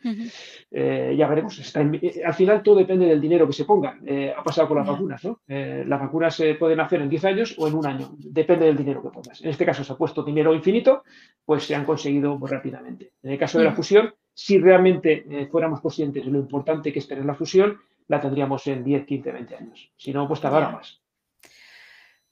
[0.71, 1.59] eh, ya veremos.
[1.59, 3.99] Eh, al final todo depende del dinero que se ponga.
[4.05, 5.41] Eh, ha pasado con las vacunas, ¿no?
[5.47, 8.15] las vacunas se pueden hacer en 10 años o en un año.
[8.19, 9.41] Depende del dinero que pongas.
[9.41, 11.05] En este caso se ha puesto dinero infinito,
[11.45, 13.13] pues se han conseguido muy rápidamente.
[13.23, 17.07] En el caso de la fusión, si realmente fuéramos conscientes de lo importante que es
[17.07, 17.79] tener la fusión,
[18.09, 19.93] la tendríamos en 10, 15, 20 años.
[19.97, 21.01] Si no, pues tardará más.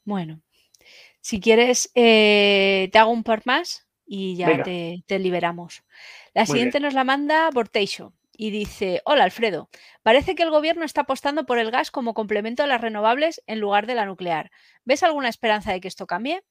[0.05, 0.41] Bueno,
[1.23, 5.83] si quieres, te hago un par más y ya te, liberamos.
[6.35, 9.71] La siguiente nos la manda Borteixo y dice, hola Alfredo,
[10.03, 13.61] parece que el gobierno está apostando por el gas como complemento a las renovables en
[13.61, 14.51] lugar de la nuclear.
[14.85, 16.43] ¿Ves alguna esperanza de que esto cambie?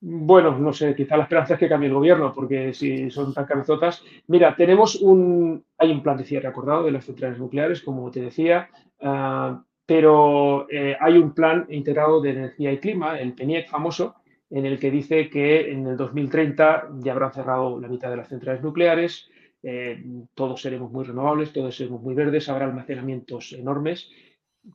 [0.00, 3.46] Bueno, no sé, quizá la esperanza es que cambie el gobierno, porque si son tan
[3.46, 4.02] cabezotas.
[4.26, 8.20] Mira, tenemos un, hay un plan de cierre acordado de las centrales nucleares, como te
[8.20, 8.68] decía,
[9.00, 14.16] ah, pero eh, hay un plan integrado de energía y clima, el PENIEC famoso,
[14.50, 18.28] en el que dice que en el 2030 ya habrán cerrado la mitad de las
[18.28, 19.28] centrales nucleares,
[19.62, 20.02] eh,
[20.34, 24.10] todos seremos muy renovables, todos seremos muy verdes, habrá almacenamientos enormes,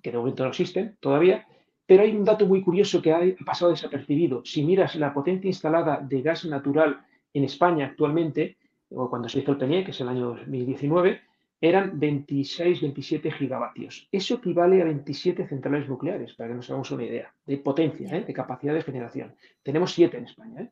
[0.01, 1.47] que de momento no existen todavía,
[1.85, 4.43] pero hay un dato muy curioso que ha pasado desapercibido.
[4.45, 7.01] Si miras la potencia instalada de gas natural
[7.33, 8.57] en España actualmente,
[8.91, 11.21] o cuando se hizo el PNIE, que es el año 2019,
[11.61, 14.07] eran 26, 27 gigavatios.
[14.11, 18.23] Eso equivale a 27 centrales nucleares, para que nos hagamos una idea, de potencia, ¿eh?
[18.23, 19.35] de capacidad de generación.
[19.61, 20.61] Tenemos 7 en España.
[20.61, 20.71] ¿eh?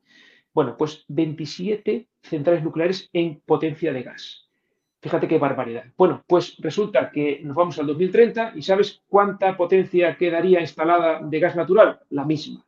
[0.53, 4.47] Bueno, pues 27 centrales nucleares en potencia de gas.
[5.01, 5.85] Fíjate qué barbaridad.
[5.95, 11.39] Bueno, pues resulta que nos vamos al 2030 y ¿sabes cuánta potencia quedaría instalada de
[11.39, 11.99] gas natural?
[12.09, 12.65] La misma.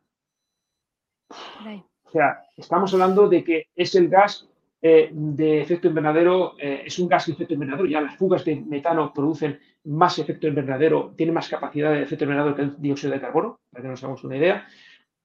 [1.30, 4.49] O sea, estamos hablando de que es el gas
[4.82, 8.56] eh, de efecto invernadero, eh, es un gas de efecto invernadero, ya las fugas de
[8.56, 13.20] metano producen más efecto invernadero, tiene más capacidad de efecto invernadero que el dióxido de
[13.20, 14.66] carbono, para que nos hagamos una idea.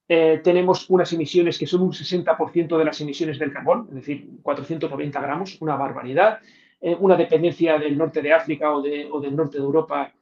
[0.09, 4.27] Eh, tenemos unas emisiones que son un 60% de las emisiones del carbón, es decir,
[4.41, 6.39] 490 gramos, una barbaridad.
[6.99, 10.13] Una dependencia del norte de África o, del norte de Europa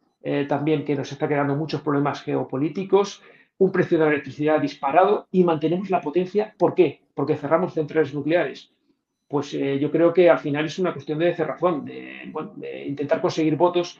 [0.47, 3.21] también que nos está creando muchos problemas geopolíticos.
[3.57, 6.55] Un precio de la electricidad disparado y mantenemos la potencia.
[6.57, 7.01] ¿Por qué?
[7.15, 8.72] Porque cerramos centrales nucleares.
[9.33, 13.55] Pues yo creo que al final es una cuestión de cerrazón, de, de intentar conseguir
[13.55, 13.99] votos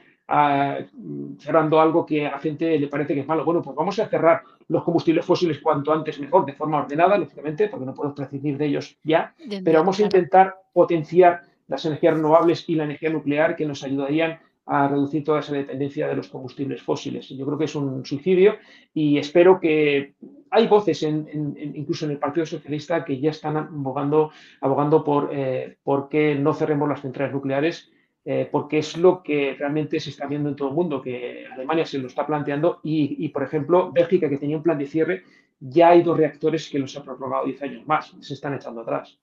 [1.40, 3.44] cerrando algo que a la gente le parece que es malo.
[3.44, 7.66] Bueno, pues vamos a cerrar los combustibles fósiles cuanto antes mejor, de forma ordenada, lógicamente,
[7.66, 9.34] porque no podemos prescindir de ellos ya,
[9.64, 14.38] pero vamos a intentar potenciar las energías renovables y la energía nuclear que nos ayudarían
[14.66, 17.28] a reducir toda esa dependencia de los combustibles fósiles.
[17.28, 18.56] Yo creo que es un suicidio
[18.94, 20.14] y espero que
[20.50, 24.30] hay voces, incluso en el Partido Socialista, que ya están abogando,
[24.60, 25.76] abogando por, eh,
[26.10, 27.90] que no cerremos las centrales nucleares
[28.26, 31.84] eh, porque es lo que realmente se está viendo en todo el mundo, que Alemania
[31.84, 35.24] se lo está planteando y, por ejemplo, Bélgica, que tenía un plan de cierre,
[35.60, 39.18] ya hay dos reactores que los ha prorrogado 10 años más, se están echando atrás.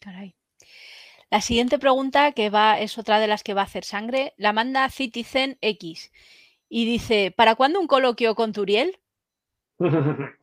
[0.00, 0.37] Caray.
[1.30, 4.52] La siguiente pregunta, que va, es otra de las que va a hacer sangre, la
[4.52, 6.10] manda Citizen X
[6.70, 8.98] y dice, ¿para cuándo un coloquio con Turiel?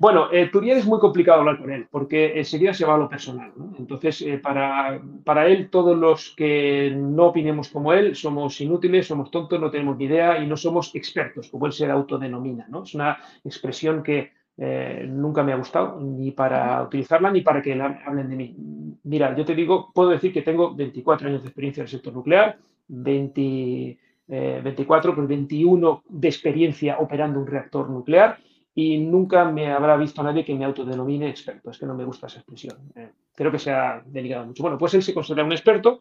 [0.00, 3.08] Bueno, eh, Turiel es muy complicado hablar con él porque enseguida se va a lo
[3.08, 3.52] personal.
[3.80, 9.32] Entonces, eh, para, para, él, todos los que no opinemos como él somos inútiles, somos
[9.32, 12.66] tontos, no tenemos ni idea y no somos expertos, como él se autodenomina.
[12.68, 12.84] ¿no?
[12.84, 17.72] Es una expresión que eh, nunca me ha gustado, ni para utilizarla ni para que
[17.72, 18.56] hablen de mí.
[19.04, 22.12] Mira, yo te digo, puedo decir que tengo 24 años de experiencia en el sector
[22.12, 22.58] nuclear,
[22.88, 28.38] 20, 24, pues 21 de experiencia operando un reactor nuclear
[28.80, 31.68] y nunca me habrá visto nadie que me autodenomine experto.
[31.68, 32.76] Es que no me gusta esa expresión.
[32.94, 34.62] Eh, creo que se ha delicado mucho.
[34.62, 35.98] Bueno, pues él se considera un experto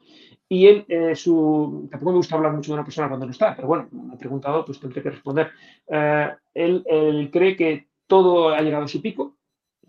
[0.47, 1.87] y él, eh, su...
[1.89, 4.17] tampoco me gusta hablar mucho de una persona cuando no está, pero bueno, me ha
[4.19, 5.49] preguntado, pues tendré que responder.
[5.87, 9.35] Eh, él, cree que todo ha llegado a su pico,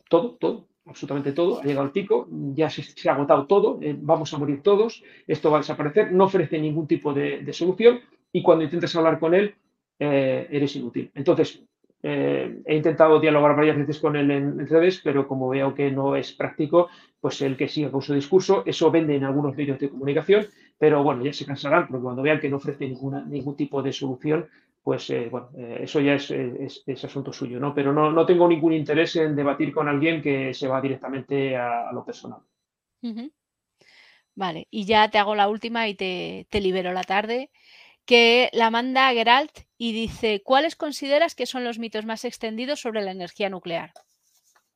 [0.09, 4.39] todo, todo, absolutamente todo, ha llegado al pico, ya se, ha agotado todo, vamos a
[4.39, 8.01] morir todos, esto va a desaparecer, no ofrece ningún tipo de, solución
[8.33, 9.55] y cuando intentas hablar con él,
[9.99, 11.11] eres inútil.
[11.15, 11.63] Entonces,
[12.03, 16.15] eh, he intentado dialogar varias veces con él en, redes, pero como veo que no
[16.15, 16.89] es práctico,
[17.21, 20.47] pues el que siga con su discurso, eso vende en algunos medios de comunicación,
[20.79, 24.47] pero bueno, ya se cansarán, porque cuando vean que no ofrece ningún tipo de solución,
[24.89, 27.75] pues eh, bueno, eh, eso ya es, es, asunto suyo, ¿no?
[27.75, 31.93] Pero no, no, tengo ningún interés en debatir con alguien que se va directamente a,
[31.93, 32.41] lo personal.
[34.35, 37.51] Vale, y ya te hago la última y te, te libero la tarde
[38.07, 43.03] que la manda Geralt y dice, ¿cuáles consideras que son los mitos más extendidos sobre
[43.03, 43.93] la energía nuclear?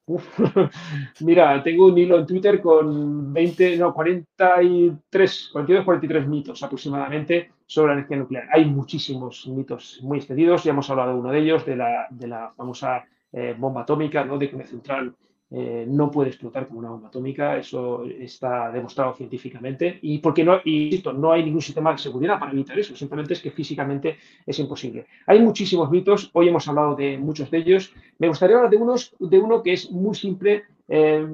[1.21, 7.93] Mira, tengo un hilo en Twitter con 20, no, 43, 42, 43 mitos aproximadamente sobre
[7.93, 8.49] la energía nuclear.
[8.53, 12.27] Hay muchísimos mitos muy extendidos, ya hemos hablado de uno de ellos, de la, de
[12.27, 14.39] la famosa eh, bomba atómica, ¿no?
[14.39, 15.15] de que central
[15.55, 20.61] eh, no puede explotar como una bomba atómica, eso está demostrado científicamente, y porque no,
[20.65, 24.17] y, no hay ningún sistema de seguridad para evitar eso, simplemente es que físicamente
[24.47, 25.07] es imposible.
[25.27, 29.15] Hay muchísimos mitos, hoy hemos hablado de muchos de ellos, me gustaría hablar de, unos,
[29.19, 31.27] de uno que es muy simple eh,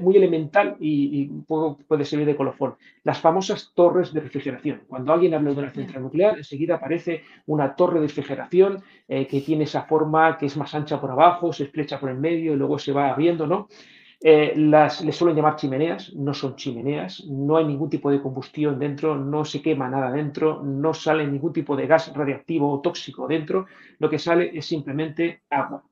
[0.00, 2.76] muy elemental y, puede servir de colofón.
[3.04, 4.82] Las famosas torres de refrigeración.
[4.86, 9.40] Cuando alguien habla de una central nuclear, enseguida aparece una torre de refrigeración eh, que
[9.40, 12.56] tiene esa forma que es más ancha por abajo, se estrecha por el medio y
[12.56, 13.68] luego se va abriendo, ¿no?
[14.20, 18.76] Eh, las les suelen llamar chimeneas, no son chimeneas, no hay ningún tipo de combustión
[18.76, 23.28] dentro, no se quema nada dentro, no sale ningún tipo de gas radiactivo o tóxico
[23.28, 23.66] dentro,
[24.00, 25.84] lo que sale es simplemente agua.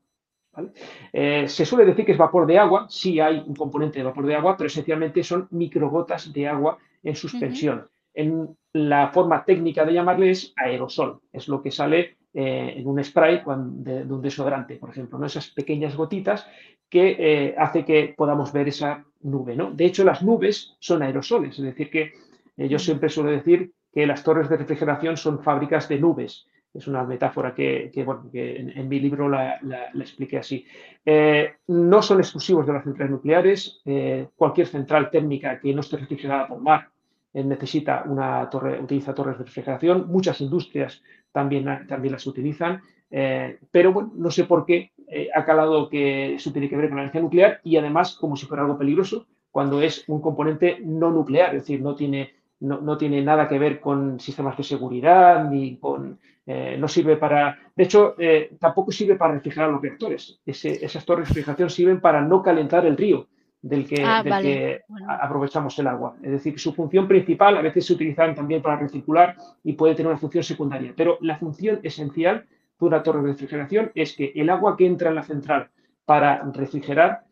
[1.13, 4.27] Eh, se suele decir que es vapor de agua, sí hay un componente de vapor
[4.27, 7.87] de agua, pero esencialmente son microgotas de agua en suspensión.
[8.15, 13.03] En la forma técnica de llamarle es aerosol, es lo que sale eh, en un
[13.03, 15.27] spray de, un desodorante, por ejemplo, ¿no?
[15.27, 16.47] esas pequeñas gotitas
[16.89, 19.57] que eh, hace que podamos ver esa nube.
[19.57, 19.71] ¿no?
[19.71, 22.13] De hecho, las nubes son aerosoles, es decir, que
[22.57, 26.47] yo siempre suelo decir que las torres de refrigeración son fábricas de nubes
[26.77, 29.61] es una metáfora que, bueno, que en, mi libro la,
[29.95, 30.65] expliqué así.
[31.05, 33.81] Eh, no son exclusivos de las centrales nucleares.
[33.85, 36.89] Eh, cualquier central térmica que no esté refrigerada por mar
[37.33, 40.09] eh, necesita una torre, utiliza torres de refrigeración.
[40.09, 42.81] Muchas industrias también, también las utilizan.
[43.09, 44.93] pero bueno, no sé por qué
[45.35, 48.47] ha calado que eso tiene que ver con la energía nuclear y además como si
[48.47, 49.27] fuera algo peligroso
[49.57, 53.81] cuando es un componente no nuclear, es decir, no tiene no, tiene nada que ver
[53.81, 57.59] con sistemas de seguridad ni con eh, no sirve para.
[57.75, 60.41] De hecho, eh, tampoco sirve para refrigerar los reactores.
[60.47, 63.27] esas torres de refrigeración sirven para no calentar el río.
[63.63, 65.11] del que, Ah, del vale, que bueno.
[65.11, 66.15] a- aprovechamos el agua.
[66.23, 69.35] Es decir, su función principal a veces se utilizan también para recircular
[69.65, 72.45] y puede tener una función secundaria, pero la función esencial
[72.79, 75.69] de una torre de refrigeración es que el agua que entra en la central
[76.05, 77.25] para refrigerar,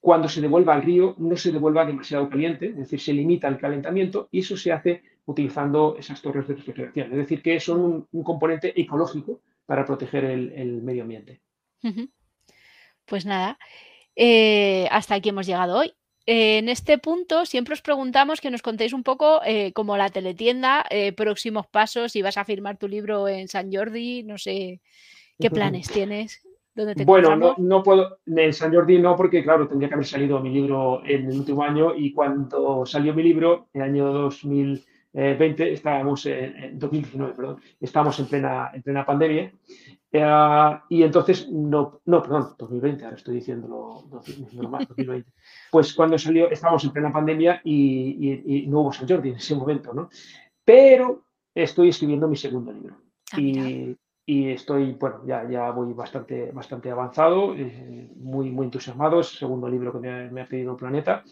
[0.00, 3.58] cuando se devuelva al río, no se devuelva demasiado caliente, es decir, se limita el
[3.58, 7.12] calentamiento y eso se hace utilizando esas torres de refrigeración.
[7.12, 11.40] Es decir, que son un, un componente ecológico para proteger el, el medio ambiente.
[13.04, 13.58] Pues nada,
[14.16, 15.92] eh, hasta aquí hemos llegado hoy.
[16.26, 20.10] Eh, en este punto siempre os preguntamos que nos contéis un poco eh, como la
[20.10, 24.80] teletienda, eh, próximos pasos, si vas a firmar tu libro en San Jordi, no sé
[25.38, 26.42] qué planes tienes,
[26.80, 30.06] dónde te Bueno, no, no puedo, en San Jordi no, porque claro, tendría que haber
[30.06, 34.12] salido mi libro en el último año y cuando salió mi libro, en el año
[34.12, 39.52] 2020, estábamos en, en 2019, perdón, estábamos en plena, en plena pandemia
[40.12, 45.30] eh, y entonces, no, no, perdón, 2020, ahora estoy diciéndolo, diciéndolo mal, 2020.
[45.70, 49.36] Pues cuando salió, estábamos en plena pandemia y, y- y no hubo San Jordi en
[49.36, 50.08] ese momento, ¿no?
[50.64, 51.24] Pero
[51.54, 52.96] estoy escribiendo mi segundo libro
[53.32, 53.96] Ah, y,
[54.32, 59.18] y estoy, bueno, ya, ya voy bastante, bastante avanzado, eh, muy, muy entusiasmado.
[59.18, 61.24] Es el segundo libro que me, me ha pedido Planeta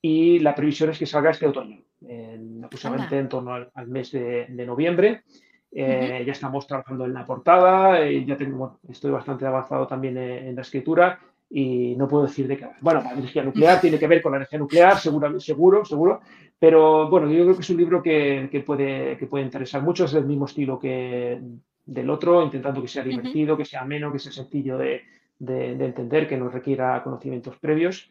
[0.00, 4.12] y la previsión es que salga este otoño, en, aproximadamente en torno al, al mes
[4.12, 5.24] de, de noviembre.
[5.72, 10.16] Eh, Ya estamos trabajando en la portada, eh, ya tengo, bueno, estoy bastante avanzado también
[10.16, 11.18] en, en la escritura
[11.50, 12.68] y no puedo decir de qué.
[12.80, 16.20] Bueno, la energía nuclear tiene que ver con la energía nuclear, seguro, seguro, seguro.
[16.56, 20.04] Pero bueno, yo creo que es un libro que, que puede, que puede interesar mucho,
[20.04, 21.40] es del mismo estilo que
[21.86, 25.02] del otro, intentando que sea divertido, que sea ameno, que sea sencillo de,
[25.38, 28.08] de- de entender, que no requiera conocimientos previos.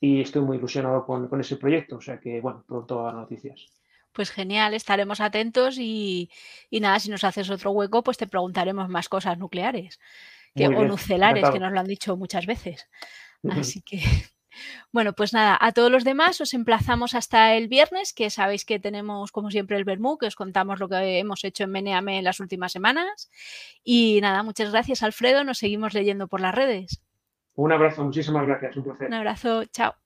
[0.00, 3.66] Y estoy muy ilusionado con, con ese proyecto, o sea que, bueno, pronto habrá noticias.
[4.12, 6.30] Pues genial, estaremos atentos y,
[6.70, 9.98] y nada, si nos haces otro hueco, pues te preguntaremos más cosas nucleares
[10.54, 12.88] que, o nucelares, que nos lo han dicho muchas veces.
[13.60, 14.00] Así que,
[14.92, 18.78] bueno, pues nada, a todos los demás os emplazamos hasta el viernes, que sabéis que
[18.78, 22.24] tenemos, como siempre, el Bermú, que os contamos lo que hemos hecho en Meneame en
[22.24, 23.30] las últimas semanas.
[23.82, 25.44] Y nada, muchas gracias, Alfredo.
[25.44, 27.02] Nos seguimos leyendo por las redes.
[27.54, 29.08] Un abrazo, muchísimas gracias, un placer.
[29.08, 30.05] Un abrazo, chao.